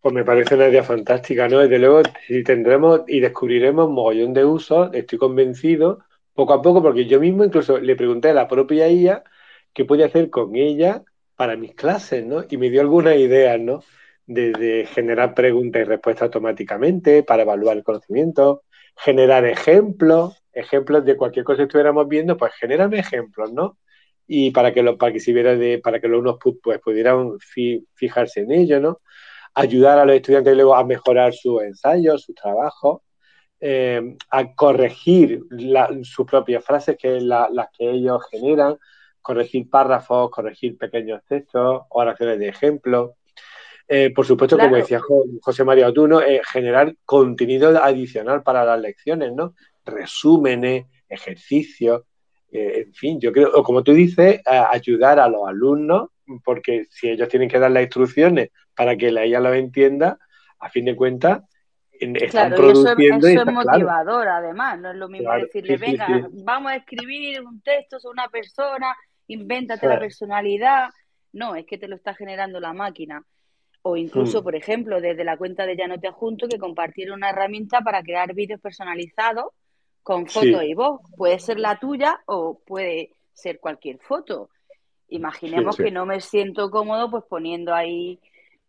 Pues 0.00 0.14
me 0.14 0.22
parece 0.22 0.54
una 0.54 0.68
idea 0.68 0.84
fantástica, 0.84 1.48
¿no? 1.48 1.58
Desde 1.58 1.80
luego, 1.80 2.02
si 2.28 2.44
tendremos 2.44 3.00
y 3.08 3.18
descubriremos 3.18 3.88
un 3.88 3.94
mogollón 3.94 4.34
de 4.34 4.44
usos, 4.44 4.94
estoy 4.94 5.18
convencido, 5.18 5.98
poco 6.32 6.52
a 6.52 6.62
poco, 6.62 6.80
porque 6.80 7.06
yo 7.06 7.18
mismo 7.18 7.42
incluso 7.42 7.76
le 7.80 7.96
pregunté 7.96 8.30
a 8.30 8.34
la 8.34 8.46
propia 8.46 8.88
IA 8.88 9.24
qué 9.72 9.84
puede 9.84 10.04
hacer 10.04 10.30
con 10.30 10.54
ella 10.54 11.02
para 11.36 11.56
mis 11.56 11.74
clases, 11.74 12.24
¿no? 12.24 12.44
Y 12.48 12.56
me 12.56 12.70
dio 12.70 12.80
algunas 12.80 13.16
ideas, 13.16 13.60
¿no? 13.60 13.82
desde 14.26 14.86
generar 14.86 15.34
preguntas 15.34 15.82
y 15.82 15.84
respuestas 15.84 16.24
automáticamente 16.24 17.22
para 17.22 17.42
evaluar 17.42 17.76
el 17.76 17.84
conocimiento, 17.84 18.62
generar 18.96 19.44
ejemplos, 19.44 20.42
ejemplos 20.52 21.04
de 21.04 21.16
cualquier 21.16 21.44
cosa 21.44 21.58
que 21.58 21.62
estuviéramos 21.64 22.08
viendo, 22.08 22.36
pues 22.36 22.54
generan 22.54 22.94
ejemplos, 22.94 23.52
¿no? 23.52 23.78
Y 24.26 24.50
para 24.52 24.72
que, 24.72 24.82
lo, 24.82 24.96
para 24.96 25.12
que, 25.12 25.20
si 25.20 25.32
de, 25.32 25.80
para 25.82 26.00
que 26.00 26.08
los 26.08 26.20
unos 26.20 26.38
pues, 26.62 26.80
pudieran 26.80 27.32
fijarse 27.94 28.40
en 28.40 28.52
ello, 28.52 28.80
¿no? 28.80 29.00
Ayudar 29.54 29.98
a 29.98 30.04
los 30.06 30.16
estudiantes 30.16 30.54
luego 30.54 30.74
a 30.74 30.84
mejorar 30.84 31.34
sus 31.34 31.62
ensayos, 31.62 32.22
sus 32.22 32.34
trabajos, 32.34 33.02
eh, 33.60 34.16
a 34.30 34.54
corregir 34.54 35.42
sus 36.02 36.26
propias 36.26 36.64
frases, 36.64 36.96
que 36.98 37.18
es 37.18 37.22
las 37.22 37.68
que 37.76 37.90
ellos 37.90 38.22
generan, 38.30 38.76
corregir 39.24 39.70
párrafos, 39.70 40.30
corregir 40.30 40.76
pequeños 40.76 41.22
textos, 41.26 41.84
oraciones 41.88 42.38
de 42.38 42.48
ejemplo. 42.48 43.14
Eh, 43.88 44.10
por 44.14 44.26
supuesto, 44.26 44.58
como 44.58 44.76
decía 44.76 45.00
José 45.40 45.64
María 45.64 45.88
Otuno, 45.88 46.20
eh, 46.20 46.42
generar 46.52 46.94
contenido 47.06 47.70
adicional 47.82 48.42
para 48.42 48.66
las 48.66 48.78
lecciones, 48.78 49.32
¿no? 49.32 49.54
Resúmenes, 49.84 50.84
ejercicios, 51.08 52.02
en 52.52 52.92
fin, 52.92 53.18
yo 53.18 53.32
creo, 53.32 53.50
o 53.52 53.64
como 53.64 53.82
tú 53.82 53.92
dices, 53.92 54.40
ayudar 54.44 55.18
a 55.18 55.28
los 55.28 55.48
alumnos, 55.48 56.10
porque 56.44 56.84
si 56.88 57.08
ellos 57.08 57.28
tienen 57.28 57.48
que 57.48 57.58
dar 57.58 57.70
las 57.70 57.82
instrucciones 57.82 58.50
para 58.76 58.96
que 58.96 59.08
ella 59.08 59.40
lo 59.40 59.52
entienda, 59.54 60.18
a 60.60 60.68
fin 60.68 60.84
de 60.84 60.94
cuentas, 60.94 61.42
claro, 62.30 62.56
produciendo. 62.56 63.26
eso, 63.26 63.42
es 63.42 63.52
motivador, 63.52 64.28
además. 64.28 64.78
No 64.78 64.90
es 64.90 64.96
lo 64.96 65.08
mismo 65.08 65.32
decirle, 65.34 65.76
venga, 65.76 66.28
vamos 66.32 66.72
a 66.72 66.76
escribir 66.76 67.42
un 67.42 67.60
texto 67.60 67.98
sobre 67.98 68.14
una 68.14 68.28
persona, 68.28 68.94
invéntate 69.28 69.86
la 69.86 69.98
personalidad. 69.98 70.88
No, 71.32 71.54
es 71.54 71.66
que 71.66 71.78
te 71.78 71.88
lo 71.88 71.96
está 71.96 72.14
generando 72.14 72.60
la 72.60 72.72
máquina. 72.72 73.24
O 73.82 73.96
incluso, 73.96 74.40
hmm. 74.40 74.44
por 74.44 74.56
ejemplo, 74.56 75.00
desde 75.00 75.24
la 75.24 75.36
cuenta 75.36 75.66
de 75.66 75.76
Ya 75.76 75.86
no 75.86 76.00
te 76.00 76.10
junto, 76.10 76.48
que 76.48 76.58
compartieron 76.58 77.18
una 77.18 77.30
herramienta 77.30 77.80
para 77.80 78.02
crear 78.02 78.34
vídeos 78.34 78.60
personalizados 78.60 79.52
con 80.02 80.26
foto 80.26 80.62
y 80.62 80.74
voz. 80.74 81.00
Puede 81.16 81.38
ser 81.38 81.58
la 81.58 81.78
tuya 81.78 82.20
o 82.26 82.60
puede 82.64 83.10
ser 83.32 83.58
cualquier 83.60 83.98
foto. 83.98 84.48
Imaginemos 85.08 85.76
que 85.76 85.90
no 85.90 86.06
me 86.06 86.20
siento 86.20 86.70
cómodo 86.70 87.10
pues 87.10 87.24
poniendo 87.28 87.74
ahí 87.74 88.20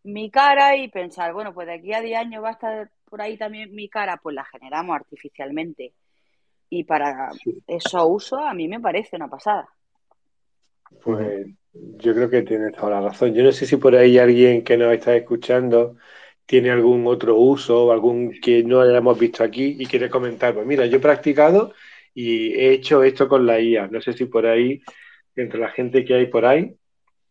mi 0.04 0.30
cara 0.30 0.76
y 0.76 0.88
pensar, 0.90 1.34
bueno, 1.34 1.54
pues 1.54 1.68
de 1.68 1.74
aquí 1.74 1.94
a 1.94 2.02
10 2.02 2.20
años 2.20 2.44
va 2.44 2.50
a 2.50 2.54
estar 2.54 2.92
por 3.06 3.22
ahí 3.22 3.38
también 3.38 3.74
mi 3.74 3.90
cara, 3.90 4.18
pues 4.22 4.36
la 4.36 4.46
generamos 4.46 4.96
artificialmente. 4.96 5.94
Y 6.70 6.84
para 6.84 7.30
eso 7.68 8.08
uso 8.08 8.38
a 8.38 8.54
mí 8.54 8.68
me 8.68 8.80
parece 8.80 9.16
una 9.16 9.28
pasada. 9.28 9.68
Pues 11.04 11.48
yo 11.74 12.14
creo 12.14 12.30
que 12.30 12.42
tienes 12.44 12.74
toda 12.74 12.92
la 12.92 13.10
razón. 13.10 13.34
Yo 13.34 13.44
no 13.44 13.52
sé 13.52 13.66
si 13.66 13.78
por 13.78 13.96
ahí 13.96 14.18
alguien 14.18 14.64
que 14.64 14.78
nos 14.78 14.94
está 14.94 15.16
escuchando 15.16 15.98
tiene 16.46 16.72
algún 16.72 17.06
otro 17.08 17.36
uso 17.36 17.86
o 17.86 17.92
algún 17.92 18.32
que 18.42 18.64
no 18.64 18.82
hayamos 18.82 19.18
visto 19.18 19.44
aquí 19.44 19.76
y 19.80 19.86
quiere 19.86 20.10
comentar. 20.10 20.54
Pues 20.54 20.66
mira, 20.66 20.86
yo 20.86 20.98
he 20.98 21.02
practicado 21.02 21.74
y 22.14 22.54
he 22.54 22.72
hecho 22.72 23.04
esto 23.04 23.28
con 23.28 23.46
la 23.46 23.60
IA. 23.60 23.88
No 23.88 24.00
sé 24.02 24.14
si 24.14 24.26
por 24.26 24.46
ahí, 24.46 24.82
entre 25.36 25.60
la 25.60 25.70
gente 25.70 26.06
que 26.06 26.14
hay 26.14 26.28
por 26.28 26.46
ahí, 26.46 26.76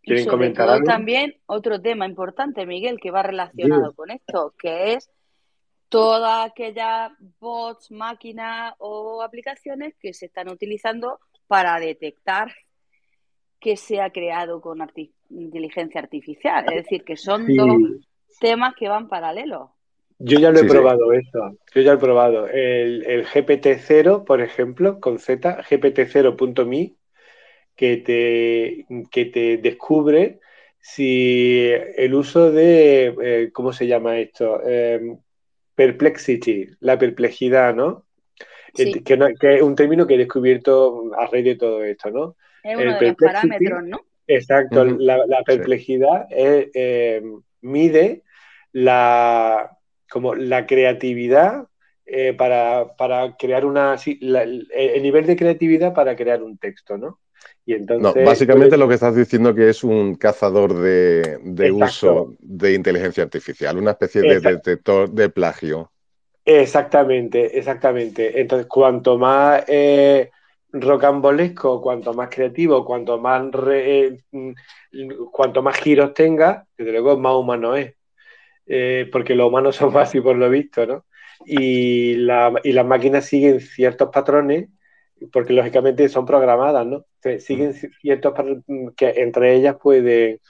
quieren 0.03 0.27
comentar 0.27 0.69
algo. 0.69 0.85
También 0.85 1.37
otro 1.47 1.81
tema 1.81 2.07
importante, 2.07 2.67
Miguel, 2.67 2.99
que 3.01 3.11
va 3.11 3.23
relacionado 3.23 3.93
con 3.95 4.11
esto, 4.11 4.55
que 4.59 4.95
es 4.95 5.11
todas 5.89 6.51
aquellas 6.51 7.13
bots, 7.39 7.91
máquinas 7.93 8.75
o 8.79 9.23
aplicaciones 9.23 9.95
que 9.99 10.13
se 10.13 10.27
están 10.27 10.49
utilizando 10.49 11.21
para 11.47 11.79
detectar 11.79 12.53
que 13.65 13.79
se 13.79 13.99
ha 13.99 14.11
creado 14.11 14.61
con 14.61 14.87
inteligencia 15.31 15.99
artificial. 15.99 16.67
Es 16.69 16.83
decir, 16.83 17.03
que 17.03 17.17
son 17.17 17.47
dos 17.47 17.79
temas 18.39 18.75
que 18.79 18.91
van 18.91 19.09
paralelos. 19.09 19.71
Yo 20.19 20.39
ya 20.39 20.51
lo 20.51 20.61
he 20.61 20.65
probado 20.65 21.15
eso. 21.15 21.57
Yo 21.75 21.81
ya 21.81 21.93
lo 21.93 21.97
he 21.97 22.01
probado. 22.03 22.47
El, 22.47 23.25
GPT-0, 23.25 24.25
por 24.25 24.43
ejemplo, 24.43 25.01
con 25.01 25.19
Z, 25.19 25.63
GPT-0.me, 25.63 26.93
que 27.75 27.97
te, 27.97 28.87
que 29.11 29.25
te 29.25 29.57
descubre 29.57 30.41
si 30.79 31.71
el 31.97 32.15
uso 32.15 32.53
de, 32.53 33.17
eh, 33.23 33.51
¿cómo 33.51 33.73
se 33.73 33.87
llama 33.87 34.19
esto? 34.19 34.61
Eh, 34.63 35.17
perplexity, 35.75 36.69
la 36.81 36.99
perplejidad, 36.99 37.75
¿no? 37.75 38.05
Que, 38.75 39.57
es 39.57 39.63
un 39.63 39.75
término 39.75 40.07
que 40.07 40.17
he 40.17 40.19
descubierto 40.19 41.15
a 41.17 41.27
raíz 41.29 41.47
de 41.47 41.57
todo 41.57 41.83
esto, 41.83 42.11
¿no? 42.11 42.37
Es 42.65 42.77
uno 42.77 42.99
de 42.99 43.07
los 43.09 43.17
parámetros, 43.17 43.85
¿no? 43.85 44.01
Exacto, 44.27 44.85
la, 44.85 45.43
perplejidad 45.45 46.27
eh, 46.31 47.23
mide 47.61 48.23
la, 48.73 49.77
como 50.11 50.35
la 50.35 50.67
creatividad 50.67 51.69
eh, 52.07 52.33
para, 52.33 53.37
crear 53.39 53.65
una... 53.65 53.97
el 54.21 55.03
nivel 55.03 55.27
de 55.27 55.37
creatividad 55.37 55.95
para 55.95 56.17
crear 56.17 56.43
un 56.43 56.59
texto, 56.59 56.99
¿no? 56.99 57.21
Y 57.67 57.73
entonces, 57.73 58.15
no, 58.15 58.25
básicamente 58.27 58.71
pues 58.71 58.81
lo 58.81 58.89
que 58.89 58.95
estás 58.95 59.17
diciendo 59.17 59.55
que 59.55 59.71
es 59.71 59.83
un 59.85 60.17
cazador 60.17 60.75
de, 60.75 61.39
uso 61.73 62.35
de 62.39 62.75
inteligencia 62.75 63.25
artificial, 63.25 63.79
una 63.79 63.93
especie 63.93 64.21
de 64.21 64.41
detector 64.41 65.11
de 65.11 65.31
plagio. 65.31 65.91
Exactamente, 66.45 67.59
exactamente. 67.59 68.39
Entonces, 68.39 68.67
cuanto 68.67 69.17
más 69.17 69.65
eh, 69.67 70.31
rocambolesco, 70.81 71.81
cuanto 71.81 72.13
más 72.15 72.29
creativo, 72.29 72.85
cuanto 72.85 73.19
más, 73.19 73.49
eh, 73.71 74.19
mm, 74.33 74.53
cuanto 75.31 75.63
más 75.63 75.77
giros 75.79 76.15
tenga, 76.15 76.67
desde 76.77 76.93
luego 76.93 77.17
más 77.19 77.35
humano 77.35 77.77
es. 77.77 77.95
Eh, 78.67 79.09
porque 79.13 79.35
los 79.35 79.49
humanos 79.49 79.77
son 79.77 79.97
así 79.97 80.21
por 80.21 80.37
lo 80.37 80.51
visto, 80.51 80.87
¿no? 80.87 81.05
Y, 81.47 82.15
la, 82.17 82.53
y 82.63 82.73
las 82.73 82.87
máquinas 82.87 83.27
siguen 83.27 83.61
ciertos 83.61 84.11
patrones 84.11 84.69
porque 85.33 85.53
lógicamente 85.53 86.09
son 86.09 86.27
programadas, 86.27 86.87
¿no? 86.87 87.07
siguen 87.39 87.73
ciertos 87.73 88.35
que 88.97 89.15
entre 89.17 89.55
ellas 89.55 89.77
puede 89.83 90.41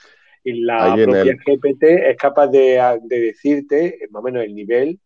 y 0.42 0.60
la 0.60 0.94
propia 0.94 1.36
GPT 1.46 2.10
es 2.10 2.16
capaz 2.16 2.48
de, 2.48 3.00
decirte 3.04 3.98
más 4.10 4.20
o 4.20 4.24
menos 4.24 4.44
el 4.44 4.54
nivel 4.54 4.98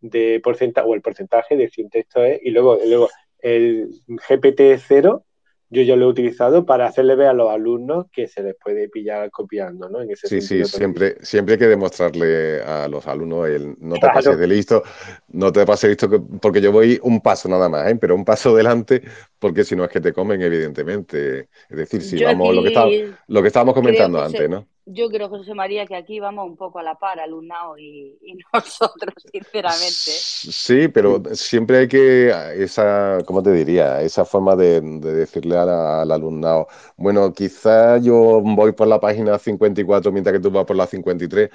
de 0.00 0.40
porcentaje 0.42 0.86
o 0.86 0.94
el 0.94 1.00
porcentaje 1.00 1.56
de 1.56 1.68
si 1.70 1.82
un 1.82 1.90
texto 1.90 2.22
es 2.24 2.40
y 2.42 2.50
luego, 2.50 2.78
luego 2.84 3.08
el 3.46 3.90
GPT 4.06 4.78
0 4.78 5.24
yo 5.68 5.82
ya 5.82 5.96
lo 5.96 6.06
he 6.06 6.08
utilizado 6.08 6.64
para 6.64 6.86
hacerle 6.86 7.16
ver 7.16 7.28
a 7.28 7.32
los 7.32 7.50
alumnos 7.50 8.06
que 8.12 8.28
se 8.28 8.42
les 8.42 8.54
puede 8.54 8.88
pillar 8.88 9.30
copiando, 9.30 9.88
¿no? 9.88 9.98
sí, 10.14 10.40
sí, 10.40 10.64
siempre, 10.64 11.16
siempre 11.22 11.54
hay 11.54 11.58
que 11.58 11.66
demostrarle 11.66 12.62
a 12.62 12.86
los 12.86 13.06
alumnos 13.06 13.48
el 13.48 13.74
no 13.80 13.96
te 13.96 14.06
pases 14.08 14.38
de 14.38 14.46
listo, 14.46 14.84
no 15.28 15.50
te 15.50 15.66
pases 15.66 15.82
de 15.82 15.88
listo 15.88 16.26
porque 16.40 16.60
yo 16.60 16.70
voy 16.70 17.00
un 17.02 17.20
paso 17.20 17.48
nada 17.48 17.68
más, 17.68 17.90
¿eh? 17.90 17.96
pero 18.00 18.14
un 18.14 18.24
paso 18.24 18.54
delante 18.54 19.02
porque 19.40 19.64
si 19.64 19.74
no 19.74 19.84
es 19.84 19.90
que 19.90 20.00
te 20.00 20.12
comen, 20.12 20.40
evidentemente. 20.40 21.48
Es 21.68 21.76
decir, 21.76 22.02
si 22.02 22.22
vamos, 22.22 22.54
lo 22.54 22.62
que, 22.62 23.12
lo 23.26 23.42
que 23.42 23.48
estábamos 23.48 23.74
comentando 23.74 24.22
antes, 24.22 24.48
¿no? 24.48 24.66
Yo 24.88 25.08
creo, 25.08 25.28
José 25.28 25.52
María, 25.52 25.84
que 25.84 25.96
aquí 25.96 26.20
vamos 26.20 26.46
un 26.46 26.56
poco 26.56 26.78
a 26.78 26.82
la 26.84 26.94
par, 26.94 27.18
alumnado 27.18 27.76
y, 27.76 28.16
nosotros, 28.52 29.14
sinceramente. 29.32 30.10
Sí, 30.12 30.86
pero 30.86 31.20
siempre 31.34 31.78
hay 31.78 31.88
que, 31.88 32.32
esa, 32.54 33.18
¿cómo 33.26 33.42
te 33.42 33.50
diría? 33.50 34.00
Esa 34.00 34.24
forma 34.24 34.54
de, 34.54 34.80
decirle 34.80 35.56
al, 35.56 36.12
alumnado, 36.12 36.68
bueno, 36.96 37.32
quizá 37.32 37.98
yo 37.98 38.40
voy 38.40 38.72
por 38.72 38.86
la 38.86 39.00
página 39.00 39.36
54 39.38 40.12
mientras 40.12 40.34
que 40.34 40.40
tú 40.40 40.52
vas 40.52 40.64
por 40.64 40.76
la 40.76 40.86
53, 40.86 41.50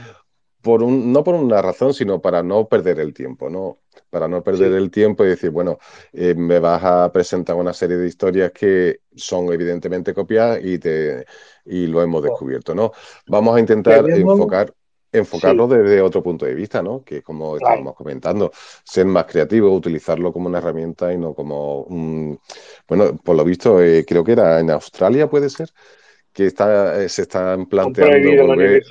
por 0.61 0.83
un, 0.83 1.11
no 1.11 1.23
por 1.23 1.35
una 1.35 1.61
razón, 1.61 1.93
sino 1.93 2.21
para 2.21 2.43
no 2.43 2.67
perder 2.67 2.99
el 2.99 3.13
tiempo, 3.13 3.49
¿no? 3.49 3.79
Para 4.09 4.27
no 4.27 4.43
perder 4.43 4.73
el 4.73 4.91
tiempo 4.91 5.23
y 5.23 5.29
decir, 5.29 5.49
bueno, 5.49 5.79
eh, 6.13 6.35
me 6.35 6.59
vas 6.59 6.83
a 6.83 7.11
presentar 7.11 7.55
una 7.55 7.73
serie 7.73 7.97
de 7.97 8.07
historias 8.07 8.51
que 8.51 9.01
son 9.15 9.51
evidentemente 9.51 10.13
copiadas 10.13 10.59
y, 10.63 10.77
te, 10.79 11.25
y 11.65 11.87
lo 11.87 12.01
hemos 12.01 12.21
oh. 12.21 12.23
descubierto, 12.23 12.75
¿no? 12.75 12.91
Vamos 13.27 13.55
a 13.55 13.59
intentar 13.59 14.09
enfocar 14.09 14.73
enfocarlo 15.11 15.67
desde 15.67 16.01
otro 16.01 16.23
punto 16.23 16.45
de 16.45 16.53
vista, 16.53 16.81
¿no? 16.81 17.03
Que 17.03 17.21
como 17.21 17.57
estábamos 17.57 17.95
comentando, 17.95 18.51
ser 18.83 19.05
más 19.05 19.25
creativo, 19.25 19.73
utilizarlo 19.73 20.31
como 20.31 20.47
una 20.47 20.59
herramienta 20.59 21.11
y 21.13 21.17
no 21.17 21.33
como 21.33 21.81
un... 21.83 22.39
Bueno, 22.87 23.17
por 23.17 23.35
lo 23.35 23.43
visto, 23.43 23.81
eh, 23.81 24.05
creo 24.07 24.23
que 24.23 24.33
era 24.33 24.59
en 24.59 24.71
Australia, 24.71 25.29
puede 25.29 25.49
ser, 25.49 25.69
que 26.33 26.45
está, 26.45 27.01
eh, 27.01 27.09
se 27.09 27.23
están 27.23 27.65
planteando 27.65 28.45
volver, 28.47 28.83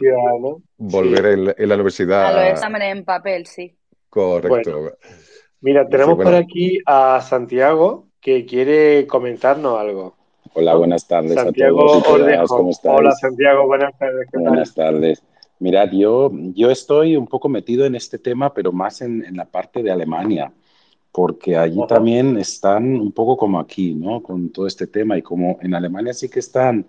volver 0.77 1.55
en, 1.57 1.69
la 1.69 1.75
universidad. 1.75 2.27
A 2.27 2.33
los 2.33 2.51
exámenes 2.53 2.97
en 2.97 3.05
papel, 3.05 3.47
sí. 3.47 3.75
Correcto. 4.09 4.93
mira, 5.61 5.89
tenemos 5.89 6.17
por 6.17 6.35
aquí 6.35 6.79
a 6.85 7.21
Santiago 7.21 8.09
que 8.21 8.45
quiere 8.45 9.07
comentarnos 9.07 9.81
algo. 9.81 10.17
Hola, 10.53 10.75
buenas 10.75 11.07
tardes 11.07 11.35
Santiago 11.35 11.99
a 11.99 12.03
todos. 12.03 12.49
¿Cómo 12.49 12.71
estáis? 12.71 12.99
Hola, 12.99 13.13
Santiago, 13.13 13.67
buenas 13.67 13.97
tardes. 13.97 14.27
buenas 14.33 14.75
tardes. 14.75 15.23
Mirad, 15.61 15.91
yo, 15.93 16.31
yo 16.55 16.71
estoy 16.71 17.17
un 17.17 17.27
poco 17.27 17.49
metido 17.49 17.87
en 17.87 17.95
este 17.95 18.19
tema, 18.19 18.53
pero 18.53 18.73
más 18.73 19.01
en, 19.01 19.25
en 19.25 19.37
la 19.37 19.45
parte 19.45 19.83
de 19.83 19.91
Alemania, 19.91 20.53
porque 21.13 21.57
allí 21.57 21.81
también 21.87 22.37
están 22.39 22.99
un 22.99 23.13
poco 23.13 23.37
como 23.37 23.61
aquí, 23.61 23.95
¿no? 23.95 24.23
Con 24.23 24.51
todo 24.51 24.67
este 24.67 24.87
tema 24.87 25.17
y 25.17 25.23
como 25.23 25.59
en 25.63 25.75
Alemania 25.75 26.13
sí 26.15 26.29
que 26.29 26.41
están 26.41 26.87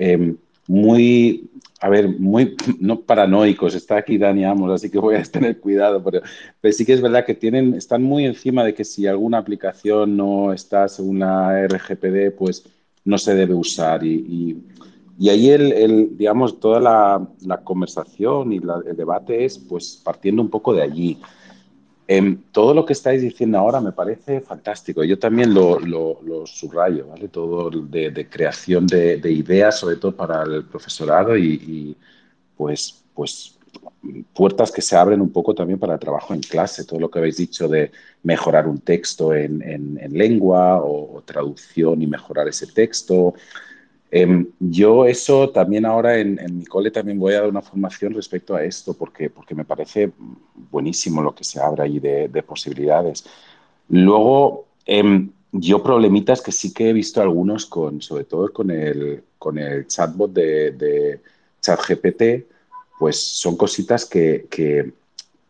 Em, 0.00 0.38
muy, 0.66 1.50
a 1.78 1.90
ver, 1.90 2.08
muy, 2.08 2.56
no 2.80 3.00
paranoicos. 3.00 3.74
Está 3.74 3.98
aquí 3.98 4.16
Dani 4.16 4.44
Amos, 4.44 4.72
así 4.72 4.90
que 4.90 4.98
voy 4.98 5.16
a 5.16 5.22
tener 5.22 5.60
cuidado. 5.60 6.02
Pero, 6.02 6.22
pero, 6.60 6.72
sí 6.72 6.86
que 6.86 6.94
es 6.94 7.02
verdad 7.02 7.26
que 7.26 7.34
tienen, 7.34 7.74
están 7.74 8.02
muy 8.02 8.24
encima 8.24 8.64
de 8.64 8.72
que 8.72 8.84
si 8.84 9.06
alguna 9.06 9.38
aplicación 9.38 10.16
no 10.16 10.54
está 10.54 10.88
según 10.88 11.18
la 11.18 11.66
RGPD, 11.66 12.34
pues 12.36 12.64
no 13.04 13.18
se 13.18 13.34
debe 13.34 13.52
usar. 13.52 14.02
Y, 14.02 14.56
y, 15.18 15.28
ahí, 15.28 15.50
el, 15.50 15.72
el, 15.72 16.16
digamos, 16.16 16.58
toda 16.58 16.80
la, 16.80 17.28
la 17.44 17.58
conversación 17.58 18.54
y 18.54 18.56
el 18.56 18.96
debate 18.96 19.44
es 19.44 19.58
pues 19.58 20.00
partiendo 20.02 20.40
un 20.40 20.48
poco 20.48 20.72
de 20.72 20.80
allí. 20.80 21.18
Em, 22.12 22.36
todo 22.50 22.74
lo 22.74 22.84
que 22.84 22.92
estáis 22.92 23.22
diciendo 23.22 23.56
ahora 23.56 23.80
me 23.80 23.92
parece 23.92 24.40
fantástico. 24.40 25.04
Yo 25.04 25.16
también 25.16 25.54
lo, 25.54 25.78
subrayo, 26.44 27.06
¿vale? 27.06 27.28
Todo 27.28 27.70
de, 27.70 28.26
creación 28.28 28.84
de, 28.88 29.20
ideas, 29.30 29.78
sobre 29.78 29.94
todo 29.94 30.16
para 30.16 30.42
el 30.42 30.64
profesorado 30.64 31.38
y, 31.38 31.96
pues, 32.56 33.04
pues 33.14 33.56
puertas 34.32 34.72
que 34.72 34.82
se 34.82 34.96
abren 34.96 35.20
un 35.20 35.30
poco 35.30 35.54
también 35.54 35.78
para 35.78 35.94
el 35.94 36.00
trabajo 36.00 36.34
en 36.34 36.40
clase. 36.40 36.84
Todo 36.84 36.98
lo 36.98 37.08
que 37.08 37.20
habéis 37.20 37.36
dicho 37.36 37.68
de 37.68 37.92
mejorar 38.24 38.66
un 38.66 38.80
texto 38.80 39.32
en, 39.32 39.60
lengua 40.10 40.82
o, 40.82 41.22
traducción 41.24 42.02
y 42.02 42.08
mejorar 42.08 42.48
ese 42.48 42.66
texto. 42.66 43.34
Em, 44.12 44.48
yo 44.58 45.06
eso 45.06 45.50
también 45.50 45.86
ahora 45.86 46.18
en, 46.18 46.38
mi 46.58 46.64
cole 46.64 46.90
también 46.90 47.18
voy 47.18 47.34
a 47.34 47.40
dar 47.40 47.48
una 47.48 47.62
formación 47.62 48.12
respecto 48.12 48.56
a 48.56 48.64
esto 48.64 48.94
porque, 48.94 49.30
porque 49.30 49.54
me 49.54 49.64
parece 49.64 50.10
buenísimo 50.70 51.22
lo 51.22 51.32
que 51.34 51.44
se 51.44 51.60
abre 51.60 51.84
ahí 51.84 52.00
de, 52.00 52.42
posibilidades. 52.42 53.24
Luego, 53.88 54.66
em, 54.84 55.30
yo 55.52 55.82
problemitas 55.82 56.42
que 56.42 56.52
sí 56.52 56.72
que 56.72 56.90
he 56.90 56.92
visto 56.92 57.20
algunos 57.22 57.66
con, 57.66 58.02
sobre 58.02 58.24
todo 58.24 58.52
con 58.52 58.70
el, 58.70 59.22
con 59.38 59.58
el 59.58 59.86
chatbot 59.86 60.32
de, 60.32 60.72
de 60.72 61.20
ChatGPT, 61.60 62.46
pues 62.98 63.16
son 63.16 63.56
cositas 63.56 64.04
que, 64.06 64.46
que, 64.50 64.92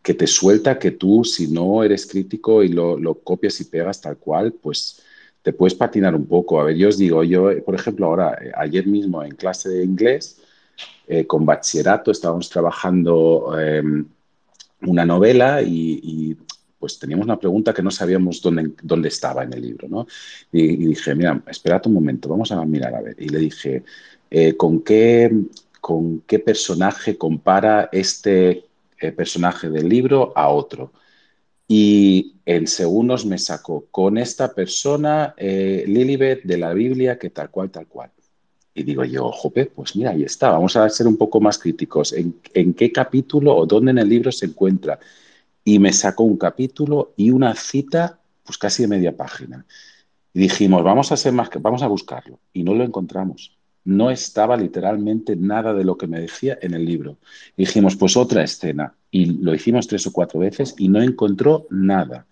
que, 0.03 0.13
te 0.13 0.27
suelta 0.27 0.77
que 0.79 0.91
tú, 0.91 1.23
si 1.23 1.47
no 1.47 1.83
eres 1.83 2.05
crítico 2.05 2.63
y 2.63 2.69
lo, 2.69 2.97
lo 2.97 3.15
copias 3.15 3.59
y 3.61 3.65
pegas 3.65 4.01
tal 4.01 4.17
cual, 4.17 4.53
pues 4.53 5.01
te 5.41 5.53
puedes 5.53 5.75
patinar 5.75 6.15
un 6.15 6.25
poco. 6.25 6.59
A 6.59 6.65
ver, 6.65 6.75
yo 6.75 6.89
os 6.89 6.97
digo, 6.97 7.23
yo, 7.23 7.49
por 7.63 7.75
ejemplo, 7.75 8.05
ahora, 8.07 8.37
eh, 8.41 8.51
ayer 8.55 8.85
mismo 8.87 9.23
en 9.23 9.35
clase 9.35 9.69
de 9.69 9.83
inglés, 9.83 10.41
eh, 11.07 11.25
con 11.25 11.45
bachillerato, 11.45 12.11
estábamos 12.11 12.49
trabajando 12.49 13.57
em, 13.59 14.05
una 14.81 15.05
novela 15.05 15.61
y, 15.61 16.37
pues 16.79 16.97
teníamos 16.97 17.25
una 17.25 17.39
pregunta 17.39 17.75
que 17.75 17.83
no 17.83 17.91
sabíamos 17.91 18.41
dónde, 18.41 18.71
dónde 18.81 19.09
estaba 19.09 19.43
en 19.43 19.53
el 19.53 19.61
libro, 19.61 19.87
¿no? 19.87 20.07
Y, 20.51 20.77
dije, 20.77 21.13
mira, 21.13 21.39
espérate 21.47 21.87
un 21.89 21.93
momento, 21.93 22.27
vamos 22.27 22.51
a 22.51 22.65
mirar 22.65 22.95
a 22.95 23.01
ver. 23.01 23.15
Y 23.19 23.29
le 23.29 23.37
dije, 23.37 23.83
eh, 24.31 24.57
¿con, 24.57 24.81
qué, 24.81 25.31
¿con 25.79 26.21
qué 26.21 26.39
personaje 26.39 27.17
compara 27.17 27.89
este 27.91 28.65
personaje 29.15 29.69
del 29.69 29.89
libro 29.89 30.33
a 30.35 30.49
otro? 30.49 30.91
Y 31.73 32.35
en 32.45 32.67
segundos 32.67 33.25
me 33.25 33.37
sacó 33.37 33.85
con 33.91 34.17
esta 34.17 34.53
persona, 34.53 35.33
eh, 35.37 35.85
Lilibet, 35.87 36.43
de 36.43 36.57
la 36.57 36.73
Biblia, 36.73 37.17
que 37.17 37.29
tal 37.29 37.49
cual, 37.49 37.71
tal 37.71 37.87
cual. 37.87 38.11
Y 38.73 38.83
digo 38.83 39.05
yo, 39.05 39.31
jope, 39.31 39.67
pues 39.67 39.95
mira, 39.95 40.11
ahí 40.11 40.23
está, 40.23 40.49
vamos 40.49 40.75
a 40.75 40.89
ser 40.89 41.07
un 41.07 41.15
poco 41.15 41.39
más 41.39 41.57
críticos. 41.57 42.11
¿En, 42.11 42.73
qué 42.73 42.91
capítulo 42.91 43.55
o 43.55 43.65
dónde 43.65 43.91
en 43.91 43.99
el 43.99 44.09
libro 44.09 44.33
se 44.33 44.47
encuentra? 44.47 44.99
Y 45.63 45.79
me 45.79 45.93
sacó 45.93 46.23
un 46.25 46.35
capítulo 46.35 47.13
y 47.15 47.31
una 47.31 47.55
cita, 47.55 48.19
pues 48.43 48.57
casi 48.57 48.83
de 48.83 48.89
media 48.89 49.15
página. 49.15 49.65
Y 50.33 50.41
dijimos, 50.41 50.83
vamos 50.83 51.13
a 51.13 51.15
ser 51.15 51.31
más, 51.31 51.49
vamos 51.61 51.83
a 51.83 51.87
buscarlo. 51.87 52.37
Y 52.51 52.63
no 52.63 52.73
lo 52.75 52.83
encontramos 52.83 53.57
no 53.83 54.11
estaba 54.11 54.57
literalmente 54.57 55.35
nada 55.35 55.73
de 55.73 55.83
lo 55.83 55.97
que 55.97 56.05
me 56.05 56.19
decía 56.19 56.59
en 56.61 56.75
el 56.75 56.85
libro. 56.85 57.17
dijimos, 57.57 57.95
pues 57.95 58.15
otra 58.15 58.43
escena. 58.43 58.93
Y 59.11 59.25
lo 59.25 59.53
hicimos 59.53 59.87
tres 59.87 60.07
o 60.07 60.13
cuatro 60.13 60.39
veces 60.39 60.73
y 60.77 60.87
no 60.87 61.01
encontró 61.01 61.67
nada. 61.69 62.25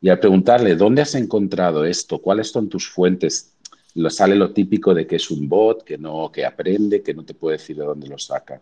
Y 0.00 0.08
al 0.08 0.18
preguntarle, 0.18 0.74
¿dónde 0.74 1.02
has 1.02 1.14
encontrado 1.14 1.84
esto? 1.84 2.20
¿Cuáles 2.20 2.48
son 2.48 2.68
tus 2.68 2.88
fuentes? 2.88 3.52
Lo, 3.94 4.10
sale 4.10 4.34
lo 4.34 4.52
típico 4.52 4.94
de 4.94 5.06
que 5.06 5.16
es 5.16 5.30
un 5.30 5.48
bot, 5.48 5.84
que 5.84 5.98
no, 5.98 6.32
que 6.32 6.44
aprende, 6.44 7.02
que 7.02 7.14
no 7.14 7.24
te 7.24 7.34
puede 7.34 7.58
decir 7.58 7.76
de 7.76 7.84
dónde 7.84 8.08
lo 8.08 8.18
saca. 8.18 8.60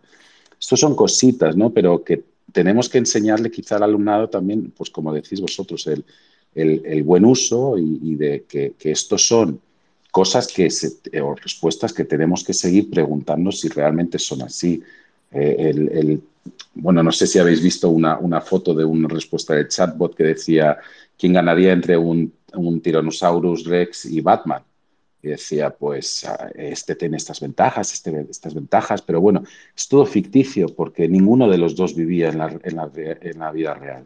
Estos 0.59 0.79
son 0.79 0.95
cositas, 0.95 1.55
¿no? 1.55 1.71
Pero 1.71 2.03
que 2.03 2.23
tenemos 2.51 2.89
que 2.89 2.97
enseñarle 2.97 3.49
quizá 3.49 3.77
al 3.77 3.83
alumnado 3.83 4.29
también, 4.29 4.71
pues 4.75 4.89
como 4.89 5.13
decís 5.13 5.39
vosotros, 5.39 5.87
el, 5.87 6.03
buen 7.03 7.25
uso 7.25 7.77
y, 7.77 8.15
de 8.15 8.43
que, 8.47 8.73
que 8.77 8.91
estos 8.91 9.25
son 9.25 9.61
cosas 10.11 10.47
que 10.47 10.67
o 11.21 11.35
respuestas 11.35 11.93
que 11.93 12.03
tenemos 12.03 12.43
que 12.43 12.53
seguir 12.53 12.89
preguntando 12.89 13.51
si 13.51 13.69
realmente 13.69 14.19
son 14.19 14.41
así. 14.43 14.83
Eh, 15.31 15.71
el, 15.73 16.21
bueno, 16.73 17.03
no 17.03 17.11
sé 17.11 17.27
si 17.27 17.39
habéis 17.39 17.61
visto 17.61 17.89
una, 17.89 18.17
una, 18.17 18.41
foto 18.41 18.73
de 18.73 18.85
una 18.85 19.07
respuesta 19.07 19.53
de 19.53 19.67
chatbot 19.67 20.15
que 20.15 20.23
decía 20.23 20.77
quién 21.17 21.33
ganaría 21.33 21.73
entre 21.73 21.97
un, 21.97 22.33
un 22.53 22.81
Tyrannosaurus 22.81 23.65
Rex 23.65 24.05
y 24.05 24.21
Batman. 24.21 24.63
Y 25.23 25.27
decía, 25.27 25.69
pues 25.69 26.25
ah, 26.25 26.49
este 26.55 26.95
tiene 26.95 27.17
estas 27.17 27.41
ventajas, 27.41 27.93
este, 27.93 28.25
estas 28.29 28.55
ventajas, 28.55 29.03
pero 29.03 29.21
bueno, 29.21 29.43
es 29.75 29.87
todo 29.87 30.05
ficticio 30.05 30.73
porque 30.73 31.07
ninguno 31.07 31.47
de 31.47 31.59
los 31.59 31.75
dos 31.75 31.95
vivía 31.95 32.29
en 32.29 32.39
la, 32.39 32.59
en 32.63 32.75
la, 32.75 32.89
en 32.95 33.39
la 33.39 33.51
vida 33.51 33.73
real. 33.75 34.05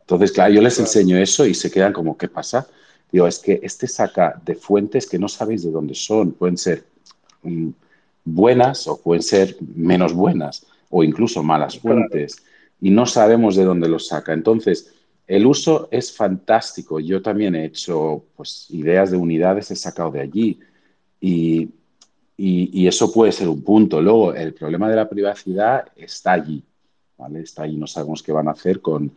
Entonces, 0.00 0.32
claro, 0.32 0.52
yo 0.52 0.60
les 0.60 0.78
enseño 0.78 1.16
eso 1.16 1.46
y 1.46 1.54
se 1.54 1.70
quedan 1.70 1.94
como, 1.94 2.18
¿qué 2.18 2.28
pasa? 2.28 2.68
Digo, 3.10 3.26
es 3.26 3.38
que 3.38 3.60
este 3.62 3.86
saca 3.86 4.38
de 4.44 4.54
fuentes 4.54 5.08
que 5.08 5.18
no 5.18 5.28
sabéis 5.28 5.62
de 5.62 5.70
dónde 5.70 5.94
son. 5.94 6.32
Pueden 6.32 6.58
ser 6.58 6.84
mm, 7.42 7.70
buenas 8.24 8.86
o 8.86 9.00
pueden 9.00 9.22
ser 9.22 9.56
menos 9.74 10.12
buenas 10.12 10.66
o 10.90 11.02
incluso 11.02 11.42
malas 11.42 11.78
fuentes 11.78 12.44
y 12.80 12.90
no 12.90 13.06
sabemos 13.06 13.56
de 13.56 13.64
dónde 13.64 13.88
los 13.88 14.08
saca. 14.08 14.32
Entonces, 14.32 14.94
el 15.26 15.46
uso 15.46 15.88
es 15.90 16.14
fantástico. 16.14 17.00
Yo 17.00 17.22
también 17.22 17.54
he 17.54 17.64
hecho 17.66 18.24
pues, 18.36 18.66
ideas 18.70 19.10
de 19.10 19.16
unidades, 19.16 19.70
he 19.70 19.76
sacado 19.76 20.10
de 20.10 20.20
allí 20.20 20.60
y, 21.20 21.70
y, 22.36 22.86
eso 22.86 23.12
puede 23.12 23.32
ser 23.32 23.48
un 23.48 23.62
punto. 23.62 24.02
Luego, 24.02 24.34
el 24.34 24.52
problema 24.52 24.90
de 24.90 24.96
la 24.96 25.08
privacidad 25.08 25.86
está 25.96 26.32
allí. 26.32 26.62
¿vale? 27.16 27.40
Está 27.40 27.62
allí, 27.62 27.76
no 27.76 27.86
sabemos 27.86 28.22
qué 28.22 28.32
van 28.32 28.48
a 28.48 28.52
hacer 28.52 28.80
con, 28.80 29.12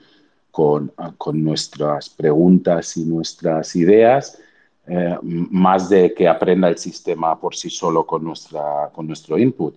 con, 0.52 1.44
nuestras 1.44 2.10
preguntas 2.10 2.98
y 2.98 3.06
nuestras 3.06 3.76
ideas, 3.76 4.40
eh, 4.88 5.18
más 5.22 5.90
de 5.90 6.14
que 6.14 6.28
aprenda 6.28 6.68
el 6.70 6.78
sistema 6.78 7.40
por 7.40 7.56
sí 7.56 7.70
solo 7.70 8.06
con, 8.06 8.24
nuestra, 8.24 8.90
con 8.94 9.06
nuestro 9.06 9.38
input. 9.38 9.76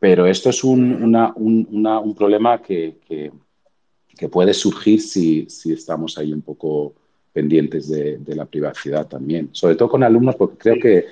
Pero 0.00 0.26
esto 0.26 0.50
es 0.50 0.64
un, 0.64 1.14
un, 1.36 2.14
problema 2.16 2.60
que, 2.60 2.96
que, 3.06 4.28
puede 4.28 4.52
surgir 4.52 5.00
si, 5.00 5.46
si, 5.48 5.72
estamos 5.72 6.18
ahí 6.18 6.32
un 6.32 6.42
poco 6.42 6.94
pendientes 7.32 7.88
de, 7.88 8.18
de, 8.18 8.34
la 8.34 8.46
privacidad 8.46 9.06
también. 9.06 9.50
Sobre 9.52 9.76
todo 9.76 9.90
con 9.90 10.02
alumnos, 10.02 10.36
porque 10.36 10.56
creo 10.56 10.76
que, 10.80 11.06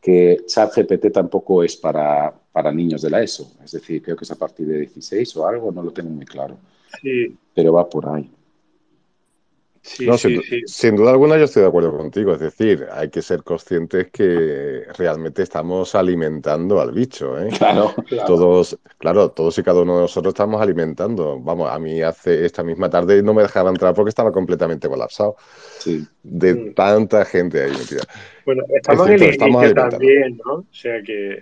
que 0.00 0.44
ChatGPT 0.46 1.12
tampoco 1.12 1.62
es 1.62 1.76
para, 1.76 2.34
para 2.52 2.72
niños 2.72 3.02
de 3.02 3.10
la 3.10 3.22
ESO. 3.22 3.52
Es 3.64 3.72
decir, 3.72 4.02
creo 4.02 4.16
que 4.16 4.24
es 4.24 4.30
a 4.30 4.36
partir 4.36 4.66
de 4.66 4.80
16 4.80 5.36
o 5.36 5.46
algo, 5.46 5.70
no 5.72 5.82
lo 5.82 5.92
tengo 5.92 6.10
muy 6.10 6.26
claro. 6.26 6.56
Sí. 7.00 7.36
Pero 7.54 7.72
va 7.72 7.88
por 7.88 8.08
ahí 8.08 8.28
no, 10.06 10.16
sin, 10.16 10.94
duda 10.96 11.10
alguna 11.10 11.36
yo 11.36 11.44
estoy 11.44 11.62
de 11.62 11.68
acuerdo 11.68 11.96
contigo. 11.96 12.32
Es 12.32 12.40
decir, 12.40 12.86
hay 12.92 13.10
que 13.10 13.20
ser 13.20 13.42
conscientes 13.42 14.10
que 14.12 14.84
realmente 14.96 15.42
estamos 15.42 15.94
alimentando 15.96 16.80
al 16.80 16.92
bicho. 16.92 17.38
¿eh? 17.38 17.50
Claro, 17.62 17.94
Todos, 18.26 18.78
claro, 18.98 19.30
todos 19.30 19.58
y 19.58 19.62
cada 19.62 19.82
uno 19.82 19.96
de 19.96 20.02
nosotros 20.02 20.32
estamos 20.32 20.60
alimentando. 20.62 21.38
Vamos, 21.40 21.70
a 21.70 21.78
mí 21.78 22.00
hace 22.00 22.44
esta 22.44 22.62
misma 22.62 22.90
tarde 22.90 23.22
no 23.22 23.34
me 23.34 23.42
dejaba 23.42 23.70
entrar 23.70 23.94
porque 23.94 24.10
estaba 24.10 24.30
completamente 24.30 24.88
colapsado. 24.88 25.36
De 26.22 26.54
mm. 26.54 26.74
tanta 26.74 27.24
gente 27.24 27.64
ahí 27.64 27.70
metida. 27.70 28.02
Bueno, 28.46 28.62
estamos 28.74 29.08
en 29.08 29.14
el 29.14 29.34
inicio 29.34 29.74
también, 29.74 30.40
¿no? 30.44 30.54
O 30.54 30.66
sea 30.70 31.02
que 31.02 31.32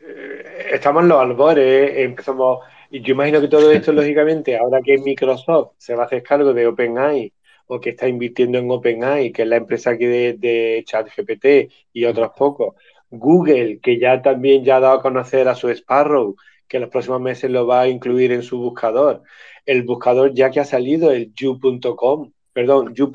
eh, 0.00 0.44
estamos 0.72 1.02
en 1.02 1.08
los 1.08 1.20
albores, 1.20 1.92
empezamos... 1.96 2.60
Y 2.90 3.02
yo 3.02 3.12
imagino 3.12 3.40
que 3.40 3.48
todo 3.48 3.70
esto, 3.72 3.92
lógicamente, 3.92 4.56
ahora 4.56 4.80
que 4.82 4.98
Microsoft 4.98 5.72
se 5.78 5.94
va 5.94 6.04
a 6.04 6.06
hacer 6.06 6.22
cargo 6.22 6.54
de 6.54 6.66
OpenAI 6.66 7.32
o 7.68 7.80
que 7.80 7.90
está 7.90 8.08
invirtiendo 8.08 8.58
en 8.58 8.70
OpenAI, 8.70 9.30
que 9.30 9.42
es 9.42 9.48
la 9.48 9.56
empresa 9.56 9.96
que 9.96 10.08
de, 10.08 10.32
de 10.34 10.82
ChatGPT 10.84 11.72
y 11.92 12.04
otros 12.06 12.30
pocos. 12.36 12.74
Google, 13.10 13.78
que 13.80 13.98
ya 13.98 14.20
también 14.20 14.64
ya 14.64 14.76
ha 14.76 14.80
dado 14.80 14.98
a 14.98 15.02
conocer 15.02 15.48
a 15.48 15.54
su 15.54 15.68
Sparrow, 15.68 16.34
que 16.66 16.78
en 16.78 16.82
los 16.82 16.90
próximos 16.90 17.20
meses 17.20 17.50
lo 17.50 17.66
va 17.66 17.82
a 17.82 17.88
incluir 17.88 18.32
en 18.32 18.42
su 18.42 18.58
buscador. 18.58 19.22
El 19.64 19.82
buscador 19.82 20.34
ya 20.34 20.50
que 20.50 20.60
ha 20.60 20.64
salido, 20.64 21.10
el 21.10 21.32
you.com, 21.34 22.32
perdón, 22.52 22.94
you. 22.94 23.12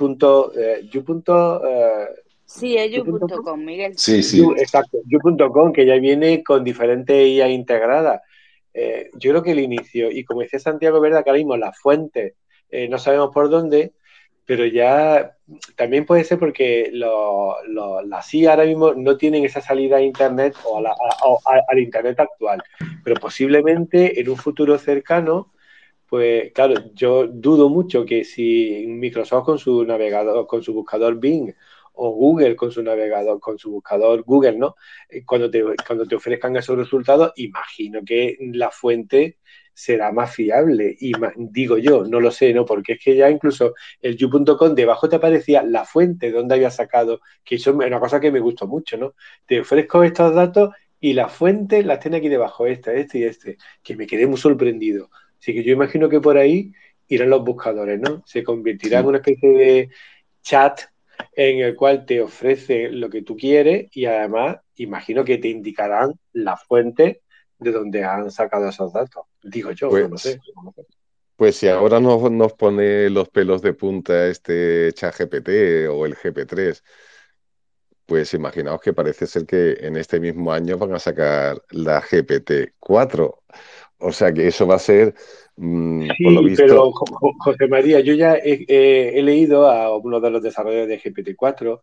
Eh, 0.55 0.89
eh, 0.91 2.07
sí, 2.45 2.77
es 2.77 2.91
you.com, 2.91 3.59
Miguel. 3.59 3.97
Sí, 3.97 4.21
sí. 4.21 4.43
exacto, 4.57 4.99
you.com, 5.07 5.73
que 5.73 5.85
ya 5.85 5.95
viene 5.95 6.43
con 6.43 6.63
diferentes 6.63 7.27
IA 7.27 7.49
integradas. 7.49 8.21
Eh, 8.71 9.09
yo 9.15 9.31
creo 9.31 9.43
que 9.43 9.51
el 9.51 9.59
inicio, 9.59 10.11
y 10.11 10.23
como 10.23 10.41
decía 10.41 10.59
Santiago, 10.59 10.99
verdad 10.99 11.23
que 11.23 11.29
ahora 11.31 11.39
mismo 11.39 11.57
las 11.57 11.77
fuentes 11.79 12.33
no 12.89 12.97
sabemos 12.97 13.29
por 13.31 13.51
dónde, 13.51 13.93
pero 14.45 14.65
ya 14.65 15.37
también 15.75 16.05
puede 16.05 16.23
ser 16.23 16.39
porque 16.39 16.89
lo, 16.91 17.55
las 18.05 18.27
CIA 18.27 18.51
ahora 18.51 18.65
mismo 18.65 18.93
no 18.93 19.17
tienen 19.17 19.45
esa 19.45 19.61
salida 19.61 19.97
a 19.97 20.01
Internet 20.01 20.55
o, 20.65 20.81
al 21.69 21.79
Internet 21.79 22.19
actual, 22.19 22.61
pero 23.03 23.15
posiblemente 23.19 24.19
en 24.19 24.29
un 24.29 24.37
futuro 24.37 24.77
cercano, 24.77 25.53
pues 26.07 26.51
claro, 26.53 26.75
yo 26.93 27.27
dudo 27.27 27.69
mucho 27.69 28.05
que 28.05 28.23
si 28.23 28.85
Microsoft 28.87 29.45
con 29.45 29.59
su 29.59 29.83
navegador, 29.85 30.45
con 30.45 30.61
su 30.61 30.73
buscador 30.73 31.19
Bing 31.19 31.53
o 31.93 32.11
Google 32.11 32.55
con 32.55 32.71
su 32.71 32.81
navegador, 32.83 33.39
con 33.39 33.57
su 33.57 33.71
buscador 33.71 34.23
Google, 34.23 34.57
¿no? 34.57 34.75
Eh, 35.09 35.23
cuando 35.25 35.49
te, 35.49 35.63
cuando 35.85 36.05
te 36.07 36.15
ofrezcan 36.15 36.55
esos 36.55 36.77
resultados, 36.77 37.33
imagino 37.35 38.01
que 38.05 38.37
la 38.39 38.71
fuente 38.71 39.37
será 39.73 40.11
más 40.11 40.33
fiable. 40.33 40.95
Y 40.99 41.13
digo 41.35 41.77
yo, 41.77 42.03
no 42.03 42.19
lo 42.19 42.31
sé, 42.31 42.53
¿no? 42.53 42.65
Porque 42.65 42.93
es 42.93 42.99
que 43.03 43.15
ya 43.15 43.29
incluso 43.29 43.73
el 44.01 44.15
you.com 44.17 44.75
debajo 44.75 45.09
te 45.09 45.17
aparecía 45.17 45.63
la 45.63 45.85
fuente 45.85 46.31
donde 46.31 46.55
había 46.55 46.69
sacado, 46.69 47.21
que 47.43 47.55
eso 47.55 47.71
es 47.71 47.75
una 47.75 47.99
cosa 47.99 48.19
que 48.19 48.31
me 48.31 48.39
gustó 48.39 48.67
mucho, 48.67 48.97
¿no? 48.97 49.15
Te 49.45 49.59
ofrezco 49.61 50.03
estos 50.03 50.33
datos 50.35 50.69
y 50.99 51.13
la 51.13 51.27
fuente 51.27 51.83
las 51.83 51.99
tiene 51.99 52.17
aquí 52.17 52.29
debajo, 52.29 52.65
esta, 52.65 52.93
este 52.93 53.19
y 53.19 53.23
este, 53.23 53.57
que 53.81 53.95
me 53.95 54.07
quedé 54.07 54.27
muy 54.27 54.37
sorprendido. 54.37 55.09
Así 55.39 55.53
que 55.53 55.63
yo 55.63 55.73
imagino 55.73 56.07
que 56.07 56.21
por 56.21 56.37
ahí 56.37 56.71
irán 57.07 57.29
los 57.29 57.43
buscadores, 57.43 57.99
¿no? 57.99 58.23
Se 58.25 58.43
convertirá 58.43 58.99
en 58.99 59.07
una 59.07 59.17
especie 59.17 59.49
de 59.49 59.89
chat 60.41 60.81
en 61.35 61.59
el 61.59 61.75
cual 61.75 62.05
te 62.05 62.21
ofrece 62.21 62.89
lo 62.89 63.09
que 63.09 63.21
tú 63.21 63.35
quieres 63.35 63.87
y 63.91 64.05
además 64.05 64.57
imagino 64.75 65.23
que 65.23 65.37
te 65.37 65.49
indicarán 65.49 66.13
la 66.31 66.57
fuente 66.57 67.22
de 67.63 67.71
donde 67.71 68.03
han 68.03 68.29
sacado 68.29 68.69
esos 68.69 68.93
datos. 68.93 69.25
Digo 69.41 69.71
yo, 69.71 69.89
pues, 69.89 70.09
no, 70.09 70.17
sé, 70.17 70.39
Pues 71.35 71.55
si 71.55 71.67
ahora 71.67 71.99
nos, 71.99 72.29
nos, 72.31 72.53
pone 72.53 73.09
los 73.09 73.29
pelos 73.29 73.61
de 73.61 73.73
punta 73.73 74.27
este 74.27 74.91
ChatGPT 74.93 75.89
o 75.89 76.05
el 76.05 76.15
GP3, 76.15 76.83
pues 78.05 78.33
imaginaos 78.33 78.81
que 78.81 78.93
parece 78.93 79.25
ser 79.27 79.45
que 79.45 79.77
en 79.79 79.95
este 79.97 80.19
mismo 80.19 80.51
año 80.51 80.77
van 80.77 80.93
a 80.93 80.99
sacar 80.99 81.61
la 81.71 82.01
GPT-4. 82.01 83.39
O 83.99 84.11
sea 84.11 84.33
que 84.33 84.47
eso 84.47 84.67
va 84.67 84.75
a 84.75 84.79
ser 84.79 85.15
Mm, 85.55 86.07
sí, 86.17 86.55
pero 86.57 86.91
José 86.91 87.67
María, 87.67 87.99
yo 87.99 88.13
ya 88.13 88.33
he, 88.35 89.21
leído 89.21 89.69
a 89.69 89.95
uno 89.95 90.19
de 90.19 90.31
los 90.31 90.41
desarrolladores 90.41 90.89
de 90.89 91.11
GPT-4 91.11 91.79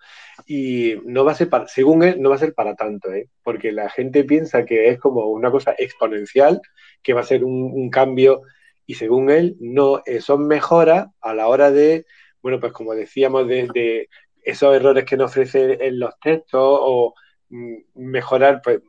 y 0.47 0.95
no 1.05 1.25
va 1.25 1.33
a 1.33 1.37
ser 1.37 1.49
para, 1.49 1.69
según 1.69 2.03
él, 2.03 2.21
no 2.21 2.31
va 2.31 2.37
a 2.37 2.41
ser 2.41 2.53
para 2.53 2.75
tanto, 2.75 3.13
¿eh? 3.13 3.29
porque 3.45 3.71
la 3.71 3.89
gente 3.89 4.25
piensa 4.25 4.65
que 4.65 4.89
es 4.89 4.99
como 4.99 5.27
una 5.27 5.53
cosa 5.53 5.75
exponencial, 5.79 6.61
que 7.03 7.15
va 7.15 7.21
a 7.21 7.25
ser 7.25 7.45
un, 7.45 7.91
cambio 7.91 8.43
y 8.87 8.95
según 8.95 9.31
él, 9.31 9.57
no, 9.61 10.03
son 10.21 10.49
mejoras 10.49 11.09
a 11.21 11.33
la 11.35 11.47
hora 11.47 11.71
de, 11.71 12.07
bueno, 12.43 12.59
pues 12.59 12.73
como 12.73 12.95
decíamos, 12.95 13.47
de, 13.47 14.09
esos 14.43 14.75
errores 14.75 15.05
que 15.05 15.17
nos 15.17 15.31
ofrece 15.31 15.87
en 15.87 16.01
los 16.01 16.19
textos 16.19 16.61
o 16.61 17.15
mm, 17.51 17.77
mejorar, 17.95 18.63
pues 18.65 18.81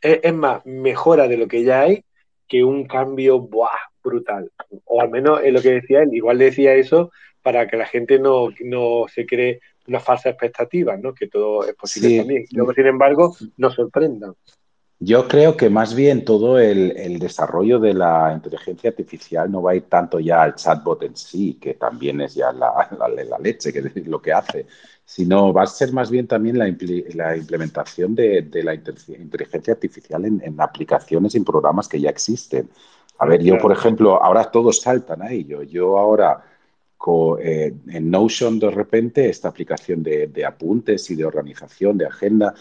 es, 0.00 0.32
más, 0.34 0.64
mejora 0.66 1.26
de 1.26 1.36
lo 1.36 1.48
que 1.48 1.64
ya 1.64 1.80
hay 1.82 2.04
que 2.46 2.64
un 2.64 2.86
cambio 2.86 3.40
¡buah! 3.40 3.89
Brutal. 4.02 4.50
O 4.84 5.00
al 5.00 5.10
menos 5.10 5.40
es 5.42 5.52
lo 5.52 5.62
que 5.62 5.72
decía 5.72 6.02
él. 6.02 6.10
Igual 6.12 6.38
decía 6.38 6.74
eso 6.74 7.10
para 7.42 7.66
que 7.66 7.76
la 7.76 7.86
gente 7.86 8.18
no, 8.18 8.48
se 9.12 9.26
cree 9.26 9.60
una 9.86 10.00
falsa 10.00 10.30
expectativa, 10.30 10.96
¿no? 10.96 11.14
Que 11.14 11.26
todo 11.26 11.64
es 11.66 11.74
posible 11.74 12.18
también. 12.18 12.44
Luego, 12.52 12.72
sin 12.74 12.86
embargo, 12.86 13.36
nos 13.56 13.74
sorprendan. 13.74 14.34
Yo 15.02 15.26
creo 15.28 15.56
que 15.56 15.70
más 15.70 15.94
bien 15.94 16.26
todo 16.26 16.58
el, 16.58 17.18
desarrollo 17.18 17.78
de 17.78 17.94
la 17.94 18.32
inteligencia 18.34 18.90
artificial 18.90 19.50
no 19.50 19.62
va 19.62 19.70
a 19.70 19.76
ir 19.76 19.84
tanto 19.84 20.20
ya 20.20 20.42
al 20.42 20.54
chatbot 20.56 21.02
en 21.04 21.16
sí, 21.16 21.54
que 21.54 21.72
también 21.72 22.20
es 22.20 22.34
ya 22.34 22.52
la, 22.52 22.86
la, 22.98 23.38
leche, 23.38 23.72
que 23.72 23.78
es 23.78 24.06
lo 24.06 24.20
que 24.20 24.34
hace, 24.34 24.66
sino 25.02 25.54
va 25.54 25.62
a 25.62 25.66
ser 25.66 25.94
más 25.94 26.10
bien 26.10 26.26
también 26.26 26.58
la, 26.58 26.68
implementación 26.68 28.14
de, 28.14 28.46
la 28.62 28.74
inteligencia 28.74 29.72
artificial 29.72 30.26
en, 30.26 30.42
en, 30.44 30.60
aplicaciones 30.60 31.34
y 31.34 31.38
en 31.38 31.44
programas 31.46 31.88
que 31.88 31.98
ya 31.98 32.10
existen. 32.10 32.68
A 33.20 33.26
ver, 33.26 33.42
yo, 33.42 33.58
por 33.58 33.70
ejemplo, 33.70 34.22
ahora 34.22 34.50
todos 34.50 34.80
saltan 34.80 35.20
a 35.20 35.30
ello. 35.30 35.62
Yo 35.62 35.98
ahora 35.98 36.42
eh, 37.42 37.74
en 37.88 38.10
Notion, 38.10 38.58
de 38.58 38.70
repente, 38.70 39.28
esta 39.28 39.48
aplicación 39.48 40.02
de, 40.02 40.44
apuntes 40.44 41.10
y 41.10 41.16
de 41.16 41.26
organización, 41.26 41.98
de 41.98 42.06
agenda, 42.06 42.54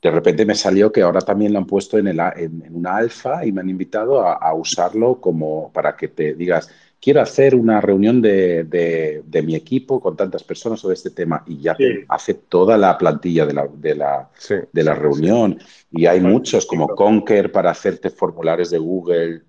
de 0.00 0.10
repente 0.12 0.46
me 0.46 0.54
salió 0.54 0.92
que 0.92 1.02
ahora 1.02 1.20
también 1.20 1.52
lo 1.52 1.58
han 1.58 1.66
puesto 1.66 1.98
en, 1.98 2.06
el, 2.06 2.20
en, 2.36 2.62
una 2.70 2.96
alfa 2.96 3.44
y 3.44 3.50
me 3.50 3.60
han 3.60 3.70
invitado 3.70 4.20
a, 4.20 4.54
usarlo 4.54 5.20
como 5.20 5.72
para 5.72 5.96
que 5.96 6.06
te 6.06 6.34
digas, 6.34 6.70
quiero 7.00 7.20
hacer 7.20 7.56
una 7.56 7.80
reunión 7.80 8.22
de, 8.22 9.22
mi 9.44 9.56
equipo 9.56 10.00
con 10.00 10.16
tantas 10.16 10.44
personas 10.44 10.78
sobre 10.78 10.94
este 10.94 11.10
tema 11.10 11.42
y 11.44 11.60
ya 11.60 11.76
hace 12.08 12.34
toda 12.34 12.78
la 12.78 12.96
plantilla 12.96 13.46
de 13.46 13.52
la, 13.52 13.68
de 13.72 13.94
la, 13.96 14.30
de 14.72 14.82
la 14.84 14.94
reunión. 14.94 15.58
Y 15.90 16.06
hay 16.06 16.20
muchos 16.20 16.66
como 16.66 16.86
Conquer 16.86 17.50
para 17.50 17.72
hacerte 17.72 18.10
formularios 18.10 18.70
de 18.70 18.78
Google 18.78 19.47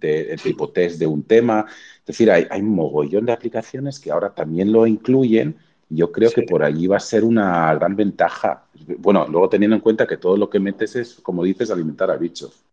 de, 0.00 0.36
tipo 0.42 0.70
test 0.70 0.98
de 0.98 1.06
un 1.06 1.22
tema. 1.22 1.66
Es 2.00 2.06
decir, 2.06 2.30
hay, 2.30 2.46
un 2.60 2.70
mogollón 2.70 3.26
de 3.26 3.32
aplicaciones 3.32 4.00
que 4.00 4.10
ahora 4.10 4.30
también 4.30 4.72
lo 4.72 4.86
incluyen. 4.86 5.56
Yo 5.88 6.10
creo 6.12 6.30
que 6.30 6.42
por 6.42 6.62
allí 6.62 6.86
va 6.86 6.96
a 6.96 7.00
ser 7.00 7.24
una 7.24 7.74
gran 7.74 7.96
ventaja. 7.96 8.64
Bueno, 8.98 9.26
luego 9.28 9.48
teniendo 9.48 9.76
en 9.76 9.82
cuenta 9.82 10.06
que 10.06 10.16
todo 10.16 10.36
lo 10.36 10.48
que 10.48 10.60
metes 10.60 10.96
es, 10.96 11.14
como 11.14 11.44
dices, 11.44 11.70
alimentar 11.70 12.10
a 12.10 12.16
bichos. 12.16 12.64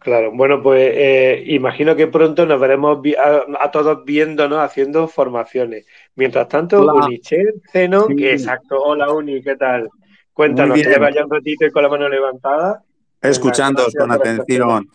Claro, 0.00 0.32
bueno, 0.32 0.62
pues 0.62 0.92
eh, 0.94 1.44
imagino 1.48 1.94
que 1.94 2.06
pronto 2.06 2.46
nos 2.46 2.58
veremos 2.58 3.00
a, 3.18 3.70
todos 3.70 4.02
viéndonos 4.06 4.58
haciendo 4.58 5.06
formaciones. 5.08 5.86
Mientras 6.14 6.48
tanto, 6.48 6.82
Unichel, 6.94 7.60
Zeno, 7.70 8.06
exacto, 8.16 8.80
hola 8.80 9.12
Uni, 9.12 9.42
¿qué 9.42 9.56
tal? 9.56 9.90
Cuéntanos, 10.32 10.80
que 10.80 10.98
vaya 10.98 11.22
un 11.22 11.30
ratito 11.30 11.66
y 11.66 11.70
con 11.70 11.82
la 11.82 11.90
mano 11.90 12.08
levantada. 12.08 12.82
Escuchándoos 13.20 13.92
con 13.94 14.10
atención. 14.10 14.88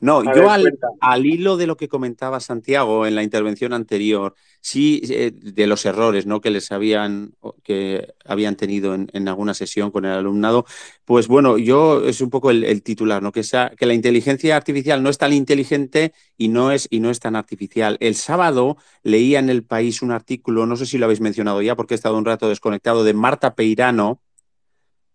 No, 0.00 0.22
yo 0.22 0.48
al, 0.50 1.26
hilo 1.26 1.56
de 1.56 1.66
lo 1.66 1.76
que 1.76 1.88
comentaba 1.88 2.38
Santiago 2.38 3.06
en 3.06 3.16
la 3.16 3.24
intervención 3.24 3.72
anterior, 3.72 4.34
sí, 4.60 5.02
eh, 5.10 5.32
de 5.34 5.66
los 5.66 5.84
errores 5.86 6.24
¿no? 6.24 6.40
que 6.40 6.50
les 6.50 6.70
habían, 6.70 7.34
que 7.64 8.14
habían 8.24 8.54
tenido 8.54 8.94
en, 8.94 9.28
alguna 9.28 9.54
sesión 9.54 9.90
con 9.90 10.04
el 10.04 10.12
alumnado, 10.12 10.66
pues 11.04 11.26
bueno, 11.26 11.58
yo 11.58 12.04
es 12.04 12.20
un 12.20 12.30
poco 12.30 12.50
el, 12.50 12.82
titular, 12.82 13.22
¿no? 13.22 13.32
Que, 13.32 13.42
que 13.76 13.86
la 13.86 13.94
inteligencia 13.94 14.56
artificial 14.56 15.02
no 15.02 15.10
es 15.10 15.18
tan 15.18 15.32
inteligente 15.32 16.12
y 16.36 16.48
no, 16.48 16.70
es, 16.70 16.86
y 16.90 17.00
no 17.00 17.10
es 17.10 17.18
tan 17.18 17.34
artificial. 17.34 17.96
El 18.00 18.14
sábado 18.14 18.76
leía 19.02 19.40
en 19.40 19.50
El 19.50 19.64
País 19.64 20.00
un 20.02 20.12
artículo, 20.12 20.66
no 20.66 20.76
sé 20.76 20.86
si 20.86 20.98
lo 20.98 21.06
habéis 21.06 21.20
mencionado 21.20 21.60
ya 21.60 21.74
porque 21.74 21.94
he 21.94 21.96
estado 21.96 22.16
un 22.16 22.24
rato 22.24 22.48
desconectado, 22.48 23.02
de 23.02 23.14
Marta 23.14 23.54
Peirano. 23.54 24.20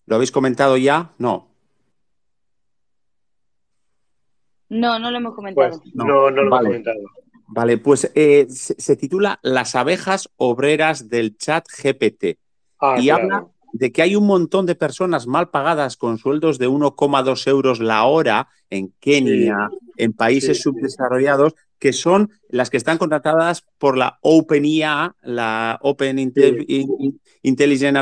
¿Lo 0.05 0.15
habéis 0.15 0.31
comentado 0.31 0.75
ya? 0.75 1.13
No. 1.17 1.52
No, 4.73 4.99
no 4.99 5.11
lo 5.11 5.17
hemos 5.17 5.35
comentado. 5.35 5.79
Pues, 5.79 5.95
no, 5.95 6.05
no, 6.05 6.29
lo 6.29 6.41
hemos 6.47 6.59
comentado. 6.61 6.99
Vale, 7.47 7.77
pues 7.77 8.11
eh, 8.15 8.47
se, 8.49 8.95
titula 8.95 9.39
Las 9.43 9.75
abejas 9.75 10.29
obreras 10.37 11.09
del 11.09 11.37
chat 11.37 11.65
GPT. 11.67 12.39
Ah, 12.79 12.97
y 12.99 13.09
habla 13.09 13.47
de 13.73 13.91
que 13.91 14.01
hay 14.01 14.15
un 14.15 14.25
montón 14.25 14.65
de 14.65 14.75
personas 14.75 15.27
mal 15.27 15.49
pagadas 15.49 15.97
con 15.97 16.17
sueldos 16.17 16.59
de 16.59 16.69
1,2 16.69 17.47
euros 17.47 17.79
la 17.79 18.03
hora 18.05 18.47
en 18.69 18.93
Kenia, 18.99 19.69
en 19.97 20.13
países 20.13 20.61
subdesarrollados, 20.61 21.55
que 21.83 21.91
son 21.91 22.31
las 22.47 22.69
que 22.69 22.77
están 22.77 22.97
contratadas 22.97 23.65
por 23.77 23.97
la 23.97 24.17
OpenIA, 24.21 25.17
la 25.21 25.77
Open 25.81 26.17
Inteligencia 26.17 27.99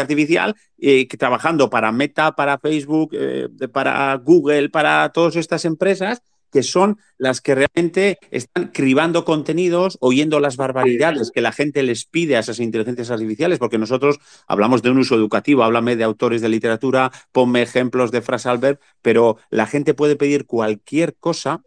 Artificial, 0.00 0.54
eh, 0.78 1.08
trabajando 1.08 1.70
para 1.70 1.90
Meta, 1.90 2.36
para 2.36 2.60
Facebook, 2.60 3.10
eh, 3.14 3.48
para 3.72 4.14
Google, 4.14 4.68
para 4.68 5.08
todas 5.08 5.34
estas 5.34 5.64
empresas 5.64 6.22
que 6.52 6.62
son 6.62 6.98
las 7.18 7.40
que 7.40 7.56
realmente 7.56 8.18
están 8.30 8.68
cribando 8.68 9.24
contenidos, 9.24 9.98
oyendo 10.00 10.38
las 10.38 10.56
barbaridades 10.56 11.32
que 11.32 11.40
la 11.40 11.50
gente 11.50 11.82
les 11.82 12.04
pide 12.04 12.36
a 12.36 12.40
esas 12.40 12.60
inteligencias 12.60 13.10
artificiales, 13.10 13.58
porque 13.58 13.76
nosotros 13.76 14.20
hablamos 14.46 14.82
de 14.82 14.90
un 14.90 14.98
uso 14.98 15.16
educativo, 15.16 15.64
háblame 15.64 15.96
de 15.96 16.04
autores 16.04 16.42
de 16.42 16.48
literatura, 16.48 17.10
ponme 17.32 17.60
ejemplos 17.60 18.12
de 18.12 18.22
Fras 18.22 18.46
Albert, 18.46 18.80
pero 19.02 19.36
la 19.50 19.66
gente 19.66 19.94
puede 19.94 20.14
pedir 20.14 20.46
cualquier 20.46 21.16
cosa 21.16 21.62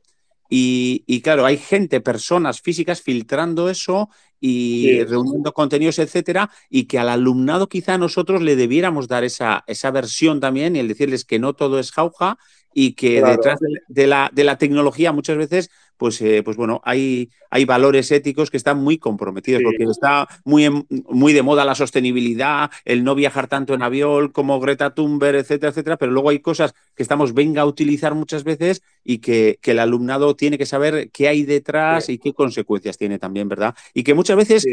y, 0.54 1.22
claro, 1.22 1.46
hay 1.46 1.56
gente, 1.56 2.02
personas 2.02 2.60
físicas 2.62 3.02
filtrando 3.02 3.70
eso 3.70 4.10
y 4.38 5.02
reuniendo 5.06 5.54
contenidos, 5.54 5.98
etcétera, 5.98 6.50
y 6.70 6.86
que 6.86 7.00
al 7.00 7.08
alumnado 7.08 7.70
quizá 7.70 7.98
nosotros 7.98 8.42
le 8.42 8.58
debiéramos 8.58 9.08
dar 9.08 9.24
esa, 9.24 9.64
esa 9.66 9.92
versión 9.92 10.42
también 10.42 10.76
y 10.76 10.80
el 10.80 10.90
decirles 10.90 11.24
que 11.24 11.40
no 11.40 11.54
todo 11.54 11.80
es 11.80 11.94
jauja 11.94 12.38
y 12.74 12.94
que 12.94 13.22
detrás 13.22 13.60
de, 13.88 14.08
la, 14.08 14.30
de 14.34 14.44
la 14.44 14.58
tecnología 14.58 15.14
muchas 15.14 15.38
veces 15.38 15.70
pues, 16.02 16.20
eh, 16.24 16.42
pues 16.42 16.58
bueno, 16.58 16.82
hay, 16.84 17.30
hay 17.52 17.64
valores 17.64 18.12
éticos 18.12 18.50
que 18.50 18.58
están 18.58 18.80
muy 18.80 18.98
comprometidos, 18.98 19.62
porque 19.62 19.84
está 19.84 20.28
muy, 20.44 20.68
muy 20.90 21.32
de 21.32 21.44
moda 21.44 21.64
la 21.64 21.76
sostenibilidad, 21.76 22.72
el 22.86 23.04
no 23.04 23.14
viajar 23.14 23.48
tanto 23.48 23.76
en 23.76 23.84
avión 23.84 24.30
como 24.30 24.60
Greta 24.60 24.96
Thunberg, 24.96 25.36
etcétera, 25.36 25.70
etcétera, 25.70 25.98
pero 25.98 26.12
luego 26.12 26.30
hay 26.30 26.40
cosas 26.40 26.74
que 26.96 27.04
estamos 27.04 27.36
venga 27.36 27.62
a 27.62 27.68
utilizar 27.68 28.16
muchas 28.16 28.44
veces 28.44 28.82
y 29.04 29.20
que, 29.20 29.60
el 29.62 29.78
alumnado 29.78 30.36
tiene 30.36 30.58
que 30.58 30.66
saber 30.66 31.12
qué 31.12 31.28
hay 31.28 31.44
detrás 31.44 32.10
y 32.10 32.18
qué 32.18 32.34
consecuencias 32.34 32.98
tiene 32.98 33.20
también, 33.20 33.48
¿verdad? 33.48 33.76
Y 33.94 34.02
que 34.02 34.16
muchas 34.16 34.38
veces 34.38 34.66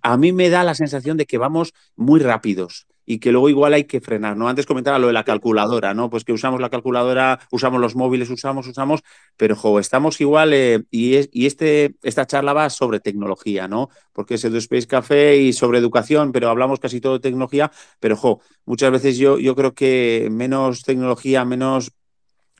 a 0.00 0.16
mí 0.16 0.32
me 0.32 0.48
da 0.48 0.62
la 0.62 0.76
sensación 0.76 1.16
de 1.16 1.26
que 1.26 1.38
vamos 1.38 1.74
muy 1.96 2.20
rápidos 2.20 2.86
y 3.08 3.20
que 3.20 3.32
luego 3.32 3.48
igual 3.48 3.72
hay 3.72 3.84
que 3.84 4.02
frenar, 4.02 4.36
¿no? 4.36 4.50
Antes 4.50 4.66
comentaba 4.66 4.98
lo 4.98 5.06
de 5.06 5.14
la 5.14 5.24
calculadora, 5.24 5.94
¿no? 5.94 6.10
Pues 6.10 6.24
que 6.24 6.32
usamos 6.34 6.60
la 6.60 6.68
calculadora, 6.68 7.40
usamos 7.50 7.80
los 7.80 7.96
móviles, 7.96 8.28
usamos, 8.28 8.66
usamos, 8.66 9.00
pero 9.38 9.56
jo, 9.56 9.78
estamos 9.78 10.20
igual 10.20 10.52
eh, 10.52 10.84
y, 10.90 11.14
es, 11.14 11.30
y 11.32 11.46
este, 11.46 11.94
esta 12.02 12.26
charla 12.26 12.52
va 12.52 12.68
sobre 12.68 13.00
tecnología, 13.00 13.66
¿no? 13.66 13.88
Porque 14.12 14.34
es 14.34 14.44
el 14.44 14.54
Space 14.56 14.86
Café 14.86 15.38
y 15.38 15.54
sobre 15.54 15.78
educación, 15.78 16.32
pero 16.32 16.50
hablamos 16.50 16.80
casi 16.80 17.00
todo 17.00 17.14
de 17.14 17.20
tecnología, 17.20 17.72
pero 17.98 18.14
jo, 18.14 18.42
muchas 18.66 18.90
veces 18.90 19.16
yo, 19.16 19.38
yo 19.38 19.56
creo 19.56 19.72
que 19.72 20.28
menos 20.30 20.82
tecnología, 20.82 21.46
menos 21.46 21.92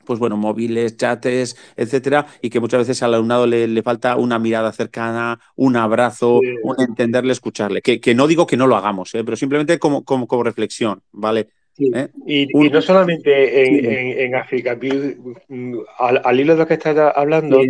pues 0.09 0.17
bueno, 0.17 0.37
móviles, 0.37 0.97
chates, 0.97 1.55
etcétera, 1.77 2.25
y 2.41 2.49
que 2.49 2.59
muchas 2.59 2.79
veces 2.79 3.03
al 3.03 3.13
alumnado 3.13 3.45
le, 3.45 3.83
falta 3.83 4.15
una 4.15 4.39
mirada 4.39 4.71
cercana, 4.71 5.39
un 5.55 5.75
abrazo, 5.75 6.39
un 6.63 6.81
entenderle, 6.81 7.31
escucharle. 7.31 7.83
Que, 7.83 8.15
no 8.15 8.25
digo 8.25 8.47
que 8.47 8.57
no 8.57 8.65
lo 8.65 8.75
hagamos, 8.75 9.13
¿eh? 9.13 9.23
pero 9.23 9.37
simplemente 9.37 9.77
como, 9.77 10.03
como, 10.03 10.25
como 10.25 10.41
reflexión, 10.41 11.03
¿vale? 11.11 11.49
¿Eh? 11.77 12.07
Y, 12.25 12.47
no 12.47 12.81
solamente 12.81 14.25
en, 14.25 14.33
África, 14.33 14.71
al, 14.71 16.39
hilo 16.39 16.53
de 16.53 16.59
lo 16.59 16.65
que 16.65 16.73
estás 16.73 16.97
hablando, 17.15 17.61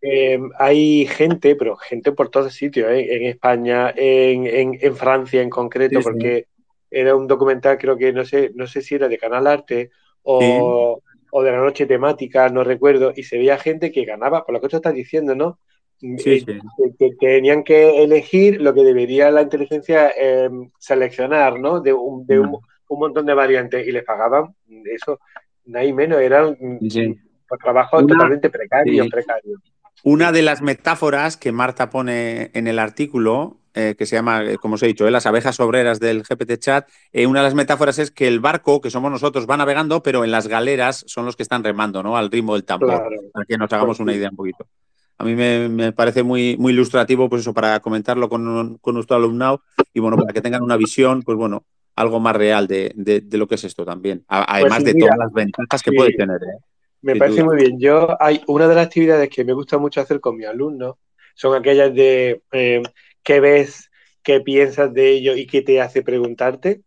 eh, 0.00 0.38
hay 0.56 1.04
gente, 1.06 1.56
pero 1.56 1.74
gente 1.74 2.12
por 2.12 2.28
todos 2.28 2.54
sitios, 2.54 2.88
en 2.92 3.24
España, 3.24 3.92
en, 3.96 4.94
Francia 4.94 5.42
en 5.42 5.50
concreto, 5.50 5.98
porque 6.00 6.46
era 6.92 7.16
un 7.16 7.26
documental, 7.26 7.76
creo 7.76 7.98
que 7.98 8.12
no 8.12 8.24
sé, 8.24 8.52
no 8.54 8.68
sé 8.68 8.82
si 8.82 8.94
era 8.94 9.08
de 9.08 9.18
Canal 9.18 9.48
Arte 9.48 9.90
o, 10.22 11.02
o 11.30 11.42
de 11.42 11.52
la 11.52 11.58
noche 11.58 11.86
temática, 11.86 12.48
no 12.48 12.64
recuerdo, 12.64 13.12
y 13.14 13.22
se 13.22 13.38
veía 13.38 13.58
gente 13.58 13.92
que 13.92 14.04
ganaba, 14.04 14.44
por 14.44 14.54
lo 14.54 14.60
que 14.60 14.68
tú 14.68 14.76
estás 14.76 14.94
diciendo, 14.94 15.34
¿no? 15.34 15.58
Eh, 16.00 16.44
que, 16.98 17.10
tenían 17.18 17.64
que 17.64 18.04
elegir 18.04 18.60
lo 18.60 18.72
que 18.72 18.84
debería 18.84 19.32
la 19.32 19.42
inteligencia 19.42 20.10
em, 20.16 20.70
seleccionar, 20.78 21.58
¿no? 21.58 21.80
De, 21.80 21.92
un, 21.92 22.24
de 22.24 22.38
un, 22.38 22.60
montón 22.88 23.26
de 23.26 23.34
variantes 23.34 23.86
y 23.86 23.90
les 23.90 24.04
pagaban 24.04 24.54
eso, 24.84 25.18
hay 25.74 25.92
menos, 25.92 26.20
eran 26.20 26.56
trabajos 27.62 28.06
totalmente 28.06 28.48
precarios, 28.48 29.08
precarios. 29.08 29.60
Una 30.04 30.30
de 30.30 30.42
las 30.42 30.62
metáforas 30.62 31.36
que 31.36 31.50
Marta 31.50 31.90
pone 31.90 32.50
en 32.54 32.68
el 32.68 32.78
artículo 32.78 33.58
eh, 33.74 33.94
que 33.96 34.06
se 34.06 34.16
llama, 34.16 34.44
eh, 34.44 34.56
como 34.56 34.74
os 34.74 34.82
he 34.82 34.86
dicho, 34.86 35.06
eh, 35.06 35.10
las 35.10 35.26
abejas 35.26 35.60
obreras 35.60 36.00
del 36.00 36.22
GPT 36.22 36.58
chat, 36.58 36.88
una 37.26 37.40
de 37.40 37.44
las 37.44 37.54
metáforas 37.54 37.98
es 37.98 38.10
que 38.10 38.26
el 38.26 38.40
barco, 38.40 38.80
que 38.80 38.90
somos 38.90 39.10
nosotros, 39.10 39.46
va 39.48 39.56
navegando, 39.56 40.02
pero 40.02 40.24
en 40.24 40.30
las 40.30 40.48
galeras 40.48 41.04
son 41.06 41.24
los 41.24 41.36
que 41.36 41.42
están 41.42 41.62
remando, 41.62 42.02
¿no? 42.02 42.16
Al 42.16 42.30
ritmo 42.30 42.54
del 42.54 42.64
tambor, 42.64 43.02
para 43.32 43.44
que 43.46 43.58
nos 43.58 43.72
hagamos 43.72 43.98
pues 43.98 44.00
una 44.00 44.14
idea 44.14 44.30
un 44.30 44.36
poquito. 44.36 44.66
A 45.18 45.24
mí 45.24 45.34
me, 45.34 45.92
parece 45.92 46.22
muy, 46.22 46.56
muy 46.56 46.72
ilustrativo, 46.72 47.28
pues 47.28 47.42
eso, 47.42 47.52
para 47.52 47.80
comentarlo 47.80 48.28
con, 48.28 48.78
nuestro 48.84 49.16
alumnado 49.16 49.62
y 49.92 50.00
bueno, 50.00 50.16
para 50.16 50.32
que 50.32 50.40
tengan 50.40 50.62
una 50.62 50.76
visión, 50.76 51.22
pues 51.22 51.36
bueno, 51.36 51.64
algo 51.96 52.20
más 52.20 52.36
real 52.36 52.66
de, 52.66 53.24
lo 53.32 53.48
que 53.48 53.56
es 53.56 53.64
esto 53.64 53.84
también, 53.84 54.24
pues 54.28 54.44
además 54.46 54.84
de 54.84 54.94
todas 54.94 55.18
las 55.18 55.32
ventajas 55.32 55.82
que 55.82 55.92
puede 55.92 56.12
tener. 56.12 56.38
Me 57.02 57.16
parece 57.16 57.44
muy 57.44 57.56
bien. 57.56 57.78
Yo 57.78 58.16
hay 58.20 58.42
una 58.46 58.66
de 58.66 58.74
las 58.74 58.86
actividades 58.86 59.28
que 59.28 59.44
me 59.44 59.52
gusta 59.52 59.78
mucho 59.78 60.00
hacer 60.00 60.20
con 60.20 60.36
mis 60.36 60.46
alumnos 60.46 60.96
son 61.38 61.54
aquellas 61.54 61.94
de 61.94 62.42
qué 63.28 63.40
ves, 63.40 63.90
qué 64.22 64.40
piensas 64.40 64.94
de 64.94 65.10
ello 65.10 65.36
y 65.36 65.46
qué 65.46 65.60
te 65.60 65.82
hace 65.82 66.00
preguntarte. 66.02 66.80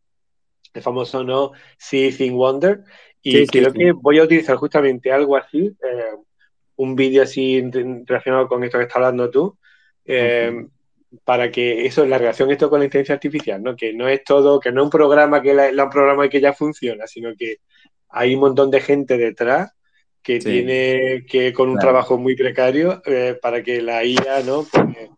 El 0.74 0.82
famoso 0.82 1.24
no 1.24 1.52
See, 1.78 2.12
Think, 2.12 2.34
Wonder. 2.34 2.84
Y 3.22 3.46
creo 3.46 3.72
que 3.72 3.92
voy 3.92 4.18
a 4.18 4.24
utilizar 4.24 4.56
justamente 4.56 5.12
algo 5.12 5.38
así, 5.38 5.68
eh, 5.68 6.16
un 6.78 6.96
vídeo 6.96 7.22
así 7.22 7.64
relacionado 8.08 8.48
con 8.48 8.64
esto 8.64 8.80
que 8.80 8.86
estás 8.86 8.96
hablando 8.96 9.30
tú, 9.30 9.56
eh, 10.04 10.66
para 11.24 11.52
que 11.52 11.86
eso, 11.86 12.08
la 12.08 12.18
relación 12.18 12.50
esto 12.50 12.72
con 12.72 12.80
la 12.80 12.86
inteligencia 12.86 13.14
artificial, 13.14 13.62
¿no? 13.62 13.76
Que 13.76 13.94
no 13.94 14.08
es 14.08 14.24
todo, 14.24 14.60
que 14.60 14.72
no 14.72 14.82
es 14.82 14.86
un 14.86 14.90
programa 14.90 15.44
que 15.44 15.54
la, 15.54 15.84
un 15.84 15.90
programa 15.92 16.28
que 16.28 16.42
ya 16.42 16.54
funciona, 16.54 17.06
sino 17.06 17.36
que 17.38 17.58
hay 18.10 18.34
un 18.34 18.42
montón 18.42 18.72
de 18.72 18.82
gente 18.82 19.16
detrás 19.16 19.74
que 20.24 20.40
tiene 20.40 21.24
que 21.28 21.54
con 21.54 21.70
un 21.70 21.78
trabajo 21.78 22.18
muy 22.18 22.36
precario 22.36 23.04
eh, 23.06 23.38
para 23.40 23.62
que 23.62 23.80
la 23.84 24.04
IA, 24.04 24.42
¿no? 24.44 24.66
Pues, 24.72 25.10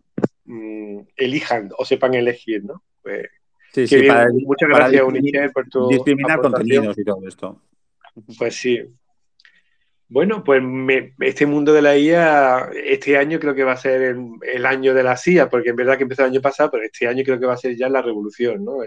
Mm, 0.45 0.99
elijan 1.15 1.69
o 1.77 1.85
sepan 1.85 2.13
elegir, 2.13 2.63
¿no? 2.63 2.83
Pues, 3.01 3.27
sí, 3.71 3.87
sí, 3.87 4.07
muchas 4.45 4.69
gracias, 4.69 5.03
Unichel, 5.03 5.51
por 5.51 5.67
tu. 5.69 5.87
Discriminar 5.87 6.41
contenidos 6.41 6.97
y 6.97 7.03
todo 7.03 7.27
esto. 7.27 7.61
Pues 8.37 8.55
sí. 8.55 8.81
Bueno, 10.09 10.43
pues 10.43 10.61
este 11.21 11.45
mundo 11.45 11.73
de 11.73 11.81
la 11.81 11.97
IA, 11.97 12.69
este 12.85 13.17
año 13.17 13.39
creo 13.39 13.55
que 13.55 13.63
va 13.63 13.71
a 13.71 13.77
ser 13.77 14.15
el, 14.43 14.65
año 14.65 14.93
de 14.93 15.01
la 15.01 15.17
CIA, 15.17 15.49
porque 15.49 15.69
en 15.69 15.75
verdad 15.75 15.97
que 15.97 16.03
empezó 16.03 16.21
el 16.23 16.29
año 16.29 16.41
pasado, 16.41 16.69
pero 16.69 16.83
este 16.83 17.07
año 17.07 17.23
creo 17.23 17.39
que 17.39 17.47
va 17.47 17.53
a 17.53 17.57
ser 17.57 17.75
ya 17.75 17.89
la 17.89 18.01
revolución, 18.01 18.63
¿no? 18.63 18.77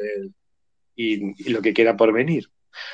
y, 0.95 1.51
lo 1.51 1.61
que 1.63 1.75
queda 1.75 1.97
por 1.97 2.13
venir. 2.13 2.49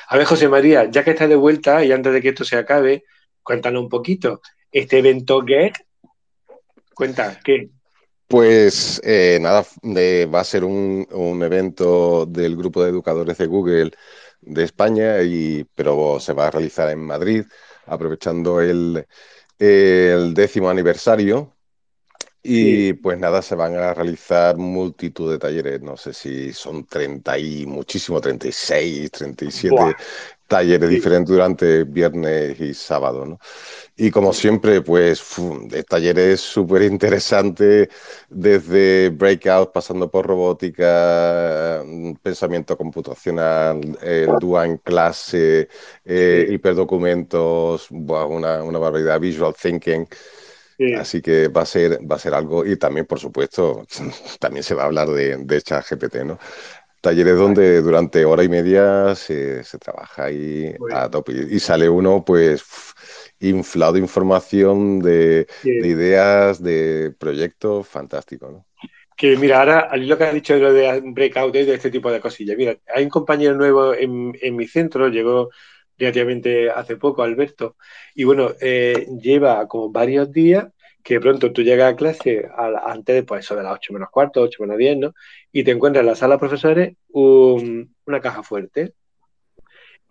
A 0.07 0.17
ver, 0.17 0.25
José 0.25 0.47
María, 0.47 0.89
ya 0.89 1.03
que 1.03 1.11
estás 1.11 1.29
de 1.29 1.35
vuelta 1.35 1.83
y 1.83 1.91
antes 1.91 2.13
de 2.13 2.21
que 2.21 2.29
esto 2.29 2.43
se 2.43 2.57
acabe, 2.57 3.03
cuéntanos 3.43 3.83
un 3.83 3.89
poquito. 3.89 4.41
Este 4.71 4.99
evento 4.99 5.43
GET, 5.45 5.75
cuenta, 6.95 7.39
¿qué? 7.43 7.69
Pues 8.33 8.99
eh, 9.03 9.37
nada, 9.39 9.63
va 10.33 10.39
a 10.39 10.43
ser 10.43 10.63
un, 10.63 11.07
evento 11.43 12.25
del 12.25 12.57
grupo 12.57 12.81
de 12.81 12.89
educadores 12.89 13.37
de 13.37 13.45
Google 13.45 13.91
de 14.41 14.63
España, 14.63 15.21
y, 15.21 15.63
pero 15.75 16.19
se 16.19 16.33
va 16.33 16.47
a 16.47 16.49
realizar 16.49 16.89
en 16.89 16.97
Madrid, 17.01 17.45
aprovechando 17.85 18.59
el, 18.59 19.05
décimo 19.59 20.67
aniversario. 20.67 21.55
Y 22.41 22.93
pues 22.93 23.19
nada, 23.19 23.43
se 23.43 23.53
van 23.53 23.75
a 23.75 23.93
realizar 23.93 24.57
multitud 24.57 25.31
de 25.31 25.37
talleres, 25.37 25.83
no 25.83 25.95
sé 25.95 26.11
si 26.11 26.53
son 26.53 26.87
30 26.87 27.37
y 27.37 27.67
muchísimo, 27.67 28.19
36, 28.19 29.11
37 29.11 29.95
talleres 30.47 30.89
diferentes 30.89 31.29
durante 31.29 31.83
viernes 31.83 32.59
y 32.59 32.73
sábado, 32.73 33.25
¿no? 33.25 33.39
Y 33.95 34.09
como 34.11 34.33
siempre, 34.33 34.81
pues 34.81 35.23
talleres 35.87 36.41
súper 36.41 36.81
interesantes, 36.83 37.89
desde 38.29 39.09
breakout, 39.09 39.71
pasando 39.71 40.09
por 40.09 40.25
robótica, 40.25 41.83
pensamiento 42.21 42.75
computacional, 42.77 43.97
el 44.01 44.37
DUA 44.39 44.65
en 44.65 44.77
clase, 44.77 45.69
eh, 46.05 46.47
hiperdocumentos, 46.49 47.91
una, 47.91 48.63
una 48.63 48.79
barbaridad, 48.79 49.19
visual 49.19 49.53
thinking. 49.59 50.07
Así 50.91 51.21
que 51.21 51.47
va 51.47 51.61
a 51.61 51.65
ser, 51.65 51.99
va 52.09 52.17
a 52.17 52.19
ser 52.19 52.33
algo, 52.35 52.65
y 52.65 52.77
también, 52.77 53.05
por 53.07 53.19
supuesto, 53.19 53.85
también 54.39 54.63
se 54.63 54.75
va 54.75 54.83
a 54.83 54.85
hablar 54.85 55.09
de, 55.09 55.37
de 55.37 55.61
ChatGPT, 55.61 56.17
¿no? 56.25 56.37
Talleres 57.03 57.35
donde 57.35 57.81
durante 57.81 58.23
hora 58.23 58.45
y 58.45 58.47
media 58.47 59.13
se, 59.13 59.61
trabaja 59.77 60.23
ahí 60.23 60.73
a 60.93 61.09
tope. 61.09 61.33
Y 61.51 61.59
sale 61.59 61.89
uno, 61.89 62.23
pues, 62.23 62.63
inflado 63.41 63.91
de 63.91 63.99
información, 63.99 64.99
de, 64.99 65.45
ideas, 65.65 66.63
de 66.63 67.13
proyectos, 67.19 67.89
fantástico, 67.89 68.49
¿no? 68.49 68.65
Que 69.17 69.35
mira, 69.35 69.59
ahora 69.59 69.97
lo 69.97 70.17
que 70.17 70.23
has 70.23 70.33
dicho 70.33 70.53
de 70.53 70.61
lo 70.61 70.71
de 70.71 71.01
breakout 71.03 71.53
de 71.53 71.73
este 71.73 71.91
tipo 71.91 72.09
de 72.09 72.21
cosillas. 72.21 72.55
Mira, 72.55 72.77
hay 72.95 73.03
un 73.03 73.09
compañero 73.09 73.53
nuevo 73.55 73.93
en, 73.93 74.55
mi 74.55 74.65
centro, 74.65 75.09
llegó 75.09 75.49
relativamente 75.97 76.69
hace 76.69 76.95
poco, 76.95 77.21
Alberto, 77.21 77.75
y 78.15 78.23
bueno, 78.23 78.51
eh, 78.61 79.07
lleva 79.21 79.67
como 79.67 79.91
varios 79.91 80.31
días 80.31 80.67
que 81.03 81.19
pronto 81.19 81.51
tú 81.51 81.61
llegas 81.61 81.91
a 81.91 81.95
clase 81.95 82.47
antes 82.85 83.15
de 83.15 83.23
pues, 83.23 83.43
eso 83.45 83.55
de 83.55 83.63
las 83.63 83.73
8 83.73 83.93
menos 83.93 84.09
cuarto, 84.09 84.41
8 84.41 84.63
menos 84.63 84.77
10, 84.77 84.97
¿no? 84.97 85.13
Y 85.51 85.63
te 85.63 85.71
encuentras 85.71 86.01
en 86.01 86.07
la 86.07 86.15
sala 86.15 86.35
de 86.35 86.39
profesores 86.39 86.95
una 87.11 88.21
caja 88.21 88.41
fuerte 88.41 88.93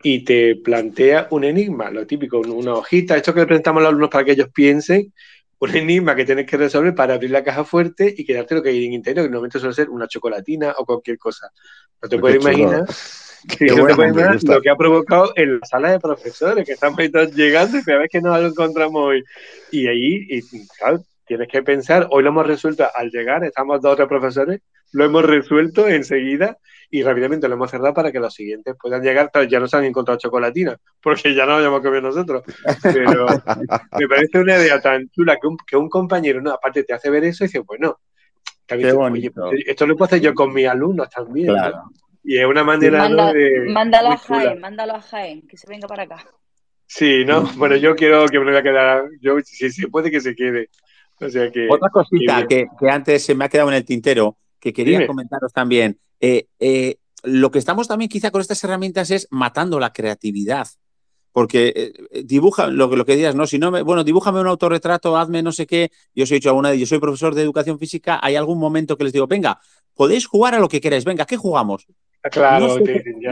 y 0.03 0.24
te 0.24 0.57
plantea 0.57 1.28
un 1.30 1.45
enigma, 1.45 1.90
lo 1.90 2.07
típico, 2.07 2.40
una 2.40 2.74
hojita, 2.74 3.16
esto 3.16 3.32
que 3.32 3.40
le 3.40 3.47
presentamos 3.47 3.80
a 3.80 3.84
los 3.84 3.88
alumnos 3.90 4.11
para 4.11 4.24
que 4.24 4.32
ellos 4.32 4.49
piensen, 4.53 5.12
un 5.61 5.76
enigma 5.76 6.16
que 6.16 6.24
tienes 6.24 6.45
que 6.45 6.57
resolver 6.57 6.95
para 6.95 7.14
abrir 7.14 7.30
la 7.30 7.45
caja 7.45 7.64
fuerte 7.64 8.12
y 8.16 8.24
quedarte 8.24 8.57
lo 8.57 8.62
que 8.62 8.70
hay 8.70 8.84
en 8.84 8.93
interior, 8.93 9.24
que 9.24 9.30
normalmente 9.30 9.61
suele 9.61 9.74
ser 9.74 9.88
una 9.90 10.09
chocolatina 10.09 10.74
o 10.76 10.84
cualquier 10.84 11.18
cosa. 11.18 11.51
No 12.03 12.09
te 12.09 12.18
puedes 12.18 12.43
imaginar 12.43 12.84
lo 14.45 14.61
que 14.61 14.70
ha 14.70 14.76
provocado 14.76 15.32
en 15.36 15.59
la 15.59 15.66
sala 15.66 15.93
de 15.93 16.01
profesores, 16.01 16.64
que 16.64 16.72
están 16.72 16.95
llegando 16.97 17.78
y 17.78 17.82
vez 17.82 18.09
que 18.11 18.20
nos 18.20 18.40
lo 18.40 18.49
encontramos 18.49 19.03
hoy. 19.03 19.24
Y 19.70 19.86
ahí, 19.86 20.26
y, 20.28 20.43
claro, 20.78 21.03
tienes 21.26 21.49
que 21.49 21.62
pensar, 21.62 22.07
hoy 22.11 22.22
lo 22.22 22.30
hemos 22.30 22.47
resuelto 22.47 22.86
al 22.95 23.11
llegar, 23.11 23.45
estamos 23.45 23.80
dos 23.80 23.93
o 23.93 23.97
tres 23.97 24.09
profesores, 24.09 24.61
lo 24.93 25.05
hemos 25.05 25.24
resuelto 25.24 25.88
enseguida 25.88 26.59
y 26.90 27.03
rápidamente 27.03 27.49
lo 27.49 27.55
hemos 27.55 27.70
cerrado 27.70 27.95
para 27.95 28.12
que 28.12 28.20
los 28.20 28.34
siguientes 28.34 28.74
puedan 28.80 29.03
llegar. 29.03 29.30
Ya 29.49 29.59
no 29.59 29.66
se 29.66 29.76
han 29.78 29.84
encontrado 29.84 30.18
chocolatina, 30.18 30.76
porque 31.03 31.34
ya 31.34 31.47
no 31.47 31.53
lo 31.53 31.57
habíamos 31.57 31.80
comido 31.80 32.03
nosotros. 32.03 32.43
Pero 32.82 33.26
me 33.99 34.09
parece 34.09 34.38
una 34.38 34.59
idea 34.59 34.80
tan 34.80 35.09
chula 35.09 35.38
que 35.40 35.47
un, 35.47 35.57
que 35.66 35.76
un 35.76 35.88
compañero, 35.88 36.43
no, 36.43 36.51
aparte 36.51 36.84
te 36.84 36.93
hace 36.93 37.09
ver 37.09 37.24
eso 37.24 37.45
y 37.45 37.47
dice, 37.47 37.61
bueno, 37.61 37.99
pues, 38.66 39.64
esto 39.66 39.86
lo 39.86 39.97
puedo 39.97 40.07
hacer 40.07 40.20
yo 40.20 40.34
con 40.34 40.53
mis 40.53 40.66
alumnos 40.66 41.09
también. 41.11 41.55
Y 42.25 42.39
es 42.39 42.47
una 42.47 42.62
manera 42.64 43.09
de. 43.33 43.66
Mándalo 43.68 44.11
a 44.11 44.16
Jaén, 44.16 44.61
mándalo 44.61 44.95
a 44.95 45.01
Jaén, 45.01 45.47
que 45.49 45.57
se 45.57 45.66
venga 45.68 45.89
para 45.89 46.05
acá. 46.05 46.25
Sí, 46.87 47.25
¿no? 47.25 47.43
Bueno, 47.57 47.77
yo 47.77 47.97
quiero 47.97 48.27
que 48.27 48.39
me 48.39 48.45
lo 48.45 48.51
voy 48.51 48.61
a 48.61 48.62
quedar. 48.62 49.05
Yo, 49.20 49.37
si 49.43 49.70
se 49.70 49.89
puede 49.89 50.11
que 50.11 50.20
se 50.20 50.35
quede. 50.35 50.68
O 51.20 51.29
sea 51.29 51.51
que. 51.51 51.66
Otra 51.70 51.89
cosita 51.91 52.47
que, 52.47 52.66
antes 52.89 53.25
se 53.25 53.35
me 53.35 53.45
ha 53.45 53.49
quedado 53.49 53.70
en 53.70 53.77
el 53.77 53.85
tintero, 53.85 54.37
que 54.61 54.73
quería 54.73 55.07
comentaros 55.07 55.53
también. 55.53 55.99
Eh, 56.20 56.47
eh, 56.61 56.97
lo 57.25 57.51
que 57.51 57.59
estamos 57.59 57.89
también 57.89 58.09
quizá 58.09 58.31
con 58.31 58.41
estas 58.41 58.62
herramientas 58.62 59.11
es 59.11 59.27
matando 59.31 59.81
la 59.81 59.93
creatividad. 59.93 60.68
Porque 61.33 61.73
eh, 61.75 62.25
dibuja 62.25 62.66
lo, 62.66 62.95
lo 62.95 63.07
que 63.07 63.16
digas, 63.16 63.35
no, 63.35 63.47
si 63.47 63.59
no 63.59 63.70
me, 63.70 63.81
bueno, 63.81 64.05
dibújame 64.05 64.41
un 64.41 64.49
autorretrato, 64.49 65.16
hazme 65.16 65.43
no 65.43 65.51
sé 65.51 65.66
qué. 65.66 65.91
Yo 66.14 66.27
soy 66.27 66.37
hecho 66.37 66.55
una 66.55 66.75
yo 66.75 66.85
soy 66.85 66.99
profesor 66.99 67.35
de 67.35 67.41
educación 67.41 67.79
física, 67.79 68.20
hay 68.23 68.37
algún 68.37 68.59
momento 68.59 68.99
que 68.99 69.05
les 69.05 69.14
digo, 69.14 69.27
venga, 69.27 69.59
podéis 69.95 70.27
jugar 70.27 70.55
a 70.55 70.61
lo 70.61 70.68
que 70.68 70.81
queráis, 70.83 71.07
venga, 71.07 71.25
¿qué 71.25 71.39
jugamos? 71.39 71.87
Claro, 72.31 72.79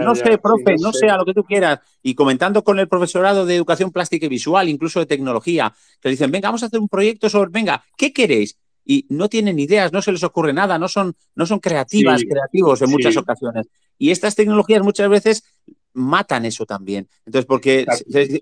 no 0.03 0.15
sé, 0.17 0.39
profe, 0.39 0.75
no, 0.81 0.93
sé. 0.93 1.09
a 1.09 1.17
lo 1.17 1.25
que 1.25 1.33
tú 1.33 1.45
quieras. 1.45 1.79
Y 2.03 2.15
comentando 2.15 2.65
con 2.65 2.79
el 2.81 2.89
profesorado 2.89 3.47
de 3.47 3.55
educación 3.55 3.93
plástica 3.93 4.27
y 4.27 4.29
visual, 4.29 4.69
incluso 4.69 4.99
de 4.99 5.07
tecnología, 5.07 5.73
que 6.01 6.09
dicen, 6.09 6.31
venga, 6.31 6.49
vamos 6.49 6.65
a 6.65 6.67
hacer 6.67 6.81
un 6.81 6.89
proyecto 6.89 7.29
sobre, 7.29 7.51
venga, 7.53 7.85
¿qué 7.97 8.13
queréis? 8.13 8.59
Y 8.85 9.07
no 9.09 9.29
tienen 9.29 9.61
ideas, 9.61 9.93
no 9.93 10.03
se 10.03 10.11
les 10.11 10.25
ocurre 10.25 10.53
nada, 10.53 10.77
no 10.79 10.89
son, 10.89 11.15
no 11.37 11.47
son 11.47 11.61
creativas, 11.61 12.23
creativos 12.29 12.83
en 12.83 12.91
muchas 12.91 13.17
ocasiones. 13.17 13.69
Y 13.97 14.11
estas 14.11 14.35
tecnologías 14.35 14.83
muchas 14.83 15.09
veces 15.09 15.45
matan 15.93 16.45
eso 16.45 16.67
también. 16.67 17.09
Entonces, 17.25 17.47
porque, 17.47 17.87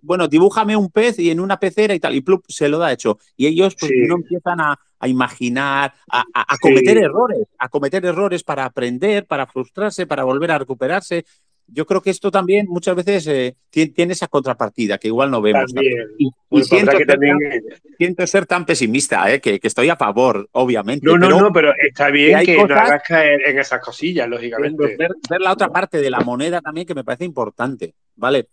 bueno, 0.02 0.28
dibújame 0.28 0.76
un 0.76 0.90
pez 0.90 1.18
y 1.18 1.30
en 1.30 1.40
una 1.40 1.58
pecera 1.58 1.94
y 1.94 2.00
tal, 2.00 2.14
y 2.14 2.22
plup, 2.22 2.44
se 2.48 2.68
lo 2.68 2.78
da 2.78 2.92
hecho. 2.92 3.18
Y 3.36 3.46
ellos 3.46 3.76
pues, 3.78 3.92
no 4.08 4.16
empiezan 4.16 4.60
a, 4.60 4.78
imaginar, 5.06 5.94
a, 6.10 6.24
cometer 6.60 6.98
errores, 6.98 7.46
a 7.58 7.68
cometer 7.68 8.04
errores 8.04 8.42
para 8.42 8.64
aprender, 8.64 9.26
para 9.26 9.46
frustrarse, 9.46 10.06
para 10.06 10.24
volver 10.24 10.50
a 10.50 10.58
recuperarse 10.58 11.24
yo 11.68 11.86
creo 11.86 12.00
que 12.00 12.10
esto 12.10 12.30
también 12.30 12.66
muchas 12.68 12.96
veces 12.96 13.26
eh, 13.26 13.56
tiene, 13.70 14.12
esa 14.12 14.26
contrapartida 14.26 14.98
que 14.98 15.08
igual 15.08 15.30
no 15.30 15.42
vemos. 15.42 15.72
Y, 16.18 16.62
siento, 16.62 18.26
ser 18.26 18.46
tan 18.46 18.64
pesimista, 18.64 19.30
eh, 19.32 19.40
que, 19.40 19.60
estoy 19.62 19.90
a 19.90 19.96
favor, 19.96 20.48
obviamente. 20.52 21.06
No, 21.06 21.18
no, 21.18 21.28
no, 21.28 21.52
pero 21.52 21.72
está 21.76 22.10
bien 22.10 22.44
que, 22.44 22.56
no 22.56 22.74
hagas 22.74 23.02
caer 23.06 23.40
en 23.46 23.58
esas 23.58 23.80
cosillas, 23.80 24.28
lógicamente. 24.28 24.96
Ver, 24.96 25.40
la 25.40 25.52
otra 25.52 25.68
parte 25.68 26.00
de 26.00 26.10
la 26.10 26.20
moneda 26.20 26.60
también 26.60 26.86
que 26.86 26.94
me 26.94 27.04
parece 27.04 27.24
importante, 27.24 27.94
¿vale? 28.16 28.48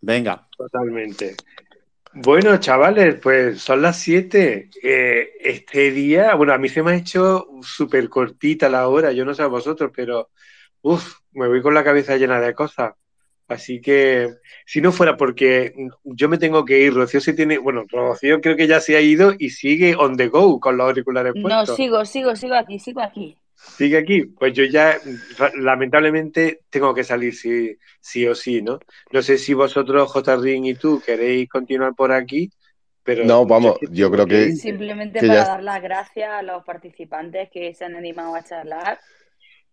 Venga. 0.00 0.48
Totalmente. 0.56 1.36
Bueno, 2.14 2.58
chavales, 2.58 3.16
pues 3.16 3.60
son 3.60 3.82
las 3.82 3.98
7. 3.98 4.70
Eh, 4.82 5.30
este 5.40 5.90
día, 5.90 6.34
bueno, 6.34 6.52
a 6.52 6.58
mí 6.58 6.68
se 6.68 6.82
me 6.82 6.92
ha 6.92 6.96
hecho 6.96 7.48
súper 7.62 8.08
cortita 8.08 8.68
la 8.68 8.88
hora, 8.88 9.12
yo 9.12 9.24
no 9.24 9.34
sé 9.34 9.42
a 9.42 9.46
vosotros, 9.46 9.90
pero 9.94 10.30
Uf, 10.84 11.14
me 11.32 11.48
voy 11.48 11.62
con 11.62 11.72
la 11.72 11.82
cabeza 11.82 12.18
llena 12.18 12.38
de 12.38 12.52
cosas. 12.52 12.92
Así 13.48 13.80
que, 13.80 14.34
si 14.66 14.82
no 14.82 14.92
fuera 14.92 15.16
porque 15.16 15.72
yo 16.04 16.28
me 16.28 16.36
tengo 16.36 16.62
que 16.66 16.78
ir, 16.78 16.92
Rocío 16.92 17.22
se 17.22 17.32
tiene, 17.32 17.56
bueno, 17.56 17.84
Rocío 17.88 18.42
creo 18.42 18.54
que 18.54 18.66
ya 18.66 18.80
se 18.80 18.94
ha 18.94 19.00
ido 19.00 19.32
y 19.38 19.48
sigue 19.48 19.96
on 19.96 20.18
the 20.18 20.28
go 20.28 20.60
con 20.60 20.76
los 20.76 20.86
auriculares 20.86 21.32
puestos. 21.40 21.70
No, 21.70 21.76
sigo, 21.76 22.04
sigo, 22.04 22.36
sigo 22.36 22.54
aquí, 22.54 22.78
sigo 22.78 23.00
aquí. 23.00 23.38
Sigue 23.54 23.98
aquí. 23.98 24.22
Pues 24.22 24.52
yo 24.52 24.64
ya, 24.64 24.98
lamentablemente, 25.56 26.60
tengo 26.70 26.94
que 26.94 27.04
salir 27.04 27.34
sí, 27.34 27.76
sí 28.00 28.26
o 28.26 28.34
sí, 28.34 28.62
¿no? 28.62 28.78
No 29.12 29.22
sé 29.22 29.38
si 29.38 29.54
vosotros, 29.54 30.10
J. 30.10 30.36
Ring 30.36 30.66
y 30.66 30.74
tú, 30.74 31.02
queréis 31.04 31.48
continuar 31.48 31.94
por 31.94 32.12
aquí, 32.12 32.50
pero... 33.02 33.24
No, 33.24 33.46
vamos, 33.46 33.76
yo 33.90 34.10
creo 34.10 34.26
que... 34.26 34.52
Simplemente 34.52 35.20
para 35.20 35.44
dar 35.44 35.62
las 35.62 35.82
gracias 35.82 36.30
a 36.30 36.42
los 36.42 36.64
participantes 36.64 37.48
que 37.50 37.74
se 37.74 37.84
han 37.84 37.96
animado 37.96 38.34
a 38.34 38.42
charlar 38.42 39.00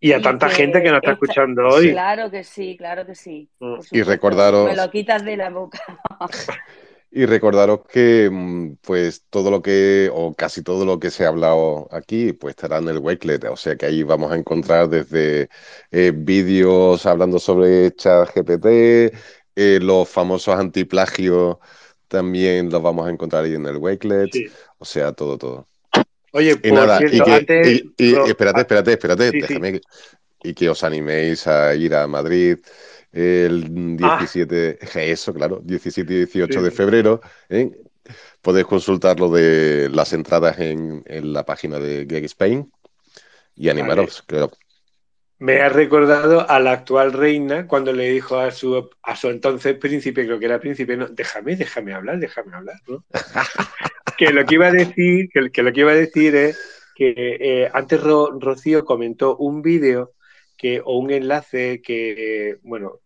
y 0.02 0.12
a 0.12 0.20
tanta 0.20 0.48
gente 0.48 0.82
que 0.82 0.88
nos 0.88 0.98
está 0.98 1.12
escuchando 1.12 1.68
hoy. 1.68 1.92
Claro 1.92 2.28
que 2.28 2.42
sí, 2.42 2.76
claro 2.76 3.06
que 3.06 3.14
sí. 3.14 3.48
Mm. 3.60 3.78
Y 3.92 4.02
recordaros. 4.02 4.68
Me 4.68 4.74
lo 4.74 4.90
quitas 4.90 5.24
de 5.24 5.36
la 5.36 5.48
boca. 5.50 5.78
y 7.14 7.26
recordaros 7.26 7.80
que, 7.86 8.30
mm, 8.32 8.76
pues, 8.80 9.24
todo 9.28 9.50
lo 9.50 9.60
que, 9.60 10.10
o 10.12 10.34
casi 10.34 10.62
todo 10.62 10.86
lo 10.86 10.98
que 10.98 11.10
se 11.10 11.24
ha 11.24 11.28
hablado 11.28 11.88
aquí, 11.92 12.32
pues 12.32 12.52
estará 12.52 12.78
en 12.78 12.88
el 12.88 12.98
Wakelet. 12.98 13.44
O 13.44 13.56
sea 13.56 13.76
que 13.76 13.86
ahí 13.86 14.02
vamos 14.02 14.32
a 14.32 14.36
encontrar 14.36 14.88
desde 14.88 15.50
eh, 15.90 16.12
vídeos 16.14 17.04
hablando 17.04 17.38
sobre 17.38 17.94
ChatGPT, 17.94 18.66
eh, 19.54 19.78
los 19.82 20.08
famosos 20.08 20.58
antiplagios 20.58 21.58
también 22.08 22.70
los 22.70 22.82
vamos 22.82 23.06
a 23.06 23.10
encontrar 23.10 23.44
ahí 23.44 23.54
en 23.54 23.66
el 23.66 23.76
Wakelet. 23.76 24.30
O 24.78 24.84
sea, 24.84 25.12
todo, 25.12 25.36
todo. 25.36 25.68
Oye, 26.32 26.58
y 26.62 26.72
nada, 26.72 26.98
y, 27.04 27.20
que, 27.20 27.84
y, 27.98 28.14
espérate, 28.26 28.60
espérate, 28.60 28.92
espérate, 28.92 29.30
déjame 29.32 29.80
y 30.42 30.54
que 30.54 30.68
os 30.68 30.82
animéis 30.82 31.46
a 31.46 31.74
ir 31.74 31.94
a 31.94 32.06
Madrid 32.06 32.58
el 33.12 33.96
17, 33.96 34.78
ah. 34.80 35.02
eso, 35.02 35.34
claro, 35.34 35.60
17 35.62 36.12
y 36.12 36.16
18 36.18 36.62
de 36.62 36.70
febrero. 36.70 37.20
¿eh? 37.48 37.70
Podéis 38.40 38.66
consultar 38.66 39.20
lo 39.20 39.30
de 39.30 39.88
las 39.92 40.12
entradas 40.12 40.58
en, 40.58 41.04
la 41.06 41.44
página 41.44 41.78
de 41.78 42.04
Greg 42.04 42.24
Spain 42.24 42.70
y 43.54 43.68
animaros, 43.68 44.24
creo. 44.26 44.50
Me 45.38 45.60
ha 45.60 45.68
recordado 45.68 46.48
a 46.48 46.60
la 46.60 46.70
actual 46.70 47.12
reina 47.12 47.66
cuando 47.66 47.92
le 47.92 48.10
dijo 48.10 48.38
a 48.38 48.52
su, 48.52 48.90
a 49.02 49.16
su 49.16 49.28
entonces 49.28 49.76
príncipe, 49.76 50.24
creo 50.24 50.38
que 50.38 50.46
era 50.46 50.60
príncipe, 50.60 50.96
no, 50.96 51.08
déjame, 51.08 51.56
déjame 51.56 51.92
hablar, 51.94 52.18
déjame 52.18 52.54
hablar, 52.54 52.76
¿no? 52.86 53.04
que 54.16 54.30
lo 54.30 54.46
que 54.46 54.54
iba 54.54 54.68
a 54.68 54.72
decir, 54.72 55.28
que, 55.30 55.62
lo 55.62 55.72
que 55.72 55.80
iba 55.80 55.90
a 55.90 55.96
decir 55.96 56.36
es 56.36 56.60
que 56.94 57.12
eh, 57.16 57.70
antes 57.72 58.00
Rocío 58.00 58.84
comentó 58.84 59.36
un 59.36 59.62
vídeo 59.62 60.12
que, 60.62 60.80
o 60.84 60.96
un 60.98 61.10
enlace 61.10 61.82
que, 61.82 62.58
bueno, 62.62 63.00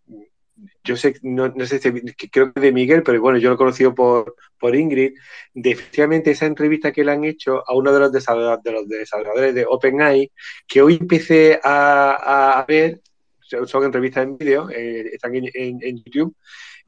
yo 0.84 0.96
sé, 0.96 1.16
no, 1.22 1.50
sé 1.66 1.78
si 1.78 1.90
creo 2.30 2.52
que 2.52 2.60
de 2.60 2.72
Miguel, 2.72 3.02
pero 3.02 3.18
bueno, 3.20 3.38
yo 3.38 3.48
lo 3.48 3.54
he 3.54 3.58
conocido 3.58 3.94
por, 3.94 4.36
por 4.60 4.76
Ingrid, 4.76 5.14
de 5.54 5.70
efectivamente 5.70 6.32
esa 6.32 6.44
entrevista 6.44 6.92
que 6.92 7.02
le 7.02 7.12
han 7.12 7.24
hecho 7.24 7.64
a 7.66 7.74
uno 7.74 7.92
de 7.92 8.00
los 8.00 8.12
desarrolladores 8.12 8.62
de, 8.62 8.72
los 8.72 8.88
desarrolladores 8.88 9.54
de 9.54 9.64
OpenAI, 9.66 10.30
que 10.68 10.82
hoy 10.82 10.98
empecé 11.00 11.58
a, 11.64 12.62
ver, 12.68 13.00
son 13.40 13.84
entrevistas 13.84 14.24
en 14.24 14.36
vídeo, 14.36 14.68
eh, 14.68 15.10
están 15.14 15.32
en, 15.34 16.04
YouTube, 16.04 16.36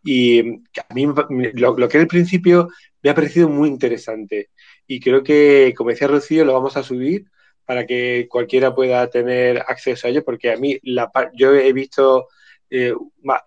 y 0.04 0.40
a 0.40 0.94
mí 0.94 1.06
lo, 1.54 1.78
lo, 1.78 1.88
que 1.88 1.96
era 1.96 2.02
el 2.02 2.08
principio 2.08 2.68
me 3.02 3.08
ha 3.08 3.14
parecido 3.14 3.48
muy 3.48 3.68
interesante. 3.70 4.50
Y 4.86 5.00
creo 5.00 5.22
que, 5.22 5.72
como 5.74 5.90
decía 5.90 6.08
Rocío, 6.08 6.44
lo 6.44 6.52
vamos 6.52 6.76
a 6.76 6.82
subir 6.82 7.24
para 7.68 7.84
que 7.84 8.26
cualquiera 8.30 8.74
pueda 8.74 9.10
tener 9.10 9.58
acceso 9.58 10.06
a 10.06 10.10
ello, 10.10 10.24
porque 10.24 10.50
a 10.50 10.56
mí 10.56 10.78
la, 10.84 11.12
yo 11.34 11.54
he 11.54 11.70
visto 11.74 12.28
eh, 12.70 12.94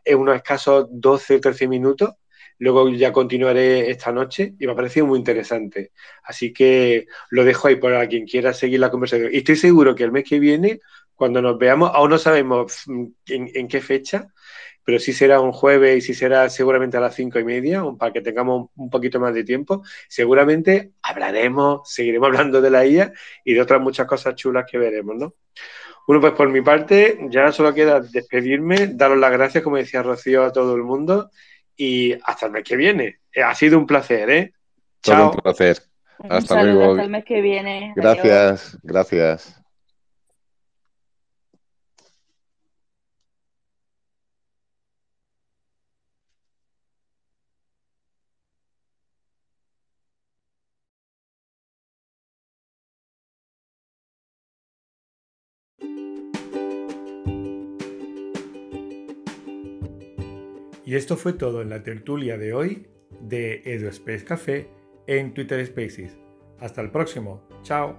en 0.06 0.20
unos 0.20 0.36
escasos 0.36 0.86
12 0.92 1.38
o 1.38 1.42
13 1.42 1.68
minutos, 1.68 2.12
luego 2.60 2.88
ya 2.90 3.12
continuaré 3.12 3.90
esta 3.90 4.12
noche 4.12 4.54
y 4.60 4.68
me 4.68 4.74
ha 4.74 4.76
parecido 4.76 5.08
muy 5.08 5.18
interesante. 5.18 5.92
Así 6.24 6.54
que 6.54 7.08
lo 7.32 7.44
dejo 7.44 7.68
ahí 7.68 7.78
para 7.78 8.08
quien 8.08 8.28
quiera 8.28 8.54
seguir 8.54 8.80
la 8.80 8.92
conversación. 8.92 9.32
Y 9.34 9.38
estoy 9.38 9.56
seguro 9.56 9.96
que 9.96 10.04
el 10.04 10.12
mes 10.12 10.30
que 10.30 10.38
viene, 10.38 10.82
cuando 11.16 11.42
nos 11.42 11.58
veamos, 11.58 11.90
aún 11.92 12.12
no 12.12 12.20
sabemos 12.20 12.84
mm, 12.86 13.06
en 13.26 13.68
qué 13.68 13.82
fecha, 13.82 14.28
pero 14.84 15.00
sí 15.00 15.14
será 15.14 15.40
un 15.42 15.52
jueves 15.52 15.98
y 15.98 16.02
sí 16.02 16.14
será 16.14 16.50
seguramente 16.50 16.98
a 16.98 17.02
las 17.02 17.16
cinco 17.16 17.40
y 17.40 17.44
media, 17.44 17.84
para 17.98 18.12
que 18.12 18.22
tengamos 18.22 18.70
un 18.76 18.90
poquito 18.90 19.20
más 19.20 19.34
de 19.34 19.44
tiempo. 19.44 19.84
Seguramente 20.08 20.92
hablaremos, 21.02 21.82
seguiremos 21.92 22.28
hablando 22.30 22.62
de 22.62 22.70
la 22.70 22.86
IA 22.86 23.14
y 23.44 23.54
de 23.54 23.62
otras 23.62 23.82
muchas 23.82 24.08
cosas 24.08 24.36
chulas 24.36 24.66
que 24.70 24.78
veremos, 24.78 25.16
¿no? 25.16 25.36
Bueno, 26.08 26.20
pues 26.20 26.34
por 26.34 26.50
mi 26.50 26.62
parte, 26.62 27.20
ya 27.30 27.52
solo 27.52 27.74
queda 27.74 28.00
despedirme, 28.02 28.88
daros 28.88 29.18
las 29.18 29.32
gracias, 29.32 29.64
como 29.64 29.78
decía 29.78 30.02
Rocío, 30.02 30.44
a 30.44 30.52
todo 30.52 30.76
el 30.76 30.84
mundo 30.84 31.30
y 31.76 32.14
hasta 32.24 32.48
el 32.48 32.52
mes 32.52 32.64
que 32.64 32.76
viene. 32.76 33.20
Eh, 33.34 33.44
ha 33.44 33.54
sido 33.56 33.78
un 33.78 33.86
placer, 33.86 34.30
¿eh? 34.30 34.54
Chao. 35.02 35.32
un 35.32 35.38
placer. 35.38 35.78
Hasta 36.30 36.64
luego. 36.64 36.92
Hasta 36.92 37.04
el 37.04 37.10
mes 37.10 37.26
que 37.26 37.42
viene. 37.42 37.94
Gracias, 37.96 38.78
gracias. 38.84 39.61
Y 60.92 60.98
esto 60.98 61.16
fue 61.16 61.32
todo 61.32 61.62
en 61.62 61.70
la 61.70 61.84
tertulia 61.84 62.38
de 62.38 62.54
hoy 62.54 62.86
de 63.22 63.62
EduSpace 63.64 64.26
Café 64.26 64.68
en 65.08 65.34
Twitter 65.34 65.66
Spaces. 65.66 66.18
Hasta 66.60 66.82
el 66.82 66.92
próximo. 66.92 67.42
Chao. 67.64 67.96